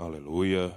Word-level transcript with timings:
Aleluia. 0.00 0.72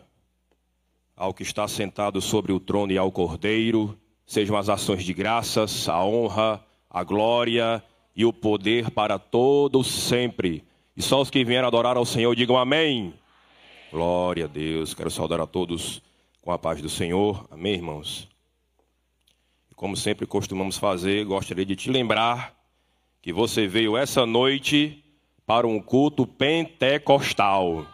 Ao 1.16 1.34
que 1.34 1.44
está 1.44 1.66
sentado 1.66 2.20
sobre 2.20 2.52
o 2.52 2.60
trono 2.60 2.92
e 2.92 2.98
ao 2.98 3.10
Cordeiro, 3.10 3.98
sejam 4.26 4.57
as 4.57 4.68
ações 4.68 5.02
de 5.06 5.14
graças, 5.14 5.88
a 5.88 6.04
honra, 6.04 6.62
a 6.89 7.06
glória 7.06 7.82
e 8.14 8.25
o 8.25 8.34
poder 8.34 8.92
para 8.92 9.18
todos 9.18 9.88
sempre. 9.88 10.62
E 10.94 11.02
só 11.02 11.21
os 11.21 11.30
que 11.30 11.46
vieram 11.46 11.70
adorar 11.70 11.96
ao 11.96 12.04
Senhor 12.06 12.36
digam 12.36 12.57
amém. 12.57 13.14
Glória 13.89 14.44
a 14.44 14.48
Deus. 14.50 14.94
Quero 14.94 15.10
saudar 15.10 15.40
a 15.40 15.48
todos 15.48 16.02
com 16.42 16.52
a 16.52 16.60
paz 16.60 16.82
do 16.82 16.90
Senhor. 16.90 17.48
Amém, 17.50 17.76
irmãos? 17.76 18.28
Como 19.74 19.96
sempre 19.96 20.28
costumamos 20.28 20.78
fazer, 20.78 21.24
gostaria 21.24 21.66
de 21.66 21.78
te 21.78 21.89
lembrar 21.89 22.54
que 23.21 23.32
você 23.32 23.68
veio 23.68 23.96
essa 23.96 24.25
noite 24.25 25.02
para 25.46 25.66
um 25.66 25.82
culto 25.82 26.28
pentecostal. 26.28 27.88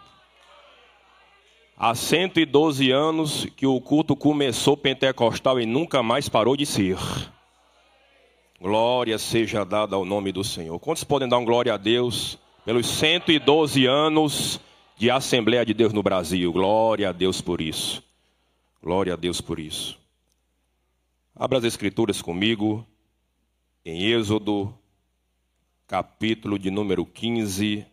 Há 1.82 1.96
112 1.96 2.92
anos 2.92 3.46
que 3.56 3.66
o 3.66 3.80
culto 3.80 4.14
começou 4.14 4.76
pentecostal 4.76 5.62
e 5.62 5.66
nunca 5.66 6.04
mais 6.04 6.28
parou 6.28 6.58
de 6.58 6.66
ser. 6.66 6.98
Glória 8.60 9.18
seja 9.18 9.64
dada 9.64 9.96
ao 9.96 10.04
nome 10.04 10.34
do 10.34 10.44
Senhor. 10.44 10.78
Quantos 10.78 11.06
podem 11.06 11.30
dar 11.30 11.38
um 11.38 11.46
glória 11.46 11.74
a 11.74 11.78
Deus 11.78 12.38
pelos 12.66 12.86
112 12.86 13.86
anos 13.86 14.60
de 14.98 15.10
Assembleia 15.10 15.66
de 15.66 15.74
Deus 15.74 15.94
no 15.94 16.04
Brasil? 16.04 16.52
Glória 16.52 17.08
a 17.08 17.12
Deus 17.14 17.40
por 17.40 17.62
isso. 17.62 18.04
Glória 18.84 19.14
a 19.14 19.16
Deus 19.16 19.40
por 19.40 19.58
isso. 19.58 19.98
Abra 21.34 21.60
as 21.60 21.64
Escrituras 21.64 22.22
comigo 22.22 22.86
em 23.86 24.04
Êxodo, 24.12 24.78
capítulo 25.88 26.60
de 26.60 26.70
número 26.70 27.06
15. 27.06 27.86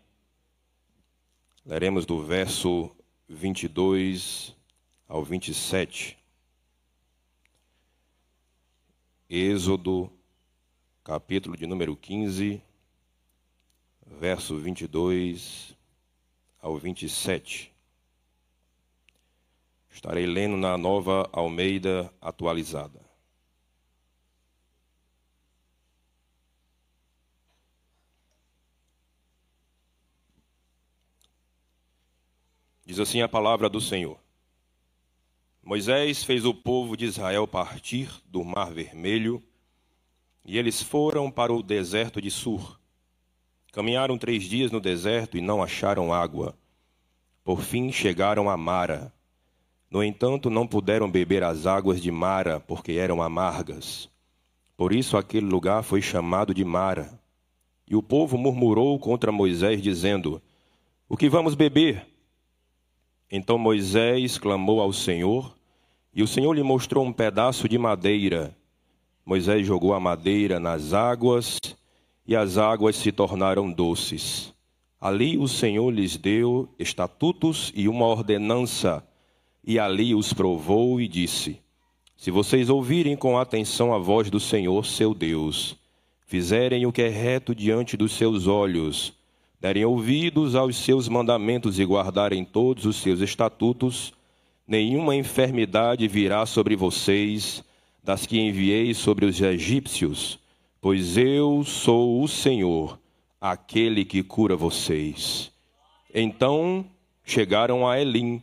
Leremos 1.64 2.04
do 2.04 2.20
verso 2.20 2.90
22 3.28 4.54
ao 5.08 5.24
27. 5.24 6.16
Êxodo, 9.28 10.10
capítulo 11.02 11.56
de 11.56 11.66
número 11.66 11.96
15, 11.96 12.62
verso 14.06 14.56
22 14.56 15.76
ao 16.60 16.76
27. 16.78 17.72
Estarei 19.90 20.26
lendo 20.26 20.56
na 20.56 20.78
nova 20.78 21.28
Almeida 21.32 22.12
atualizada. 22.20 23.05
Diz 32.86 33.00
assim 33.00 33.20
a 33.20 33.28
palavra 33.28 33.68
do 33.68 33.80
Senhor. 33.80 34.16
Moisés 35.60 36.22
fez 36.22 36.44
o 36.44 36.54
povo 36.54 36.96
de 36.96 37.04
Israel 37.04 37.44
partir 37.48 38.08
do 38.26 38.44
Mar 38.44 38.72
Vermelho 38.72 39.42
e 40.44 40.56
eles 40.56 40.80
foram 40.80 41.28
para 41.28 41.52
o 41.52 41.64
deserto 41.64 42.22
de 42.22 42.30
Sur. 42.30 42.78
Caminharam 43.72 44.16
três 44.16 44.44
dias 44.44 44.70
no 44.70 44.78
deserto 44.78 45.36
e 45.36 45.40
não 45.40 45.60
acharam 45.60 46.14
água. 46.14 46.56
Por 47.42 47.60
fim 47.60 47.90
chegaram 47.90 48.48
a 48.48 48.56
Mara. 48.56 49.12
No 49.90 50.00
entanto, 50.00 50.48
não 50.48 50.64
puderam 50.64 51.10
beber 51.10 51.42
as 51.42 51.66
águas 51.66 52.00
de 52.00 52.12
Mara, 52.12 52.60
porque 52.60 52.92
eram 52.92 53.20
amargas. 53.20 54.08
Por 54.76 54.92
isso 54.92 55.16
aquele 55.16 55.46
lugar 55.46 55.82
foi 55.82 56.00
chamado 56.00 56.54
de 56.54 56.64
Mara. 56.64 57.20
E 57.84 57.96
o 57.96 58.02
povo 58.02 58.38
murmurou 58.38 58.96
contra 59.00 59.32
Moisés, 59.32 59.82
dizendo: 59.82 60.40
O 61.08 61.16
que 61.16 61.28
vamos 61.28 61.56
beber? 61.56 62.15
Então 63.30 63.58
Moisés 63.58 64.38
clamou 64.38 64.80
ao 64.80 64.92
Senhor, 64.92 65.54
e 66.14 66.22
o 66.22 66.26
Senhor 66.26 66.52
lhe 66.52 66.62
mostrou 66.62 67.04
um 67.04 67.12
pedaço 67.12 67.68
de 67.68 67.76
madeira. 67.76 68.56
Moisés 69.24 69.66
jogou 69.66 69.92
a 69.92 70.00
madeira 70.00 70.60
nas 70.60 70.92
águas, 70.92 71.58
e 72.26 72.36
as 72.36 72.56
águas 72.56 72.96
se 72.96 73.10
tornaram 73.10 73.70
doces. 73.70 74.54
Ali 75.00 75.36
o 75.36 75.48
Senhor 75.48 75.90
lhes 75.90 76.16
deu 76.16 76.68
estatutos 76.78 77.72
e 77.74 77.88
uma 77.88 78.06
ordenança, 78.06 79.06
e 79.64 79.78
ali 79.78 80.14
os 80.14 80.32
provou 80.32 81.00
e 81.00 81.08
disse: 81.08 81.60
Se 82.16 82.30
vocês 82.30 82.70
ouvirem 82.70 83.16
com 83.16 83.36
atenção 83.36 83.92
a 83.92 83.98
voz 83.98 84.30
do 84.30 84.38
Senhor, 84.38 84.86
seu 84.86 85.12
Deus, 85.12 85.76
fizerem 86.26 86.86
o 86.86 86.92
que 86.92 87.02
é 87.02 87.08
reto 87.08 87.54
diante 87.54 87.96
dos 87.96 88.12
seus 88.12 88.46
olhos, 88.46 89.15
derem 89.66 89.84
ouvidos 89.84 90.54
aos 90.54 90.76
seus 90.76 91.08
mandamentos 91.08 91.80
e 91.80 91.84
guardarem 91.84 92.44
todos 92.44 92.86
os 92.86 92.98
seus 92.98 93.20
estatutos, 93.20 94.12
nenhuma 94.64 95.16
enfermidade 95.16 96.06
virá 96.06 96.46
sobre 96.46 96.76
vocês, 96.76 97.64
das 98.00 98.24
que 98.24 98.38
enviei 98.38 98.94
sobre 98.94 99.26
os 99.26 99.40
egípcios, 99.40 100.38
pois 100.80 101.16
eu 101.16 101.64
sou 101.64 102.22
o 102.22 102.28
Senhor, 102.28 102.96
aquele 103.40 104.04
que 104.04 104.22
cura 104.22 104.54
vocês. 104.54 105.50
Então 106.14 106.86
chegaram 107.24 107.88
a 107.88 108.00
Elim, 108.00 108.40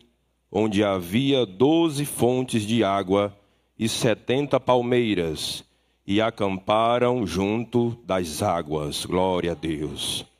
onde 0.51 0.83
havia 0.83 1.45
doze 1.45 2.03
fontes 2.03 2.63
de 2.67 2.83
água 2.83 3.33
e 3.79 3.87
setenta 3.87 4.59
palmeiras, 4.59 5.63
e 6.05 6.19
acamparam 6.19 7.25
junto 7.25 7.97
das 8.05 8.43
águas. 8.43 9.05
Glória 9.05 9.53
a 9.53 9.55
Deus. 9.55 10.32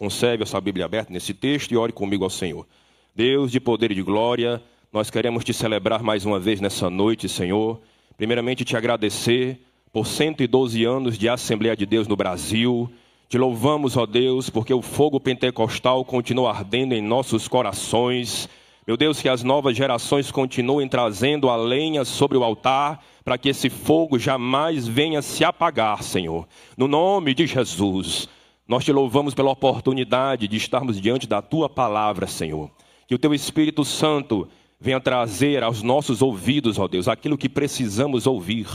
Conserve 0.00 0.44
a 0.44 0.46
sua 0.46 0.62
Bíblia 0.62 0.86
aberta 0.86 1.12
nesse 1.12 1.34
texto 1.34 1.72
e 1.72 1.76
ore 1.76 1.92
comigo 1.92 2.24
ao 2.24 2.30
Senhor. 2.30 2.66
Deus 3.14 3.52
de 3.52 3.60
poder 3.60 3.92
e 3.92 3.94
de 3.94 4.00
glória, 4.00 4.62
nós 4.90 5.10
queremos 5.10 5.44
te 5.44 5.52
celebrar 5.52 6.02
mais 6.02 6.24
uma 6.24 6.40
vez 6.40 6.58
nessa 6.58 6.88
noite, 6.88 7.28
Senhor. 7.28 7.78
Primeiramente, 8.16 8.64
te 8.64 8.74
agradecer 8.74 9.60
por 9.92 10.06
112 10.06 10.82
anos 10.86 11.18
de 11.18 11.28
Assembleia 11.28 11.76
de 11.76 11.84
Deus 11.84 12.08
no 12.08 12.16
Brasil. 12.16 12.90
Te 13.28 13.36
louvamos, 13.36 13.94
ó 13.94 14.06
Deus, 14.06 14.48
porque 14.48 14.72
o 14.72 14.80
fogo 14.80 15.20
pentecostal 15.20 16.02
continua 16.02 16.48
ardendo 16.48 16.94
em 16.94 17.02
nossos 17.02 17.46
corações. 17.46 18.48
Meu 18.86 18.96
Deus, 18.96 19.20
que 19.20 19.28
as 19.28 19.42
novas 19.42 19.76
gerações 19.76 20.30
continuem 20.30 20.88
trazendo 20.88 21.50
a 21.50 21.56
lenha 21.56 22.06
sobre 22.06 22.38
o 22.38 22.42
altar, 22.42 23.04
para 23.22 23.36
que 23.36 23.50
esse 23.50 23.68
fogo 23.68 24.18
jamais 24.18 24.88
venha 24.88 25.20
se 25.20 25.44
apagar, 25.44 26.02
Senhor. 26.02 26.48
No 26.74 26.88
nome 26.88 27.34
de 27.34 27.46
Jesus. 27.46 28.30
Nós 28.70 28.84
te 28.84 28.92
louvamos 28.92 29.34
pela 29.34 29.50
oportunidade 29.50 30.46
de 30.46 30.56
estarmos 30.56 31.00
diante 31.00 31.26
da 31.26 31.42
tua 31.42 31.68
palavra, 31.68 32.28
Senhor. 32.28 32.70
Que 33.08 33.16
o 33.16 33.18
teu 33.18 33.34
Espírito 33.34 33.84
Santo 33.84 34.46
venha 34.80 35.00
trazer 35.00 35.64
aos 35.64 35.82
nossos 35.82 36.22
ouvidos, 36.22 36.78
ó 36.78 36.86
Deus, 36.86 37.08
aquilo 37.08 37.36
que 37.36 37.48
precisamos 37.48 38.28
ouvir. 38.28 38.68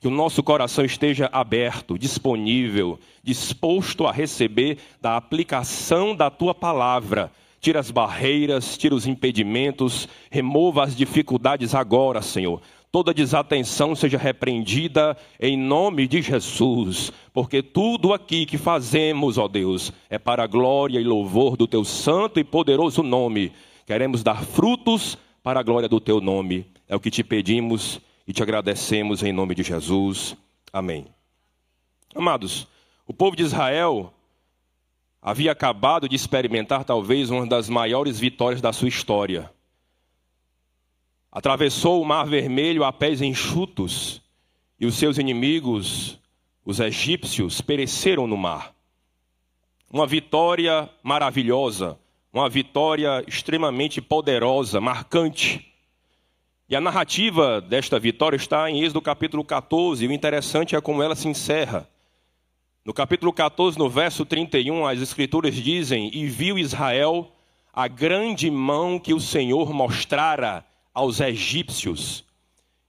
Que 0.00 0.06
o 0.06 0.10
nosso 0.12 0.40
coração 0.40 0.84
esteja 0.84 1.28
aberto, 1.32 1.98
disponível, 1.98 2.96
disposto 3.24 4.06
a 4.06 4.12
receber 4.12 4.78
da 5.02 5.16
aplicação 5.16 6.14
da 6.14 6.30
tua 6.30 6.54
palavra. 6.54 7.32
Tira 7.60 7.80
as 7.80 7.90
barreiras, 7.90 8.78
tira 8.78 8.94
os 8.94 9.04
impedimentos, 9.04 10.08
remova 10.30 10.84
as 10.84 10.94
dificuldades 10.94 11.74
agora, 11.74 12.22
Senhor 12.22 12.62
toda 12.92 13.14
desatenção 13.14 13.94
seja 13.94 14.18
repreendida 14.18 15.16
em 15.38 15.56
nome 15.56 16.08
de 16.08 16.20
Jesus, 16.20 17.12
porque 17.32 17.62
tudo 17.62 18.12
aqui 18.12 18.44
que 18.44 18.58
fazemos, 18.58 19.38
ó 19.38 19.46
Deus, 19.46 19.92
é 20.08 20.18
para 20.18 20.42
a 20.42 20.46
glória 20.46 20.98
e 20.98 21.04
louvor 21.04 21.56
do 21.56 21.66
teu 21.66 21.84
santo 21.84 22.40
e 22.40 22.44
poderoso 22.44 23.02
nome. 23.02 23.52
Queremos 23.86 24.22
dar 24.22 24.42
frutos 24.44 25.16
para 25.42 25.60
a 25.60 25.62
glória 25.62 25.88
do 25.88 26.00
teu 26.00 26.20
nome. 26.20 26.66
É 26.88 26.96
o 26.96 27.00
que 27.00 27.10
te 27.10 27.22
pedimos 27.22 28.00
e 28.26 28.32
te 28.32 28.42
agradecemos 28.42 29.22
em 29.22 29.32
nome 29.32 29.54
de 29.54 29.62
Jesus. 29.62 30.36
Amém. 30.72 31.06
Amados, 32.14 32.66
o 33.06 33.12
povo 33.12 33.36
de 33.36 33.44
Israel 33.44 34.12
havia 35.22 35.52
acabado 35.52 36.08
de 36.08 36.16
experimentar 36.16 36.84
talvez 36.84 37.30
uma 37.30 37.46
das 37.46 37.68
maiores 37.68 38.18
vitórias 38.18 38.60
da 38.60 38.72
sua 38.72 38.88
história 38.88 39.50
atravessou 41.30 42.02
o 42.02 42.04
Mar 42.04 42.26
Vermelho 42.26 42.84
a 42.84 42.92
pés 42.92 43.22
enxutos, 43.22 44.20
e 44.78 44.86
os 44.86 44.96
seus 44.96 45.18
inimigos, 45.18 46.18
os 46.64 46.80
egípcios, 46.80 47.60
pereceram 47.60 48.26
no 48.26 48.36
mar. 48.36 48.74
Uma 49.92 50.06
vitória 50.06 50.88
maravilhosa, 51.02 51.98
uma 52.32 52.48
vitória 52.48 53.22
extremamente 53.26 54.00
poderosa, 54.00 54.80
marcante. 54.80 55.66
E 56.68 56.74
a 56.74 56.80
narrativa 56.80 57.60
desta 57.60 57.98
vitória 57.98 58.36
está 58.36 58.70
em 58.70 58.82
Êxodo 58.82 59.02
capítulo 59.02 59.44
14, 59.44 60.04
e 60.04 60.08
o 60.08 60.12
interessante 60.12 60.74
é 60.74 60.80
como 60.80 61.02
ela 61.02 61.14
se 61.14 61.28
encerra. 61.28 61.88
No 62.84 62.94
capítulo 62.94 63.32
14, 63.32 63.78
no 63.78 63.90
verso 63.90 64.24
31, 64.24 64.86
as 64.86 65.00
escrituras 65.00 65.54
dizem: 65.54 66.10
E 66.14 66.26
viu 66.26 66.58
Israel 66.58 67.30
a 67.72 67.86
grande 67.86 68.50
mão 68.50 68.98
que 68.98 69.12
o 69.12 69.20
Senhor 69.20 69.72
mostrara 69.72 70.64
aos 71.00 71.18
egípcios. 71.18 72.24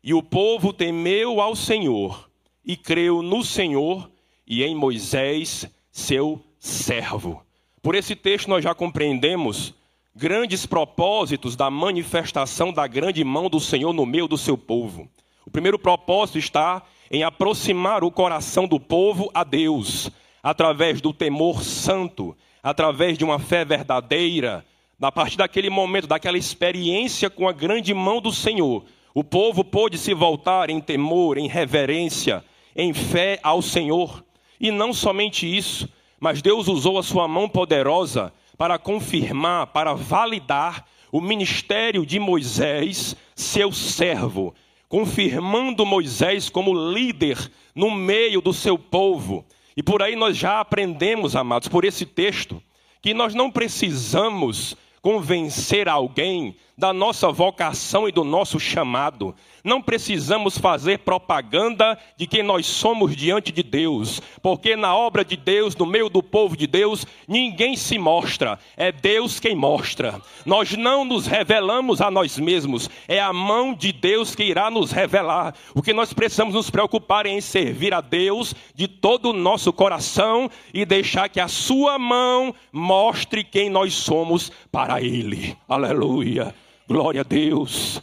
E 0.03 0.13
o 0.13 0.21
povo 0.21 0.73
temeu 0.73 1.39
ao 1.39 1.55
Senhor 1.55 2.29
e 2.65 2.75
creu 2.75 3.21
no 3.21 3.41
Senhor 3.41 4.11
e 4.45 4.63
em 4.63 4.75
Moisés, 4.75 5.65
seu 5.89 6.43
servo. 6.59 7.41
Por 7.81 7.95
esse 7.95 8.13
texto 8.13 8.49
nós 8.49 8.65
já 8.65 8.75
compreendemos 8.75 9.73
grandes 10.13 10.65
propósitos 10.65 11.55
da 11.55 11.69
manifestação 11.69 12.73
da 12.73 12.85
grande 12.85 13.23
mão 13.23 13.49
do 13.49 13.61
Senhor 13.61 13.93
no 13.93 14.05
meio 14.05 14.27
do 14.27 14.37
seu 14.37 14.57
povo. 14.57 15.07
O 15.45 15.49
primeiro 15.49 15.79
propósito 15.79 16.37
está 16.37 16.83
em 17.09 17.23
aproximar 17.23 18.03
o 18.03 18.11
coração 18.11 18.67
do 18.67 18.79
povo 18.79 19.31
a 19.33 19.45
Deus, 19.45 20.11
através 20.43 20.99
do 20.99 21.13
temor 21.13 21.63
santo, 21.63 22.35
através 22.61 23.17
de 23.17 23.23
uma 23.23 23.39
fé 23.39 23.63
verdadeira. 23.63 24.65
A 25.01 25.11
partir 25.11 25.35
daquele 25.35 25.67
momento, 25.67 26.05
daquela 26.05 26.37
experiência 26.37 27.27
com 27.27 27.49
a 27.49 27.51
grande 27.51 27.91
mão 27.91 28.21
do 28.21 28.31
Senhor, 28.31 28.85
o 29.15 29.23
povo 29.23 29.63
pôde 29.63 29.97
se 29.97 30.13
voltar 30.13 30.69
em 30.69 30.79
temor, 30.79 31.39
em 31.39 31.47
reverência, 31.47 32.45
em 32.75 32.93
fé 32.93 33.39
ao 33.41 33.63
Senhor. 33.63 34.23
E 34.59 34.69
não 34.69 34.93
somente 34.93 35.47
isso, 35.47 35.89
mas 36.19 36.39
Deus 36.39 36.67
usou 36.67 36.99
a 36.99 37.03
sua 37.03 37.27
mão 37.27 37.49
poderosa 37.49 38.31
para 38.55 38.77
confirmar, 38.77 39.65
para 39.67 39.95
validar 39.95 40.85
o 41.11 41.19
ministério 41.19 42.05
de 42.05 42.19
Moisés, 42.19 43.15
seu 43.35 43.71
servo, 43.71 44.53
confirmando 44.87 45.83
Moisés 45.83 46.47
como 46.47 46.91
líder 46.93 47.51
no 47.73 47.89
meio 47.89 48.39
do 48.39 48.53
seu 48.53 48.77
povo. 48.77 49.43
E 49.75 49.81
por 49.81 50.03
aí 50.03 50.15
nós 50.15 50.37
já 50.37 50.59
aprendemos, 50.59 51.35
amados, 51.35 51.67
por 51.67 51.85
esse 51.85 52.05
texto, 52.05 52.61
que 53.01 53.15
nós 53.15 53.33
não 53.33 53.49
precisamos 53.49 54.77
convencer 55.01 55.89
alguém 55.89 56.55
da 56.77 56.93
nossa 56.93 57.31
vocação 57.31 58.07
e 58.07 58.11
do 58.11 58.23
nosso 58.23 58.59
chamado. 58.59 59.35
Não 59.63 59.81
precisamos 59.81 60.57
fazer 60.57 60.99
propaganda 60.99 61.97
de 62.17 62.25
quem 62.25 62.43
nós 62.43 62.65
somos 62.65 63.15
diante 63.15 63.51
de 63.51 63.63
Deus, 63.63 64.21
porque 64.41 64.75
na 64.75 64.95
obra 64.95 65.23
de 65.23 65.37
Deus, 65.37 65.75
no 65.75 65.85
meio 65.85 66.09
do 66.09 66.23
povo 66.23 66.57
de 66.57 66.65
Deus, 66.65 67.05
ninguém 67.27 67.75
se 67.75 67.97
mostra, 67.97 68.59
é 68.75 68.91
Deus 68.91 69.39
quem 69.39 69.55
mostra. 69.55 70.21
Nós 70.45 70.75
não 70.75 71.05
nos 71.05 71.27
revelamos 71.27 72.01
a 72.01 72.09
nós 72.09 72.37
mesmos, 72.37 72.89
é 73.07 73.19
a 73.19 73.31
mão 73.31 73.73
de 73.73 73.91
Deus 73.91 74.33
que 74.33 74.43
irá 74.43 74.71
nos 74.71 74.91
revelar. 74.91 75.53
O 75.75 75.81
que 75.81 75.93
nós 75.93 76.13
precisamos 76.13 76.53
nos 76.53 76.69
preocupar 76.69 77.25
é 77.25 77.29
em 77.29 77.41
servir 77.41 77.93
a 77.93 78.01
Deus 78.01 78.55
de 78.73 78.87
todo 78.87 79.29
o 79.29 79.33
nosso 79.33 79.71
coração 79.71 80.49
e 80.73 80.85
deixar 80.85 81.29
que 81.29 81.39
a 81.39 81.47
Sua 81.47 81.99
mão 81.99 82.53
mostre 82.71 83.43
quem 83.43 83.69
nós 83.69 83.93
somos 83.93 84.51
para 84.71 85.01
Ele. 85.01 85.55
Aleluia. 85.67 86.53
Glória 86.87 87.21
a 87.21 87.23
Deus. 87.23 88.01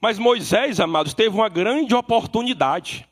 Mas 0.00 0.18
Moisés, 0.18 0.78
amados, 0.78 1.14
teve 1.14 1.34
uma 1.34 1.48
grande 1.48 1.94
oportunidade 1.94 3.06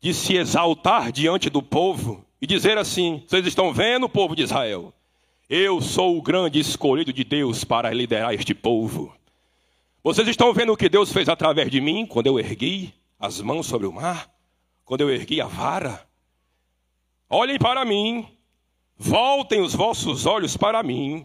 de 0.00 0.12
se 0.12 0.34
exaltar 0.34 1.10
diante 1.10 1.48
do 1.48 1.62
povo 1.62 2.24
e 2.40 2.46
dizer 2.46 2.76
assim: 2.76 3.22
Vocês 3.26 3.46
estão 3.46 3.72
vendo, 3.72 4.08
povo 4.08 4.36
de 4.36 4.42
Israel? 4.42 4.92
Eu 5.48 5.80
sou 5.80 6.16
o 6.16 6.22
grande 6.22 6.58
escolhido 6.58 7.12
de 7.12 7.24
Deus 7.24 7.64
para 7.64 7.92
liderar 7.92 8.34
este 8.34 8.54
povo. 8.54 9.14
Vocês 10.02 10.26
estão 10.26 10.52
vendo 10.52 10.72
o 10.72 10.76
que 10.76 10.88
Deus 10.88 11.12
fez 11.12 11.28
através 11.28 11.70
de 11.70 11.80
mim 11.80 12.04
quando 12.04 12.26
eu 12.26 12.38
ergui 12.38 12.92
as 13.18 13.40
mãos 13.40 13.66
sobre 13.66 13.86
o 13.86 13.92
mar? 13.92 14.28
Quando 14.84 15.02
eu 15.02 15.10
ergui 15.10 15.40
a 15.40 15.46
vara? 15.46 16.06
Olhem 17.30 17.58
para 17.58 17.84
mim, 17.84 18.26
voltem 18.96 19.60
os 19.60 19.74
vossos 19.74 20.26
olhos 20.26 20.56
para 20.56 20.82
mim. 20.82 21.24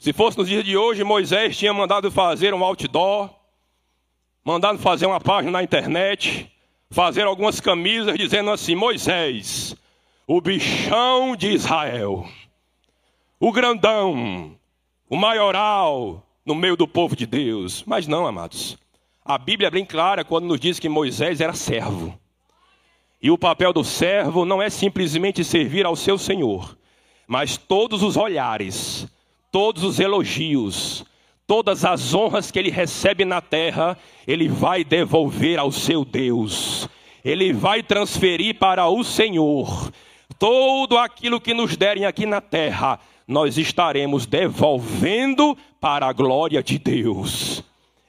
Se 0.00 0.14
fosse 0.14 0.38
nos 0.38 0.48
dias 0.48 0.64
de 0.64 0.78
hoje, 0.78 1.04
Moisés 1.04 1.58
tinha 1.58 1.74
mandado 1.74 2.10
fazer 2.10 2.54
um 2.54 2.64
outdoor, 2.64 3.28
mandado 4.42 4.78
fazer 4.78 5.04
uma 5.04 5.20
página 5.20 5.50
na 5.50 5.62
internet, 5.62 6.50
fazer 6.90 7.24
algumas 7.24 7.60
camisas 7.60 8.16
dizendo 8.16 8.50
assim: 8.50 8.74
Moisés, 8.74 9.76
o 10.26 10.40
bichão 10.40 11.36
de 11.36 11.48
Israel, 11.48 12.26
o 13.38 13.52
grandão, 13.52 14.56
o 15.06 15.16
maioral 15.16 16.26
no 16.46 16.54
meio 16.54 16.78
do 16.78 16.88
povo 16.88 17.14
de 17.14 17.26
Deus. 17.26 17.84
Mas 17.86 18.06
não, 18.06 18.26
amados. 18.26 18.78
A 19.22 19.36
Bíblia 19.36 19.68
é 19.68 19.70
bem 19.70 19.84
clara 19.84 20.24
quando 20.24 20.46
nos 20.46 20.58
diz 20.58 20.78
que 20.78 20.88
Moisés 20.88 21.42
era 21.42 21.52
servo. 21.52 22.18
E 23.20 23.30
o 23.30 23.36
papel 23.36 23.70
do 23.70 23.84
servo 23.84 24.46
não 24.46 24.62
é 24.62 24.70
simplesmente 24.70 25.44
servir 25.44 25.84
ao 25.84 25.94
seu 25.94 26.16
senhor, 26.16 26.74
mas 27.26 27.58
todos 27.58 28.02
os 28.02 28.16
olhares 28.16 29.06
todos 29.50 29.82
os 29.82 29.98
elogios, 29.98 31.04
todas 31.46 31.84
as 31.84 32.14
honras 32.14 32.50
que 32.50 32.58
ele 32.58 32.70
recebe 32.70 33.24
na 33.24 33.40
terra, 33.40 33.98
ele 34.26 34.48
vai 34.48 34.84
devolver 34.84 35.58
ao 35.58 35.72
seu 35.72 36.04
Deus. 36.04 36.88
Ele 37.24 37.52
vai 37.52 37.82
transferir 37.82 38.56
para 38.58 38.88
o 38.88 39.02
Senhor. 39.02 39.92
Todo 40.38 40.96
aquilo 40.96 41.40
que 41.40 41.52
nos 41.52 41.76
derem 41.76 42.06
aqui 42.06 42.24
na 42.24 42.40
terra, 42.40 42.98
nós 43.26 43.58
estaremos 43.58 44.26
devolvendo 44.26 45.56
para 45.80 46.06
a 46.06 46.12
glória 46.12 46.62
de 46.62 46.78
Deus. 46.78 47.62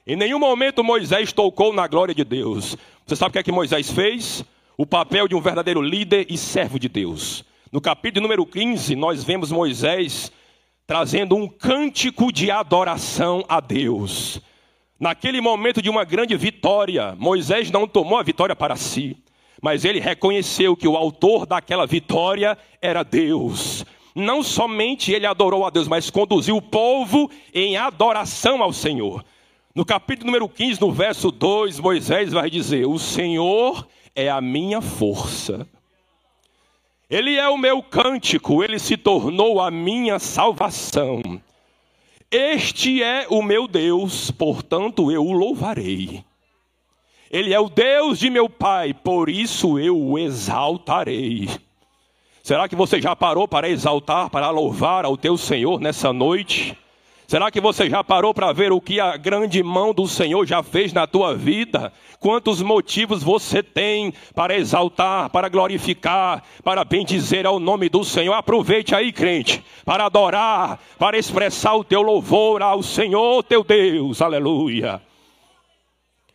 Em 0.06 0.16
nenhum 0.16 0.38
momento 0.38 0.82
Moisés 0.82 1.32
tocou 1.32 1.72
na 1.72 1.86
glória 1.86 2.14
de 2.14 2.24
Deus. 2.24 2.76
Você 3.06 3.16
sabe 3.16 3.30
o 3.30 3.32
que 3.32 3.38
é 3.38 3.42
que 3.42 3.52
Moisés 3.52 3.90
fez? 3.90 4.44
O 4.76 4.86
papel 4.86 5.28
de 5.28 5.34
um 5.34 5.40
verdadeiro 5.40 5.82
líder 5.82 6.26
e 6.30 6.38
servo 6.38 6.78
de 6.78 6.88
Deus. 6.88 7.44
No 7.70 7.80
capítulo 7.80 8.22
número 8.22 8.46
15, 8.46 8.96
nós 8.96 9.22
vemos 9.22 9.52
Moisés 9.52 10.32
trazendo 10.86 11.36
um 11.36 11.48
cântico 11.48 12.32
de 12.32 12.50
adoração 12.50 13.44
a 13.48 13.60
Deus. 13.60 14.40
Naquele 14.98 15.40
momento 15.40 15.82
de 15.82 15.90
uma 15.90 16.04
grande 16.04 16.36
vitória, 16.36 17.16
Moisés 17.18 17.70
não 17.70 17.88
tomou 17.88 18.18
a 18.18 18.22
vitória 18.22 18.54
para 18.54 18.76
si, 18.76 19.16
mas 19.60 19.84
ele 19.84 20.00
reconheceu 20.00 20.76
que 20.76 20.86
o 20.86 20.96
autor 20.96 21.46
daquela 21.46 21.86
vitória 21.86 22.56
era 22.80 23.02
Deus. 23.02 23.84
Não 24.14 24.42
somente 24.42 25.12
ele 25.12 25.26
adorou 25.26 25.64
a 25.64 25.70
Deus, 25.70 25.88
mas 25.88 26.10
conduziu 26.10 26.56
o 26.56 26.62
povo 26.62 27.30
em 27.54 27.76
adoração 27.76 28.62
ao 28.62 28.72
Senhor. 28.72 29.24
No 29.74 29.86
capítulo 29.86 30.26
número 30.26 30.48
15, 30.48 30.80
no 30.80 30.92
verso 30.92 31.30
2, 31.30 31.80
Moisés 31.80 32.32
vai 32.32 32.50
dizer: 32.50 32.86
O 32.86 32.98
Senhor 32.98 33.88
é 34.14 34.28
a 34.28 34.40
minha 34.40 34.82
força. 34.82 35.66
Ele 37.12 37.36
é 37.36 37.46
o 37.46 37.58
meu 37.58 37.82
cântico, 37.82 38.64
ele 38.64 38.78
se 38.78 38.96
tornou 38.96 39.60
a 39.60 39.70
minha 39.70 40.18
salvação. 40.18 41.20
Este 42.30 43.02
é 43.02 43.26
o 43.28 43.42
meu 43.42 43.68
Deus, 43.68 44.30
portanto 44.30 45.12
eu 45.12 45.22
o 45.22 45.32
louvarei. 45.32 46.24
Ele 47.30 47.52
é 47.52 47.60
o 47.60 47.68
Deus 47.68 48.18
de 48.18 48.30
meu 48.30 48.48
Pai, 48.48 48.94
por 48.94 49.28
isso 49.28 49.78
eu 49.78 49.94
o 49.94 50.18
exaltarei. 50.18 51.50
Será 52.42 52.66
que 52.66 52.74
você 52.74 52.98
já 52.98 53.14
parou 53.14 53.46
para 53.46 53.68
exaltar, 53.68 54.30
para 54.30 54.48
louvar 54.48 55.04
ao 55.04 55.14
teu 55.14 55.36
Senhor 55.36 55.78
nessa 55.78 56.14
noite? 56.14 56.74
Será 57.32 57.50
que 57.50 57.62
você 57.62 57.88
já 57.88 58.04
parou 58.04 58.34
para 58.34 58.52
ver 58.52 58.72
o 58.72 58.78
que 58.78 59.00
a 59.00 59.16
grande 59.16 59.62
mão 59.62 59.94
do 59.94 60.06
Senhor 60.06 60.44
já 60.46 60.62
fez 60.62 60.92
na 60.92 61.06
tua 61.06 61.34
vida? 61.34 61.90
Quantos 62.20 62.60
motivos 62.60 63.22
você 63.22 63.62
tem 63.62 64.12
para 64.34 64.54
exaltar, 64.54 65.30
para 65.30 65.48
glorificar, 65.48 66.44
para 66.62 66.84
bendizer 66.84 67.46
ao 67.46 67.58
nome 67.58 67.88
do 67.88 68.04
Senhor? 68.04 68.34
Aproveite 68.34 68.94
aí, 68.94 69.10
crente, 69.10 69.64
para 69.82 70.04
adorar, 70.04 70.78
para 70.98 71.16
expressar 71.16 71.74
o 71.74 71.82
teu 71.82 72.02
louvor 72.02 72.60
ao 72.60 72.82
Senhor 72.82 73.42
teu 73.44 73.64
Deus. 73.64 74.20
Aleluia. 74.20 75.00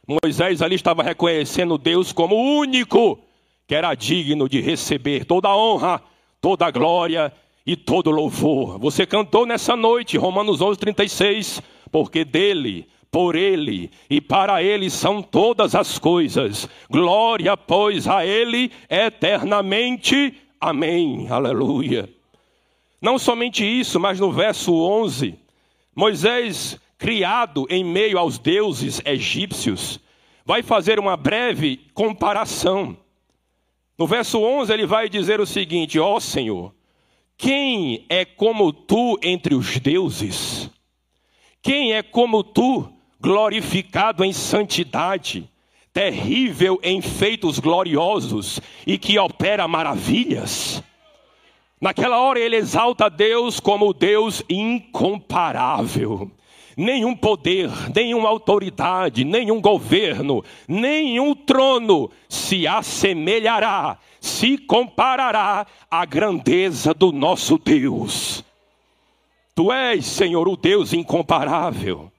Moisés 0.07 0.63
ali 0.63 0.73
estava 0.73 1.03
reconhecendo 1.03 1.77
Deus 1.77 2.11
como 2.11 2.33
o 2.33 2.57
único 2.57 3.19
que 3.67 3.75
era 3.75 3.93
digno 3.93 4.49
de 4.49 4.61
receber 4.61 5.25
toda 5.25 5.47
a 5.47 5.55
honra, 5.55 6.01
toda 6.41 6.65
a 6.65 6.71
glória 6.71 7.31
e 7.67 7.75
todo 7.75 8.09
louvor. 8.09 8.79
Você 8.79 9.05
cantou 9.05 9.45
nessa 9.45 9.75
noite, 9.75 10.17
Romanos 10.17 10.61
11, 10.61 10.79
36, 10.79 11.61
porque 11.91 12.23
dele, 12.23 12.87
por 13.11 13.35
ele 13.35 13.91
e 14.09 14.21
para 14.21 14.63
ele 14.63 14.89
são 14.89 15.21
todas 15.21 15.75
as 15.75 15.99
coisas. 15.99 16.69
Glória, 16.89 17.57
pois, 17.57 18.07
a 18.07 18.25
ele 18.25 18.71
eternamente. 18.89 20.33
Amém. 20.61 21.27
Aleluia. 21.29 22.09
Não 23.01 23.19
somente 23.19 23.65
isso, 23.65 23.99
mas 23.99 24.17
no 24.17 24.31
verso 24.31 24.73
11, 24.73 25.37
Moisés, 25.93 26.79
criado 26.97 27.67
em 27.69 27.83
meio 27.83 28.17
aos 28.17 28.39
deuses 28.39 29.01
egípcios, 29.05 29.99
vai 30.45 30.63
fazer 30.63 30.99
uma 30.99 31.17
breve 31.17 31.81
comparação. 31.93 32.97
No 33.97 34.07
verso 34.07 34.39
11, 34.39 34.71
ele 34.71 34.85
vai 34.85 35.09
dizer 35.09 35.41
o 35.41 35.45
seguinte: 35.45 35.99
Ó 35.99 36.15
oh, 36.15 36.19
Senhor, 36.19 36.73
quem 37.37 38.05
é 38.09 38.25
como 38.25 38.73
tu 38.73 39.19
entre 39.21 39.53
os 39.53 39.77
deuses? 39.77 40.71
Quem 41.61 41.93
é 41.93 42.01
como 42.01 42.43
tu, 42.43 42.91
glorificado 43.19 44.25
em 44.25 44.33
santidade, 44.33 45.47
terrível 45.93 46.79
em 46.81 46.99
feitos 47.01 47.59
gloriosos 47.59 48.59
e 48.87 48.97
que 48.97 49.19
opera 49.19 49.67
maravilhas? 49.67 50.83
Naquela 51.79 52.19
hora 52.19 52.39
ele 52.39 52.55
exalta 52.55 53.07
Deus 53.07 53.59
como 53.59 53.93
Deus 53.93 54.41
incomparável. 54.49 56.31
Nenhum 56.77 57.15
poder, 57.15 57.71
nenhuma 57.93 58.29
autoridade, 58.29 59.25
nenhum 59.25 59.59
governo, 59.59 60.45
nenhum 60.67 61.33
trono 61.33 62.11
se 62.29 62.67
assemelhará, 62.67 63.97
se 64.21 64.59
comparará 64.59 65.65
à 65.89 66.05
grandeza 66.05 66.93
do 66.93 67.11
nosso 67.11 67.57
Deus. 67.57 68.45
Tu 69.55 69.73
és, 69.73 70.05
Senhor, 70.05 70.47
o 70.47 70.55
Deus 70.55 70.93
incomparável. 70.93 72.11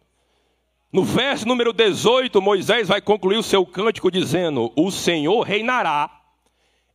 No 0.92 1.04
verso 1.04 1.46
número 1.46 1.72
18, 1.72 2.42
Moisés 2.42 2.88
vai 2.88 3.00
concluir 3.00 3.36
o 3.36 3.42
seu 3.44 3.64
cântico 3.64 4.10
dizendo: 4.10 4.72
O 4.74 4.90
Senhor 4.90 5.42
reinará 5.42 6.10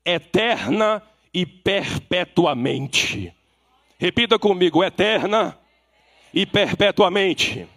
eterna 0.03 1.01
e 1.33 1.45
perpetuamente. 1.45 3.33
Repita 3.97 4.37
comigo: 4.37 4.83
eterna 4.83 5.57
e 6.33 6.45
perpetuamente. 6.45 7.67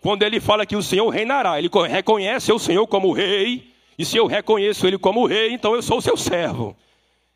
Quando 0.00 0.22
ele 0.24 0.40
fala 0.40 0.66
que 0.66 0.74
o 0.74 0.82
Senhor 0.82 1.08
reinará, 1.08 1.58
ele 1.58 1.70
reconhece 1.88 2.52
o 2.52 2.58
Senhor 2.58 2.86
como 2.86 3.12
rei, 3.12 3.72
e 3.96 4.04
se 4.04 4.16
eu 4.16 4.26
reconheço 4.26 4.86
ele 4.86 4.98
como 4.98 5.26
rei, 5.26 5.52
então 5.52 5.74
eu 5.74 5.82
sou 5.82 6.00
seu 6.00 6.16
servo. 6.16 6.76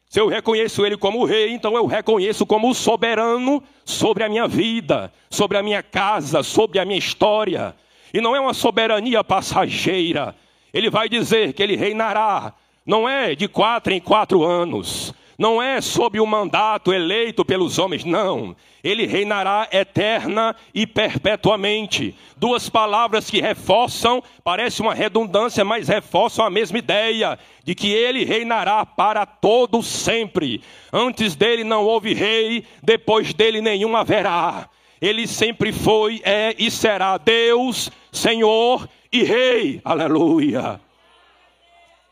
Se 0.09 0.21
eu 0.21 0.29
reconheço 0.29 0.85
ele 0.85 0.97
como 0.97 1.25
rei, 1.25 1.51
então 1.51 1.75
eu 1.77 1.87
reconheço 1.87 2.47
como 2.47 2.75
soberano 2.75 3.63
sobre 3.85 4.25
a 4.25 4.29
minha 4.29 4.49
vida, 4.49 5.13
sobre 5.29 5.59
a 5.59 5.63
minha 5.63 5.83
casa, 5.83 6.43
sobre 6.43 6.79
a 6.79 6.85
minha 6.85 6.99
história. 6.99 7.75
E 8.15 8.21
não 8.21 8.35
é 8.35 8.41
uma 8.41 8.55
soberania 8.55 9.23
passageira. 9.23 10.35
Ele 10.73 10.91
vai 10.91 11.09
dizer 11.09 11.53
que 11.53 11.63
ele 11.63 11.77
reinará, 11.77 12.55
não 12.85 13.09
é 13.09 13.35
de 13.35 13.49
quatro 13.49 13.93
em 13.93 14.01
quatro 14.01 14.45
anos, 14.45 15.13
não 15.39 15.63
é 15.63 15.81
sob 15.81 16.19
o 16.19 16.27
mandato 16.27 16.93
eleito 16.93 17.45
pelos 17.45 17.79
homens, 17.79 18.05
não. 18.05 18.57
Ele 18.83 19.07
reinará 19.07 19.69
eterna 19.71 20.57
e 20.75 20.87
perpetuamente. 20.87 22.15
Duas 22.37 22.69
palavras 22.69 23.29
que 23.29 23.41
reforçam, 23.41 24.23
parece 24.43 24.81
uma 24.81 24.95
redundância, 24.95 25.65
mas 25.65 25.89
reforçam 25.89 26.45
a 26.45 26.51
mesma 26.51 26.79
ideia 26.79 27.39
de 27.65 27.75
que 27.75 27.93
ele 27.93 28.25
reinará 28.25 28.87
para 28.87 29.27
todo 29.27 29.83
sempre. 29.83 30.63
Antes 30.93 31.35
dele 31.35 31.65
não 31.65 31.85
houve 31.85 32.15
rei, 32.15 32.65
depois 32.83 33.35
dele 33.35 33.61
nenhum 33.61 33.97
haverá. 33.97 34.69
Ele 35.01 35.27
sempre 35.27 35.73
foi, 35.73 36.23
é 36.25 36.55
e 36.59 36.71
será 36.71 37.19
Deus, 37.19 37.91
Senhor 38.11 38.89
e 39.13 39.23
Rei. 39.23 39.81
Aleluia. 39.85 40.81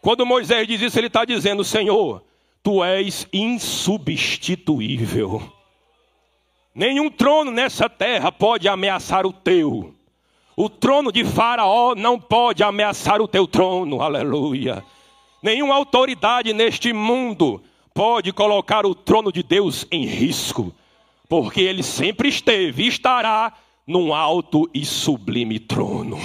Quando 0.03 0.27
Moisés 0.27 0.69
diz 0.69 0.83
isso, 0.83 0.99
ele 0.99 1.07
está 1.07 1.25
dizendo: 1.25 1.65
Senhor, 1.65 2.23
tu 2.65 2.83
és 2.83 3.29
insubstituível. 3.31 5.43
Nenhum 6.75 7.11
trono 7.11 7.53
nessa 7.53 7.91
terra 7.91 8.33
pode 8.33 8.67
ameaçar 8.67 9.27
o 9.27 9.33
teu. 9.33 9.95
O 10.57 10.71
trono 10.71 11.13
de 11.13 11.25
Faraó 11.25 11.95
não 11.95 12.19
pode 12.19 12.63
ameaçar 12.63 13.21
o 13.21 13.29
teu 13.29 13.47
trono, 13.47 14.01
aleluia. 14.01 14.83
Nenhuma 15.43 15.75
autoridade 15.75 16.55
neste 16.55 16.95
mundo 16.95 17.63
pode 17.93 18.33
colocar 18.33 18.87
o 18.87 18.95
trono 18.95 19.31
de 19.31 19.43
Deus 19.43 19.87
em 19.93 20.07
risco, 20.07 20.75
porque 21.29 21.61
ele 21.61 21.83
sempre 21.83 22.31
esteve 22.31 22.85
e 22.85 22.89
estará 22.89 23.53
num 23.87 24.15
alto 24.15 24.71
e 24.73 24.87
sublime 24.87 25.59
trono. 25.59 26.17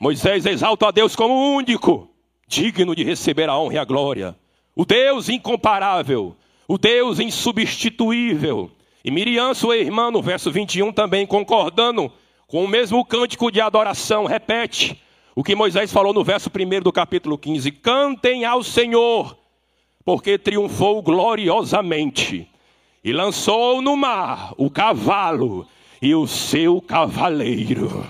Moisés 0.00 0.46
exalta 0.46 0.88
a 0.88 0.90
Deus 0.90 1.14
como 1.14 1.54
único, 1.54 2.08
digno 2.46 2.96
de 2.96 3.04
receber 3.04 3.50
a 3.50 3.58
honra 3.58 3.74
e 3.74 3.78
a 3.78 3.84
glória 3.84 4.34
o 4.78 4.84
Deus 4.84 5.28
incomparável, 5.28 6.36
o 6.68 6.78
Deus 6.78 7.18
insubstituível. 7.18 8.70
E 9.04 9.10
Miriam, 9.10 9.52
sua 9.52 9.76
irmã, 9.76 10.08
no 10.08 10.22
verso 10.22 10.52
21, 10.52 10.92
também 10.92 11.26
concordando 11.26 12.12
com 12.46 12.64
o 12.64 12.68
mesmo 12.68 13.04
cântico 13.04 13.50
de 13.50 13.60
adoração, 13.60 14.24
repete 14.24 14.96
o 15.34 15.42
que 15.42 15.56
Moisés 15.56 15.92
falou 15.92 16.14
no 16.14 16.22
verso 16.22 16.48
1 16.48 16.80
do 16.80 16.92
capítulo 16.92 17.36
15: 17.36 17.72
Cantem 17.72 18.44
ao 18.44 18.62
Senhor, 18.62 19.36
porque 20.04 20.38
triunfou 20.38 21.02
gloriosamente, 21.02 22.48
e 23.02 23.12
lançou 23.12 23.82
no 23.82 23.96
mar 23.96 24.54
o 24.56 24.70
cavalo 24.70 25.66
e 26.00 26.14
o 26.14 26.24
seu 26.28 26.80
cavaleiro. 26.80 28.06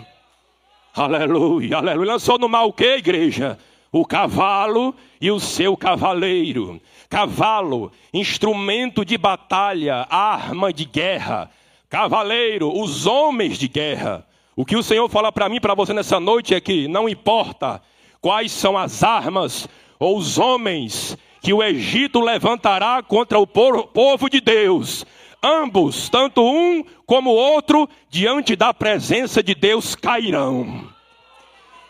Aleluia, 0.94 1.78
aleluia. 1.78 2.12
Lançou 2.12 2.38
no 2.38 2.46
mar 2.46 2.64
o 2.64 2.74
que, 2.74 2.96
igreja? 2.96 3.58
O 3.92 4.04
cavalo 4.04 4.94
e 5.20 5.30
o 5.30 5.40
seu 5.40 5.76
cavaleiro. 5.76 6.80
Cavalo, 7.08 7.90
instrumento 8.12 9.04
de 9.04 9.16
batalha, 9.16 10.06
arma 10.10 10.72
de 10.72 10.84
guerra. 10.84 11.50
Cavaleiro, 11.88 12.70
os 12.78 13.06
homens 13.06 13.58
de 13.58 13.68
guerra. 13.68 14.26
O 14.54 14.64
que 14.64 14.76
o 14.76 14.82
Senhor 14.82 15.08
fala 15.08 15.32
para 15.32 15.48
mim, 15.48 15.60
para 15.60 15.74
você 15.74 15.92
nessa 15.94 16.20
noite 16.20 16.54
é 16.54 16.60
que 16.60 16.88
não 16.88 17.08
importa 17.08 17.80
quais 18.20 18.52
são 18.52 18.76
as 18.76 19.02
armas 19.02 19.68
ou 19.98 20.18
os 20.18 20.38
homens 20.38 21.16
que 21.40 21.52
o 21.52 21.62
Egito 21.62 22.20
levantará 22.20 23.02
contra 23.02 23.38
o 23.38 23.46
povo 23.46 24.28
de 24.28 24.40
Deus, 24.40 25.06
ambos, 25.42 26.08
tanto 26.08 26.42
um 26.42 26.84
como 27.06 27.30
o 27.30 27.36
outro, 27.36 27.88
diante 28.10 28.56
da 28.56 28.74
presença 28.74 29.42
de 29.42 29.54
Deus 29.54 29.94
cairão. 29.94 30.97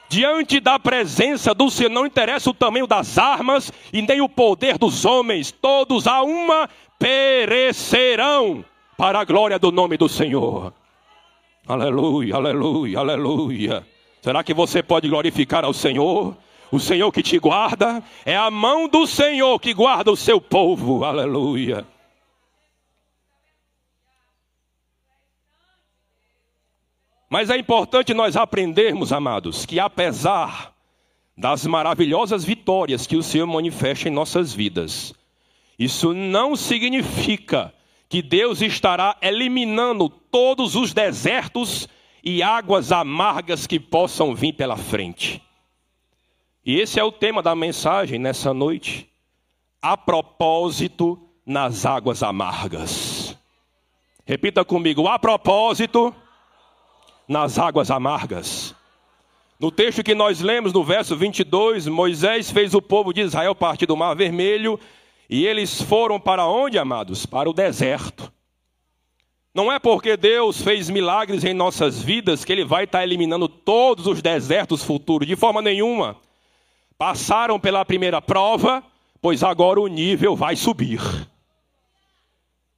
Diante 0.08 0.58
da 0.58 0.78
presença 0.78 1.52
do 1.52 1.70
Senhor, 1.70 1.90
não 1.90 2.06
interessa 2.06 2.48
o 2.48 2.54
tamanho 2.54 2.86
das 2.86 3.18
armas 3.18 3.70
e 3.92 4.00
nem 4.00 4.20
o 4.22 4.28
poder 4.28 4.78
dos 4.78 5.04
homens, 5.04 5.52
todos 5.52 6.06
a 6.06 6.22
uma 6.22 6.68
perecerão 6.98 8.64
para 8.96 9.20
a 9.20 9.24
glória 9.24 9.58
do 9.58 9.70
nome 9.70 9.96
do 9.98 10.08
Senhor. 10.08 10.72
Aleluia, 11.66 12.36
aleluia, 12.36 12.98
aleluia. 12.98 13.86
Será 14.22 14.42
que 14.42 14.54
você 14.54 14.82
pode 14.82 15.08
glorificar 15.08 15.64
ao 15.64 15.74
Senhor? 15.74 16.34
O 16.72 16.78
Senhor 16.78 17.12
que 17.12 17.22
te 17.22 17.38
guarda, 17.38 18.02
é 18.24 18.36
a 18.36 18.50
mão 18.50 18.88
do 18.88 19.06
Senhor 19.06 19.58
que 19.60 19.74
guarda 19.74 20.10
o 20.10 20.16
seu 20.16 20.40
povo. 20.40 21.04
Aleluia. 21.04 21.86
Mas 27.28 27.50
é 27.50 27.58
importante 27.58 28.14
nós 28.14 28.36
aprendermos, 28.36 29.12
amados, 29.12 29.66
que 29.66 29.78
apesar 29.78 30.72
das 31.36 31.66
maravilhosas 31.66 32.44
vitórias 32.44 33.06
que 33.06 33.16
o 33.16 33.22
Senhor 33.22 33.46
manifesta 33.46 34.08
em 34.08 34.12
nossas 34.12 34.52
vidas, 34.52 35.14
isso 35.78 36.12
não 36.14 36.56
significa 36.56 37.72
que 38.08 38.22
Deus 38.22 38.62
estará 38.62 39.16
eliminando 39.20 40.08
todos 40.08 40.74
os 40.74 40.94
desertos 40.94 41.88
e 42.24 42.42
águas 42.42 42.90
amargas 42.90 43.66
que 43.66 43.78
possam 43.78 44.34
vir 44.34 44.54
pela 44.54 44.76
frente. 44.76 45.42
E 46.64 46.80
esse 46.80 46.98
é 46.98 47.04
o 47.04 47.12
tema 47.12 47.42
da 47.42 47.54
mensagem 47.54 48.18
nessa 48.18 48.52
noite. 48.52 49.08
A 49.80 49.96
propósito 49.96 51.18
nas 51.46 51.86
águas 51.86 52.22
amargas. 52.22 53.36
Repita 54.26 54.64
comigo: 54.64 55.06
a 55.06 55.18
propósito 55.18 56.14
nas 57.28 57.58
águas 57.58 57.90
amargas. 57.90 58.74
No 59.60 59.70
texto 59.70 60.02
que 60.02 60.14
nós 60.14 60.40
lemos, 60.40 60.72
no 60.72 60.82
verso 60.82 61.14
22, 61.16 61.86
Moisés 61.88 62.50
fez 62.50 62.74
o 62.74 62.80
povo 62.80 63.12
de 63.12 63.20
Israel 63.20 63.54
partir 63.54 63.86
do 63.86 63.96
Mar 63.96 64.14
Vermelho 64.14 64.80
e 65.28 65.46
eles 65.46 65.82
foram 65.82 66.18
para 66.18 66.46
onde, 66.46 66.78
amados? 66.78 67.26
Para 67.26 67.50
o 67.50 67.52
deserto. 67.52 68.32
Não 69.54 69.72
é 69.72 69.78
porque 69.78 70.16
Deus 70.16 70.62
fez 70.62 70.88
milagres 70.88 71.42
em 71.42 71.52
nossas 71.52 72.00
vidas 72.00 72.44
que 72.44 72.52
Ele 72.52 72.64
vai 72.64 72.84
estar 72.84 73.02
eliminando 73.02 73.48
todos 73.48 74.06
os 74.06 74.22
desertos 74.22 74.84
futuros, 74.84 75.26
de 75.26 75.34
forma 75.34 75.60
nenhuma. 75.60 76.16
Passaram 76.96 77.58
pela 77.58 77.84
primeira 77.84 78.22
prova, 78.22 78.82
pois 79.20 79.42
agora 79.42 79.80
o 79.80 79.88
nível 79.88 80.36
vai 80.36 80.54
subir. 80.54 81.00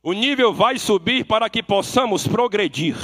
O 0.03 0.15
nível 0.15 0.55
vai 0.55 0.79
subir 0.79 1.25
para 1.25 1.51
que 1.51 1.63
possamos 1.63 2.27
progredir. 2.27 2.97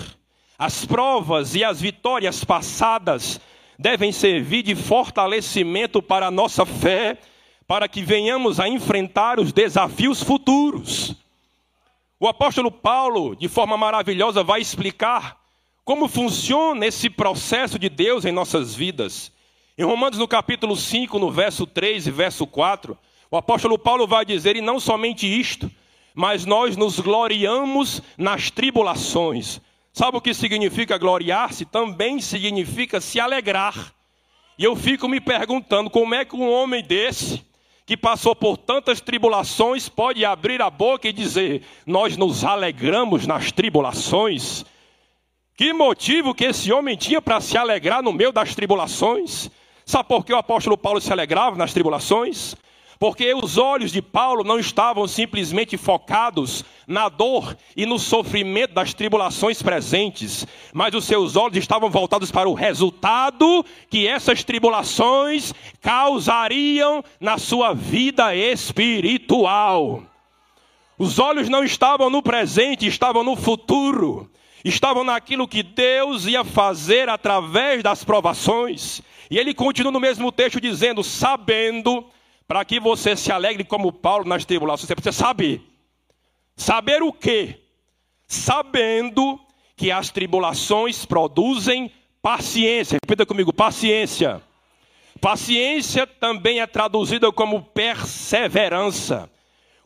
As 0.58 0.84
provas 0.84 1.54
e 1.54 1.62
as 1.62 1.80
vitórias 1.80 2.44
passadas 2.44 3.40
devem 3.78 4.10
servir 4.10 4.62
de 4.62 4.74
fortalecimento 4.74 6.00
para 6.00 6.28
a 6.28 6.30
nossa 6.30 6.64
fé, 6.64 7.18
para 7.66 7.88
que 7.88 8.02
venhamos 8.02 8.58
a 8.58 8.68
enfrentar 8.68 9.38
os 9.38 9.52
desafios 9.52 10.22
futuros. 10.22 11.14
O 12.18 12.26
apóstolo 12.26 12.70
Paulo, 12.70 13.36
de 13.36 13.48
forma 13.48 13.76
maravilhosa, 13.76 14.42
vai 14.42 14.60
explicar 14.60 15.36
como 15.84 16.08
funciona 16.08 16.86
esse 16.86 17.10
processo 17.10 17.78
de 17.78 17.88
Deus 17.88 18.24
em 18.24 18.32
nossas 18.32 18.74
vidas. 18.74 19.30
Em 19.76 19.84
Romanos, 19.84 20.18
no 20.18 20.26
capítulo 20.26 20.74
5, 20.74 21.18
no 21.18 21.30
verso 21.30 21.66
3 21.66 22.06
e 22.06 22.10
verso 22.10 22.46
4, 22.46 22.96
o 23.30 23.36
apóstolo 23.36 23.78
Paulo 23.78 24.06
vai 24.06 24.24
dizer: 24.24 24.56
E 24.56 24.62
não 24.62 24.80
somente 24.80 25.26
isto, 25.26 25.70
mas 26.14 26.46
nós 26.46 26.76
nos 26.76 26.98
gloriamos 26.98 28.00
nas 28.16 28.50
tribulações, 28.50 29.60
Sabe 29.96 30.18
o 30.18 30.20
que 30.20 30.34
significa 30.34 30.98
gloriar-se? 30.98 31.64
Também 31.64 32.20
significa 32.20 33.00
se 33.00 33.18
alegrar. 33.18 33.94
E 34.58 34.62
eu 34.62 34.76
fico 34.76 35.08
me 35.08 35.22
perguntando 35.22 35.88
como 35.88 36.14
é 36.14 36.22
que 36.22 36.36
um 36.36 36.52
homem 36.52 36.84
desse, 36.84 37.42
que 37.86 37.96
passou 37.96 38.36
por 38.36 38.58
tantas 38.58 39.00
tribulações, 39.00 39.88
pode 39.88 40.22
abrir 40.22 40.60
a 40.60 40.68
boca 40.68 41.08
e 41.08 41.14
dizer: 41.14 41.62
Nós 41.86 42.14
nos 42.14 42.44
alegramos 42.44 43.26
nas 43.26 43.50
tribulações. 43.50 44.66
Que 45.56 45.72
motivo 45.72 46.34
que 46.34 46.44
esse 46.44 46.70
homem 46.70 46.94
tinha 46.94 47.22
para 47.22 47.40
se 47.40 47.56
alegrar 47.56 48.02
no 48.02 48.12
meio 48.12 48.32
das 48.32 48.54
tribulações? 48.54 49.50
Sabe 49.86 50.10
por 50.10 50.26
que 50.26 50.32
o 50.34 50.36
apóstolo 50.36 50.76
Paulo 50.76 51.00
se 51.00 51.10
alegrava 51.10 51.56
nas 51.56 51.72
tribulações? 51.72 52.54
Porque 52.98 53.34
os 53.34 53.58
olhos 53.58 53.92
de 53.92 54.00
Paulo 54.00 54.42
não 54.42 54.58
estavam 54.58 55.06
simplesmente 55.06 55.76
focados 55.76 56.64
na 56.86 57.08
dor 57.08 57.56
e 57.76 57.84
no 57.84 57.98
sofrimento 57.98 58.72
das 58.72 58.94
tribulações 58.94 59.60
presentes, 59.62 60.46
mas 60.72 60.94
os 60.94 61.04
seus 61.04 61.36
olhos 61.36 61.58
estavam 61.58 61.90
voltados 61.90 62.30
para 62.30 62.48
o 62.48 62.54
resultado 62.54 63.64
que 63.90 64.06
essas 64.06 64.42
tribulações 64.44 65.52
causariam 65.80 67.04
na 67.20 67.36
sua 67.36 67.74
vida 67.74 68.34
espiritual. 68.34 70.02
Os 70.98 71.18
olhos 71.18 71.50
não 71.50 71.62
estavam 71.62 72.08
no 72.08 72.22
presente, 72.22 72.86
estavam 72.86 73.22
no 73.22 73.36
futuro, 73.36 74.30
estavam 74.64 75.04
naquilo 75.04 75.46
que 75.46 75.62
Deus 75.62 76.24
ia 76.24 76.42
fazer 76.42 77.10
através 77.10 77.82
das 77.82 78.02
provações. 78.02 79.02
E 79.30 79.38
ele 79.38 79.52
continua 79.52 79.92
no 79.92 80.00
mesmo 80.00 80.32
texto 80.32 80.58
dizendo: 80.58 81.04
sabendo 81.04 82.06
para 82.46 82.64
que 82.64 82.78
você 82.78 83.16
se 83.16 83.32
alegre 83.32 83.64
como 83.64 83.92
Paulo 83.92 84.24
nas 84.24 84.44
tribulações, 84.44 84.88
você 84.88 84.94
precisa 84.94 85.16
saber. 85.16 85.62
Saber 86.56 87.02
o 87.02 87.12
quê? 87.12 87.60
Sabendo 88.26 89.38
que 89.76 89.90
as 89.90 90.10
tribulações 90.10 91.04
produzem 91.04 91.90
paciência. 92.22 92.98
Repita 93.02 93.26
comigo, 93.26 93.52
paciência. 93.52 94.42
Paciência 95.20 96.06
também 96.06 96.60
é 96.60 96.66
traduzida 96.66 97.30
como 97.32 97.62
perseverança, 97.62 99.30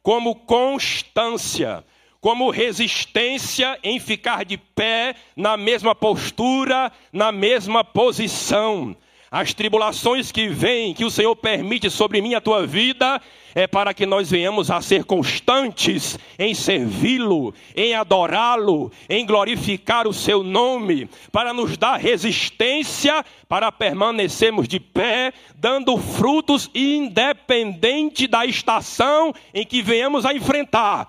como 0.02 0.34
constância, 0.34 1.84
como 2.20 2.50
resistência 2.50 3.78
em 3.82 3.98
ficar 3.98 4.44
de 4.44 4.58
pé 4.58 5.14
na 5.36 5.56
mesma 5.56 5.94
postura, 5.94 6.92
na 7.12 7.32
mesma 7.32 7.84
posição. 7.84 8.96
As 9.32 9.54
tribulações 9.54 10.32
que 10.32 10.48
vêm, 10.48 10.92
que 10.92 11.04
o 11.04 11.10
Senhor 11.10 11.36
permite 11.36 11.88
sobre 11.88 12.20
mim 12.20 12.34
a 12.34 12.40
tua 12.40 12.66
vida, 12.66 13.22
é 13.54 13.64
para 13.64 13.94
que 13.94 14.04
nós 14.04 14.28
venhamos 14.28 14.72
a 14.72 14.80
ser 14.80 15.04
constantes 15.04 16.18
em 16.36 16.52
servi-lo, 16.52 17.54
em 17.76 17.94
adorá-lo, 17.94 18.90
em 19.08 19.24
glorificar 19.24 20.08
o 20.08 20.12
seu 20.12 20.42
nome, 20.42 21.08
para 21.30 21.54
nos 21.54 21.76
dar 21.76 21.96
resistência 21.96 23.24
para 23.48 23.70
permanecermos 23.70 24.66
de 24.66 24.80
pé, 24.80 25.32
dando 25.54 25.96
frutos 25.96 26.68
independente 26.74 28.26
da 28.26 28.44
estação 28.44 29.32
em 29.54 29.64
que 29.64 29.80
venhamos 29.80 30.26
a 30.26 30.34
enfrentar. 30.34 31.08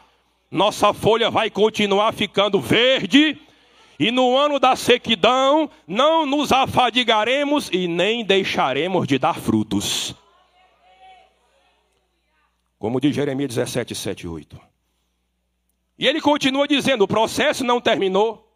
Nossa 0.52 0.94
folha 0.94 1.32
vai 1.32 1.50
continuar 1.50 2.14
ficando 2.14 2.62
verde 2.62 3.36
e 4.02 4.10
no 4.10 4.36
ano 4.36 4.60
da 4.60 4.76
sequidão 4.76 5.70
não 5.88 6.26
nos 6.26 6.52
afadigaremos 6.52 7.70
e 7.72 7.88
nem 7.88 8.26
deixaremos 8.26 9.08
de 9.08 9.20
dar 9.20 9.36
frutos. 9.36 10.16
Como 12.80 13.00
diz 13.00 13.16
Jeremias 13.16 13.54
17, 13.54 13.94
7 13.94 14.28
8. 14.28 14.60
E 16.00 16.08
ele 16.08 16.20
continua 16.20 16.68
dizendo: 16.68 17.04
o 17.04 17.08
processo 17.08 17.64
não 17.64 17.80
terminou. 17.80 18.48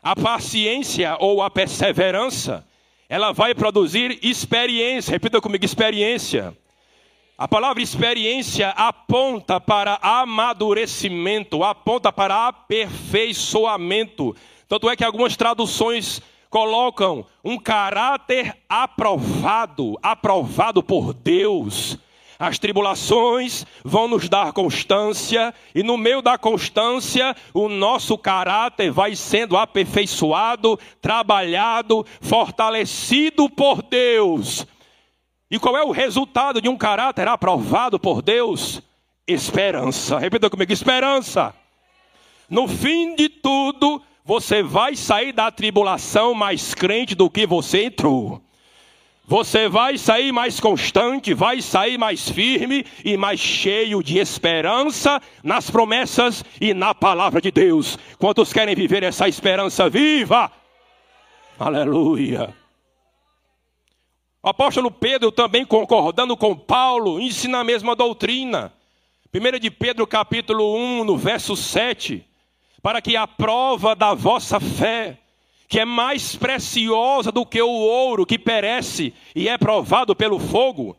A 0.00 0.14
paciência 0.14 1.16
ou 1.18 1.42
a 1.42 1.50
perseverança, 1.50 2.64
ela 3.08 3.32
vai 3.32 3.56
produzir 3.56 4.20
experiência. 4.22 5.10
Repita 5.10 5.40
comigo: 5.40 5.64
experiência. 5.64 6.56
A 7.36 7.48
palavra 7.48 7.82
experiência 7.82 8.68
aponta 8.68 9.60
para 9.60 9.98
amadurecimento, 10.00 11.64
aponta 11.64 12.12
para 12.12 12.46
aperfeiçoamento. 12.46 14.36
Tanto 14.72 14.88
é 14.88 14.96
que 14.96 15.04
algumas 15.04 15.36
traduções 15.36 16.22
colocam 16.48 17.26
um 17.44 17.58
caráter 17.58 18.56
aprovado, 18.66 19.98
aprovado 20.02 20.82
por 20.82 21.12
Deus. 21.12 21.98
As 22.38 22.58
tribulações 22.58 23.66
vão 23.84 24.08
nos 24.08 24.30
dar 24.30 24.54
constância, 24.54 25.52
e 25.74 25.82
no 25.82 25.98
meio 25.98 26.22
da 26.22 26.38
constância, 26.38 27.36
o 27.52 27.68
nosso 27.68 28.16
caráter 28.16 28.90
vai 28.90 29.14
sendo 29.14 29.58
aperfeiçoado, 29.58 30.80
trabalhado, 31.02 32.06
fortalecido 32.22 33.50
por 33.50 33.82
Deus. 33.82 34.66
E 35.50 35.58
qual 35.58 35.76
é 35.76 35.84
o 35.84 35.90
resultado 35.90 36.62
de 36.62 36.70
um 36.70 36.78
caráter 36.78 37.28
aprovado 37.28 38.00
por 38.00 38.22
Deus? 38.22 38.80
Esperança. 39.28 40.18
Repita 40.18 40.48
comigo: 40.48 40.72
esperança. 40.72 41.54
No 42.48 42.66
fim 42.66 43.14
de 43.14 43.28
tudo, 43.28 44.02
você 44.24 44.62
vai 44.62 44.94
sair 44.94 45.32
da 45.32 45.50
tribulação 45.50 46.34
mais 46.34 46.74
crente 46.74 47.14
do 47.14 47.28
que 47.28 47.46
você 47.46 47.84
entrou. 47.84 48.40
Você 49.24 49.68
vai 49.68 49.96
sair 49.98 50.32
mais 50.32 50.60
constante, 50.60 51.32
vai 51.32 51.62
sair 51.62 51.96
mais 51.96 52.28
firme 52.28 52.84
e 53.04 53.16
mais 53.16 53.40
cheio 53.40 54.02
de 54.02 54.18
esperança 54.18 55.20
nas 55.42 55.70
promessas 55.70 56.44
e 56.60 56.74
na 56.74 56.94
palavra 56.94 57.40
de 57.40 57.50
Deus. 57.50 57.98
Quantos 58.18 58.52
querem 58.52 58.74
viver 58.74 59.02
essa 59.02 59.28
esperança 59.28 59.88
viva? 59.88 60.50
Aleluia. 61.58 62.54
O 64.42 64.48
apóstolo 64.48 64.90
Pedro 64.90 65.30
também 65.30 65.64
concordando 65.64 66.36
com 66.36 66.56
Paulo, 66.56 67.20
ensina 67.20 67.60
a 67.60 67.64
mesma 67.64 67.94
doutrina. 67.94 68.72
1 69.32 69.58
de 69.60 69.70
Pedro 69.70 70.04
capítulo 70.06 70.76
1, 70.76 71.04
no 71.04 71.16
verso 71.16 71.56
7 71.56 72.26
para 72.82 73.00
que 73.00 73.16
a 73.16 73.26
prova 73.26 73.94
da 73.94 74.12
vossa 74.12 74.58
fé, 74.58 75.16
que 75.68 75.78
é 75.78 75.84
mais 75.84 76.34
preciosa 76.34 77.30
do 77.30 77.46
que 77.46 77.62
o 77.62 77.70
ouro 77.70 78.26
que 78.26 78.38
perece 78.38 79.14
e 79.34 79.48
é 79.48 79.56
provado 79.56 80.14
pelo 80.16 80.38
fogo, 80.38 80.96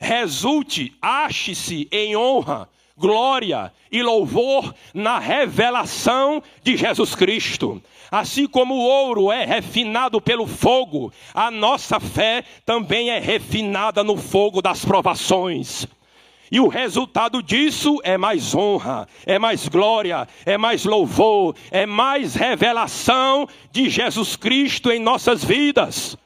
resulte, 0.00 0.96
ache-se 1.02 1.88
em 1.90 2.16
honra, 2.16 2.68
glória 2.96 3.72
e 3.90 4.02
louvor 4.02 4.74
na 4.94 5.18
revelação 5.18 6.42
de 6.62 6.76
Jesus 6.76 7.14
Cristo. 7.14 7.82
Assim 8.10 8.46
como 8.46 8.74
o 8.74 8.84
ouro 8.84 9.32
é 9.32 9.44
refinado 9.44 10.20
pelo 10.20 10.46
fogo, 10.46 11.12
a 11.34 11.50
nossa 11.50 11.98
fé 11.98 12.44
também 12.64 13.10
é 13.10 13.18
refinada 13.18 14.04
no 14.04 14.16
fogo 14.16 14.62
das 14.62 14.84
provações. 14.84 15.86
E 16.50 16.60
o 16.60 16.68
resultado 16.68 17.42
disso 17.42 17.98
é 18.04 18.16
mais 18.16 18.54
honra, 18.54 19.08
é 19.24 19.38
mais 19.38 19.66
glória, 19.68 20.28
é 20.44 20.56
mais 20.56 20.84
louvor, 20.84 21.56
é 21.70 21.86
mais 21.86 22.34
revelação 22.34 23.48
de 23.72 23.90
Jesus 23.90 24.36
Cristo 24.36 24.90
em 24.90 25.00
nossas 25.00 25.44
vidas. 25.44 26.16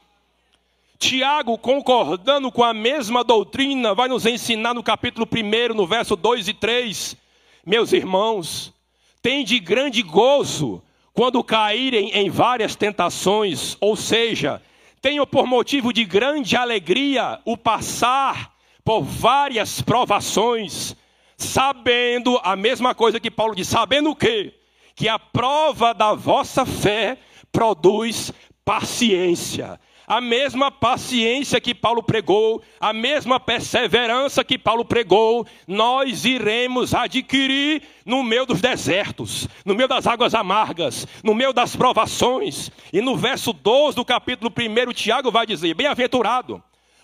Tiago, 0.99 1.57
concordando 1.57 2.53
com 2.53 2.63
a 2.63 2.75
mesma 2.75 3.25
doutrina, 3.25 3.95
vai 3.95 4.07
nos 4.07 4.27
ensinar 4.27 4.75
no 4.75 4.83
capítulo 4.83 5.27
1, 5.27 5.75
no 5.75 5.87
verso 5.87 6.15
2 6.15 6.49
e 6.49 6.53
3. 6.53 7.17
Meus 7.65 7.95
irmãos, 7.95 8.75
tem 9.23 9.43
de 9.43 9.59
grande 9.59 10.03
gozo 10.03 10.83
quando 11.15 11.43
caírem 11.43 12.11
em 12.11 12.29
várias 12.29 12.77
tentações, 12.77 13.79
ou 13.81 13.97
seja, 13.97 14.63
tenham 15.01 15.27
por 15.27 15.47
motivo 15.47 15.91
de 15.93 16.05
grande 16.05 16.55
alegria 16.55 17.41
o 17.47 17.57
passar 17.57 18.55
por 18.85 19.03
várias 19.03 19.83
provações, 19.83 20.97
sabendo 21.37 22.38
a 22.43 22.57
mesma 22.57 22.95
coisa 22.95 23.21
que 23.21 23.31
Paulo 23.31 23.55
diz, 23.55 23.69
sabendo 23.69 24.11
o 24.11 24.16
quê? 24.16 24.55
Que 24.95 25.09
a 25.09 25.19
prova 25.19 25.95
da 25.95 26.14
vossa 26.14 26.66
fé 26.66 27.19
produz 27.53 28.33
paciência. 28.64 29.81
A 30.07 30.21
mesma 30.21 30.73
paciência 30.73 31.61
que 31.61 31.73
Paulo 31.73 32.03
pregou, 32.03 32.61
a 32.81 32.93
mesma 32.93 33.38
perseverança 33.38 34.43
que 34.43 34.59
Paulo 34.59 34.85
pregou, 34.85 35.47
nós 35.69 36.25
iremos 36.25 36.93
adquirir 36.93 37.81
no 38.05 38.25
meio 38.25 38.45
dos 38.45 38.61
desertos, 38.61 39.49
no 39.64 39.73
meio 39.73 39.88
das 39.88 40.09
águas 40.09 40.35
amargas, 40.35 41.07
no 41.23 41.33
meio 41.33 41.53
das 41.53 41.77
provações. 41.77 42.73
E 42.93 43.01
no 43.01 43.16
verso 43.16 43.53
12 43.53 43.95
do 43.95 44.05
capítulo 44.05 44.53
1, 44.53 44.93
Tiago 44.93 45.31
vai 45.31 45.47
dizer: 45.47 45.75
Bem-aventurado 45.75 46.61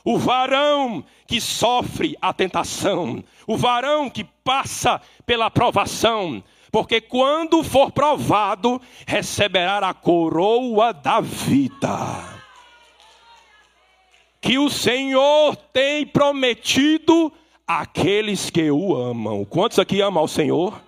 o 0.06 0.16
varão 0.16 1.04
que 1.26 1.40
sofre 1.40 2.16
a 2.22 2.32
tentação, 2.32 3.24
o 3.44 3.56
varão 3.56 4.08
que 4.08 4.22
passa 4.22 5.00
pela 5.26 5.50
provação, 5.50 6.44
porque 6.70 7.00
quando 7.00 7.64
for 7.64 7.90
provado, 7.90 8.80
receberá 9.04 9.78
a 9.78 9.92
coroa 9.92 10.92
da 10.92 11.20
vida. 11.20 12.22
Que 14.40 14.58
o 14.58 14.70
Senhor 14.70 15.56
tem 15.56 16.06
prometido 16.06 17.32
àqueles 17.66 18.48
que 18.48 18.70
o 18.70 18.94
amam. 18.94 19.44
Quantos 19.44 19.80
aqui 19.80 20.00
amam 20.00 20.20
ao 20.20 20.28
Senhor? 20.28 20.80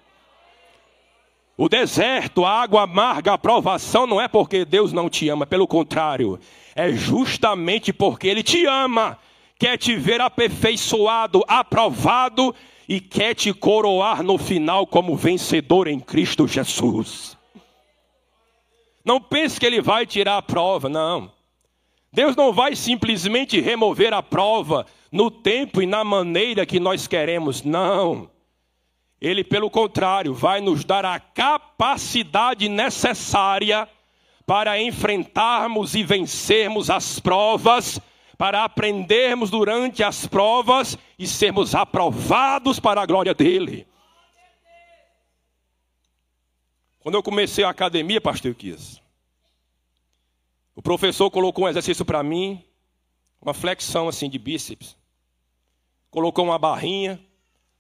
O 1.57 1.69
deserto, 1.69 2.45
a 2.45 2.63
água 2.63 2.83
amarga, 2.83 3.33
a 3.33 3.39
provação 3.39 4.07
não 4.07 4.21
é 4.21 4.29
porque 4.29 4.65
Deus 4.65 4.93
não 4.93 5.11
te 5.11 5.29
ama, 5.29 5.45
pelo 5.45 5.67
contrário, 5.67 6.39
é 6.79 6.93
justamente 6.93 7.93
porque 7.93 8.29
Ele 8.29 8.41
te 8.41 8.65
ama, 8.65 9.19
quer 9.59 9.77
te 9.77 9.97
ver 9.97 10.21
aperfeiçoado, 10.21 11.43
aprovado 11.49 12.55
e 12.89 13.01
quer 13.01 13.35
te 13.35 13.53
coroar 13.53 14.23
no 14.23 14.39
final 14.39 14.87
como 14.87 15.17
vencedor 15.17 15.89
em 15.89 15.99
Cristo 15.99 16.47
Jesus. 16.47 17.37
Não 19.05 19.21
pense 19.21 19.59
que 19.59 19.67
ele 19.67 19.83
vai 19.83 20.07
tirar 20.07 20.37
a 20.37 20.43
prova, 20.43 20.89
não. 20.89 21.33
Deus 22.13 22.37
não 22.37 22.53
vai 22.53 22.77
simplesmente 22.77 23.61
remover 23.61 24.15
a 24.15 24.23
prova 24.23 24.87
no 25.11 25.33
tempo 25.33 25.83
e 25.83 25.87
na 25.87 26.05
maneira 26.05 26.65
que 26.65 26.79
nós 26.79 27.09
queremos, 27.09 27.65
não. 27.65 28.31
Ele, 29.21 29.43
pelo 29.43 29.69
contrário, 29.69 30.33
vai 30.33 30.61
nos 30.61 30.85
dar 30.85 31.05
a 31.05 31.19
capacidade 31.19 32.69
necessária 32.69 33.89
para 34.49 34.81
enfrentarmos 34.81 35.95
e 35.95 36.03
vencermos 36.03 36.89
as 36.89 37.21
provas, 37.21 38.01
para 38.39 38.65
aprendermos 38.65 39.51
durante 39.51 40.03
as 40.03 40.27
provas 40.27 40.97
e 41.19 41.27
sermos 41.27 41.75
aprovados 41.75 42.81
para 42.81 43.03
a 43.03 43.05
glória 43.05 43.35
dele. 43.35 43.87
Quando 46.99 47.17
eu 47.17 47.23
comecei 47.23 47.63
a 47.63 47.69
academia, 47.69 48.23
pastor 48.23 48.55
Kias, 48.55 49.03
o 50.75 50.81
professor 50.81 51.31
colocou 51.31 51.67
um 51.67 51.69
exercício 51.69 52.07
para 52.07 52.23
mim, 52.23 52.65
uma 53.43 53.53
flexão 53.53 54.09
assim 54.09 54.31
de 54.31 54.39
bíceps. 54.39 54.97
Colocou 56.11 56.47
uma 56.47 56.59
barrinha, 56.59 57.21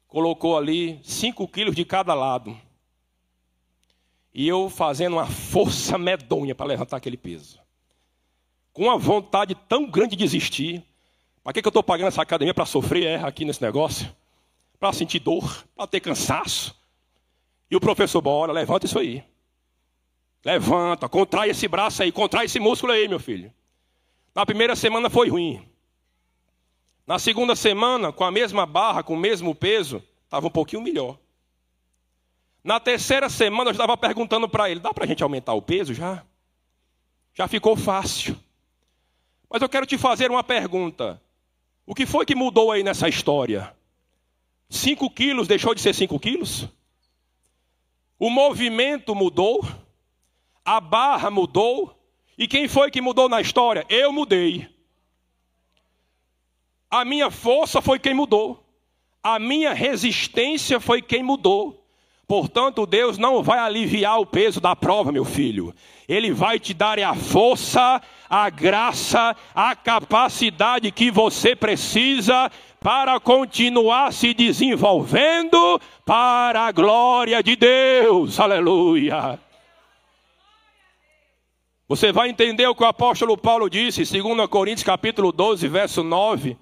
colocou 0.07 0.59
ali 0.59 1.01
5 1.03 1.49
quilos 1.49 1.75
de 1.75 1.87
cada 1.87 2.13
lado. 2.13 2.68
E 4.35 4.47
eu 4.47 4.69
fazendo 4.69 5.15
uma 5.15 5.27
força 5.29 5.99
medonha 5.99 6.55
para 6.55 6.67
levantar 6.67 6.97
aquele 6.97 7.17
peso. 7.17 7.61
Com 8.73 8.85
uma 8.85 8.99
vontade 8.99 9.55
tão 9.55 9.91
grande 9.91 10.11
de 10.11 10.25
desistir. 10.25 10.85
Para 11.43 11.53
que, 11.53 11.63
que 11.63 11.69
eu 11.69 11.71
estou 11.71 11.83
pagando 11.83 12.09
essa 12.09 12.23
academia 12.23 12.55
para 12.55 12.67
sofrer 12.67 13.05
erra 13.05 13.29
aqui 13.29 13.45
nesse 13.45 13.63
negócio? 13.63 14.15
Para 14.79 14.93
sentir 14.93 15.19
dor, 15.19 15.65
para 15.75 15.87
ter 15.87 16.01
cansaço. 16.01 16.77
E 17.71 17.77
o 17.77 17.81
professor, 17.81 18.21
bora, 18.21 18.53
levanta 18.53 18.87
isso 18.87 18.99
aí. 18.99 19.25
Levanta, 20.45 21.09
contrai 21.09 21.51
esse 21.51 21.67
braço 21.67 22.03
aí, 22.03 22.13
contrai 22.13 22.47
esse 22.47 22.61
músculo 22.61 22.93
aí, 22.93 23.09
meu 23.09 23.19
filho. 23.19 23.53
Na 24.35 24.47
primeira 24.47 24.77
semana 24.77 25.11
foi 25.11 25.29
ruim. 25.29 25.67
Na 27.07 27.19
segunda 27.19 27.57
semana, 27.57 28.13
com 28.13 28.25
a 28.25 28.31
mesma 28.31 28.67
barra, 28.67 29.03
com 29.03 29.15
o 29.15 29.19
mesmo 29.19 29.55
peso, 29.55 30.03
estava 30.25 30.47
um 30.47 30.51
pouquinho 30.51 30.83
melhor. 30.83 31.19
Na 32.69 32.79
terceira 32.79 33.31
semana, 33.31 33.71
eu 33.71 33.73
estava 33.73 33.97
perguntando 33.97 34.47
para 34.47 34.69
ele: 34.69 34.79
dá 34.79 34.93
para 34.93 35.05
a 35.05 35.07
gente 35.07 35.23
aumentar 35.23 35.55
o 35.55 35.63
peso 35.63 35.95
já? 35.95 36.23
Já 37.33 37.49
ficou 37.49 37.75
fácil. 37.75 38.39
Mas 39.49 39.63
eu 39.63 39.71
quero 39.71 39.87
te 39.87 39.97
fazer 39.97 40.31
uma 40.31 40.45
pergunta: 40.45 41.19
o 41.87 41.95
que 41.95 42.05
foi 42.05 42.27
que 42.27 42.35
mudou 42.35 42.71
aí 42.71 42.83
nessa 42.83 43.09
história? 43.09 43.75
Cinco 44.69 45.09
quilos 45.09 45.49
deixou 45.49 45.75
de 45.75 45.81
ser 45.81 45.95
cinco 45.95 46.21
quilos? 46.21 46.69
O 48.19 48.29
movimento 48.29 49.15
mudou, 49.15 49.67
a 50.63 50.79
barra 50.79 51.31
mudou, 51.31 51.99
e 52.37 52.47
quem 52.47 52.69
foi 52.69 52.91
que 52.91 53.01
mudou 53.01 53.31
na 53.31 53.41
história? 53.41 53.87
Eu 53.89 54.13
mudei. 54.13 54.69
A 56.91 57.03
minha 57.03 57.31
força 57.31 57.81
foi 57.81 57.99
quem 57.99 58.13
mudou, 58.13 58.63
a 59.23 59.39
minha 59.39 59.73
resistência 59.73 60.79
foi 60.79 61.01
quem 61.01 61.23
mudou. 61.23 61.78
Portanto, 62.29 62.85
Deus 62.85 63.17
não 63.17 63.43
vai 63.43 63.59
aliviar 63.59 64.21
o 64.21 64.27
peso 64.27 64.61
da 64.61 64.77
prova, 64.77 65.11
meu 65.11 65.25
filho. 65.25 65.75
Ele 66.07 66.31
vai 66.31 66.59
te 66.59 66.75
dar 66.75 66.99
a 66.99 67.15
força, 67.15 68.03
a 68.29 68.51
graça, 68.51 69.35
a 69.55 69.75
capacidade 69.75 70.93
que 70.93 71.11
você 71.11 71.57
precisa 71.57 72.51
para 72.81 73.19
continuar 73.19 74.13
se 74.13 74.35
desenvolvendo 74.35 75.81
para 76.05 76.67
a 76.67 76.73
glória 76.73 77.43
de 77.43 77.57
Deus. 77.57 78.39
Aleluia. 78.39 79.41
Você 81.89 82.13
vai 82.13 82.29
entender 82.29 82.67
o 82.67 82.75
que 82.75 82.83
o 82.83 82.87
apóstolo 82.87 83.39
Paulo 83.39 83.71
disse, 83.71 84.05
2 84.05 84.47
Coríntios 84.51 84.85
capítulo 84.85 85.33
12, 85.33 85.67
verso 85.67 86.05
9. 86.05 86.59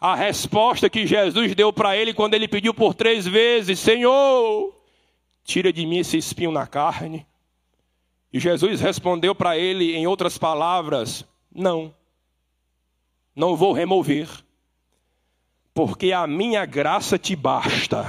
A 0.00 0.14
resposta 0.14 0.88
que 0.88 1.08
Jesus 1.08 1.56
deu 1.56 1.72
para 1.72 1.96
ele 1.96 2.14
quando 2.14 2.34
ele 2.34 2.46
pediu 2.46 2.72
por 2.72 2.94
três 2.94 3.26
vezes: 3.26 3.80
Senhor, 3.80 4.77
tira 5.48 5.72
de 5.72 5.86
mim 5.86 5.98
esse 5.98 6.18
espinho 6.18 6.52
na 6.52 6.66
carne. 6.66 7.26
E 8.30 8.38
Jesus 8.38 8.82
respondeu 8.82 9.34
para 9.34 9.56
ele, 9.56 9.96
em 9.96 10.06
outras 10.06 10.36
palavras: 10.36 11.24
Não, 11.50 11.94
não 13.34 13.56
vou 13.56 13.72
remover 13.72 14.28
porque 15.78 16.12
a 16.12 16.26
minha 16.26 16.66
graça 16.66 17.16
te 17.16 17.36
basta, 17.36 18.04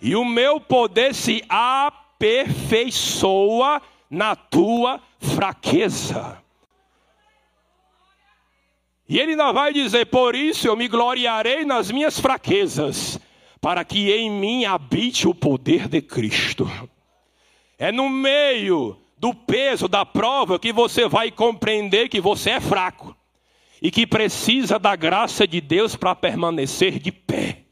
e 0.00 0.14
o 0.14 0.24
meu 0.24 0.60
poder 0.60 1.12
se 1.12 1.42
aperfeiçoa 1.48 3.82
na 4.08 4.36
tua 4.36 5.00
fraqueza. 5.18 6.40
E 9.08 9.18
ele 9.18 9.32
ainda 9.32 9.50
vai 9.50 9.72
dizer: 9.72 10.06
Por 10.06 10.36
isso 10.36 10.68
eu 10.68 10.76
me 10.76 10.86
gloriarei 10.86 11.64
nas 11.64 11.90
minhas 11.90 12.20
fraquezas, 12.20 13.18
para 13.64 13.82
que 13.82 14.12
em 14.12 14.30
mim 14.30 14.66
habite 14.66 15.26
o 15.26 15.34
poder 15.34 15.88
de 15.88 16.02
Cristo. 16.02 16.70
É 17.78 17.90
no 17.90 18.10
meio 18.10 18.98
do 19.16 19.32
peso 19.32 19.88
da 19.88 20.04
prova 20.04 20.58
que 20.58 20.70
você 20.70 21.08
vai 21.08 21.30
compreender 21.30 22.10
que 22.10 22.20
você 22.20 22.50
é 22.50 22.60
fraco 22.60 23.16
e 23.80 23.90
que 23.90 24.06
precisa 24.06 24.78
da 24.78 24.94
graça 24.94 25.48
de 25.48 25.62
Deus 25.62 25.96
para 25.96 26.14
permanecer 26.14 26.98
de 26.98 27.10
pé. 27.10 27.62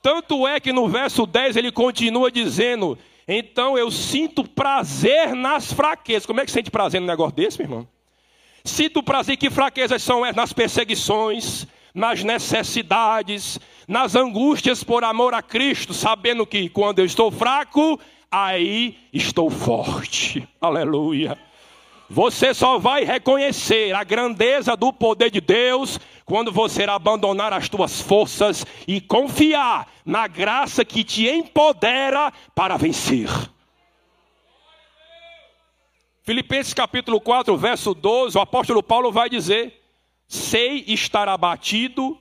Tanto 0.00 0.46
é 0.46 0.60
que 0.60 0.72
no 0.72 0.86
verso 0.86 1.26
10 1.26 1.56
ele 1.56 1.72
continua 1.72 2.30
dizendo: 2.30 2.96
Então 3.26 3.76
eu 3.76 3.90
sinto 3.90 4.44
prazer 4.44 5.34
nas 5.34 5.72
fraquezas. 5.72 6.24
Como 6.24 6.40
é 6.40 6.44
que 6.44 6.52
sente 6.52 6.70
prazer 6.70 7.00
no 7.00 7.08
negócio 7.08 7.34
desse, 7.34 7.58
meu 7.58 7.66
irmão? 7.66 7.88
Sinto 8.64 9.02
prazer, 9.02 9.36
que 9.36 9.50
fraquezas 9.50 10.04
são 10.04 10.24
é, 10.24 10.32
nas 10.32 10.52
perseguições, 10.52 11.66
nas 11.94 12.22
necessidades, 12.22 13.58
nas 13.86 14.14
angústias 14.14 14.84
por 14.84 15.04
amor 15.04 15.34
a 15.34 15.42
Cristo, 15.42 15.92
sabendo 15.92 16.46
que 16.46 16.68
quando 16.68 17.00
eu 17.00 17.04
estou 17.04 17.30
fraco, 17.30 17.98
aí 18.30 18.96
estou 19.12 19.50
forte. 19.50 20.46
Aleluia. 20.60 21.36
Você 22.08 22.52
só 22.52 22.76
vai 22.76 23.04
reconhecer 23.04 23.94
a 23.94 24.02
grandeza 24.02 24.76
do 24.76 24.92
poder 24.92 25.30
de 25.30 25.40
Deus 25.40 26.00
quando 26.24 26.50
você 26.50 26.82
abandonar 26.82 27.52
as 27.52 27.68
tuas 27.68 28.00
forças 28.00 28.66
e 28.86 29.00
confiar 29.00 29.88
na 30.04 30.26
graça 30.26 30.84
que 30.84 31.04
te 31.04 31.28
empodera 31.28 32.32
para 32.52 32.76
vencer. 32.76 33.28
Filipenses 36.22 36.74
capítulo 36.74 37.20
4, 37.20 37.56
verso 37.56 37.94
12, 37.94 38.36
o 38.36 38.40
apóstolo 38.40 38.82
Paulo 38.82 39.10
vai 39.10 39.28
dizer: 39.28 39.79
Sei 40.30 40.84
estar 40.86 41.28
abatido 41.28 42.16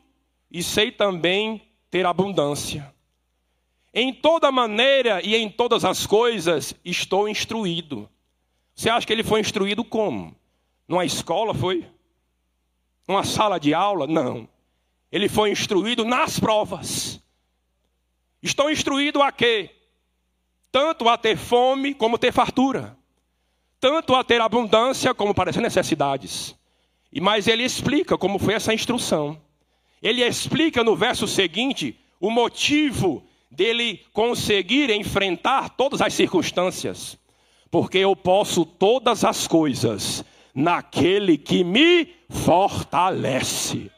e 0.49 0.63
sei 0.63 0.91
também 0.91 1.61
ter 1.91 2.05
abundância. 2.05 2.93
Em 3.93 4.13
toda 4.13 4.51
maneira 4.51 5.21
e 5.23 5.35
em 5.35 5.49
todas 5.49 5.85
as 5.85 6.05
coisas 6.05 6.73
estou 6.83 7.29
instruído 7.29 8.09
você 8.79 8.89
acha 8.89 9.05
que 9.05 9.11
ele 9.11 9.25
foi 9.25 9.41
instruído 9.41 9.83
como? 9.83 10.33
Numa 10.87 11.03
escola 11.03 11.53
foi? 11.53 11.85
Numa 13.05 13.25
sala 13.25 13.59
de 13.59 13.73
aula? 13.73 14.07
Não. 14.07 14.47
Ele 15.11 15.27
foi 15.27 15.51
instruído 15.51 16.05
nas 16.05 16.39
provas. 16.39 17.21
Estou 18.41 18.71
instruído 18.71 19.21
a 19.21 19.33
quê? 19.33 19.69
Tanto 20.71 21.09
a 21.09 21.17
ter 21.17 21.35
fome 21.35 21.93
como 21.93 22.17
ter 22.17 22.31
fartura. 22.31 22.97
Tanto 23.81 24.15
a 24.15 24.23
ter 24.23 24.39
abundância 24.39 25.13
como 25.13 25.35
parecer 25.35 25.59
necessidades. 25.59 26.55
E 27.11 27.19
mas 27.19 27.47
ele 27.47 27.63
explica 27.63 28.17
como 28.17 28.39
foi 28.39 28.53
essa 28.53 28.73
instrução. 28.73 29.39
Ele 30.01 30.23
explica 30.23 30.83
no 30.83 30.95
verso 30.95 31.27
seguinte 31.27 31.97
o 32.19 32.29
motivo 32.29 33.23
dele 33.49 34.05
conseguir 34.13 34.89
enfrentar 34.91 35.69
todas 35.69 36.01
as 36.01 36.13
circunstâncias 36.13 37.17
porque 37.71 37.99
eu 37.99 38.15
posso 38.15 38.65
todas 38.65 39.23
as 39.23 39.47
coisas 39.47 40.23
naquele 40.53 41.37
que 41.37 41.63
me 41.63 42.07
fortalece. 42.29 43.91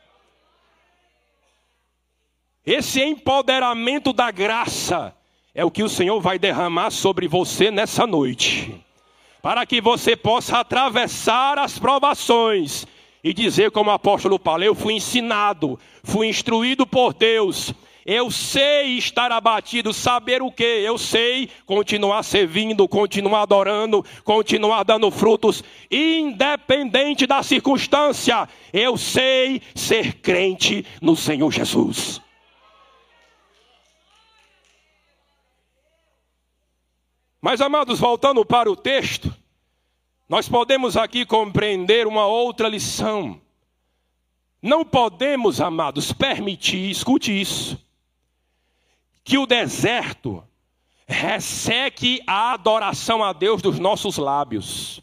Esse 2.65 3.02
empoderamento 3.02 4.13
da 4.13 4.30
graça 4.30 5.15
é 5.56 5.65
o 5.65 5.71
que 5.71 5.84
o 5.84 5.89
Senhor 5.89 6.19
vai 6.21 6.38
derramar 6.38 6.91
sobre 6.91 7.28
você 7.28 7.71
nessa 7.71 8.06
noite, 8.06 8.80
para 9.41 9.65
que 9.65 9.82
você 9.82 10.15
possa 10.15 10.60
atravessar 10.60 11.58
as 11.58 11.80
provações 11.80 12.86
e 13.24 13.34
dizer, 13.34 13.72
como 13.72 13.90
o 13.90 13.94
apóstolo 13.94 14.40
Paulo: 14.40 14.64
Eu 14.64 14.76
fui 14.76 14.94
ensinado, 14.94 15.80
fui 16.04 16.28
instruído 16.28 16.86
por 16.86 17.14
Deus 17.14 17.74
eu 18.06 18.32
sei 18.32 18.98
estar 18.98 19.32
abatido, 19.32 19.94
saber 19.94 20.42
o 20.42 20.52
que? 20.52 20.64
Eu 20.64 20.98
sei 20.98 21.50
continuar 21.66 22.24
servindo, 22.24 22.88
continuar 22.88 23.44
adorando, 23.44 24.04
continuar 24.24 24.84
dando 24.84 25.12
frutos, 25.12 25.64
independente 25.90 27.28
da 27.28 27.44
circunstância. 27.44 28.50
Eu 28.74 28.98
sei 28.98 29.62
ser 29.76 30.16
crente 30.16 30.86
no 31.00 31.16
Senhor 31.16 31.52
Jesus. 31.52 32.20
Mas, 37.40 37.62
amados, 37.62 38.00
voltando 38.00 38.44
para 38.46 38.70
o 38.70 38.76
texto, 38.76 39.34
nós 40.32 40.48
podemos 40.48 40.96
aqui 40.96 41.26
compreender 41.26 42.08
uma 42.08 42.26
outra 42.26 42.70
lição. 42.70 43.41
Não 44.62 44.86
podemos, 44.86 45.60
amados, 45.60 46.13
permitir, 46.13 46.89
escute 46.89 47.38
isso, 47.41 47.78
que 49.26 49.38
o 49.38 49.46
deserto 49.46 50.41
resseque 51.06 52.24
a 52.26 52.54
adoração 52.54 53.22
a 53.22 53.34
Deus 53.34 53.62
dos 53.62 53.78
nossos 53.78 54.17
lábios. 54.17 55.02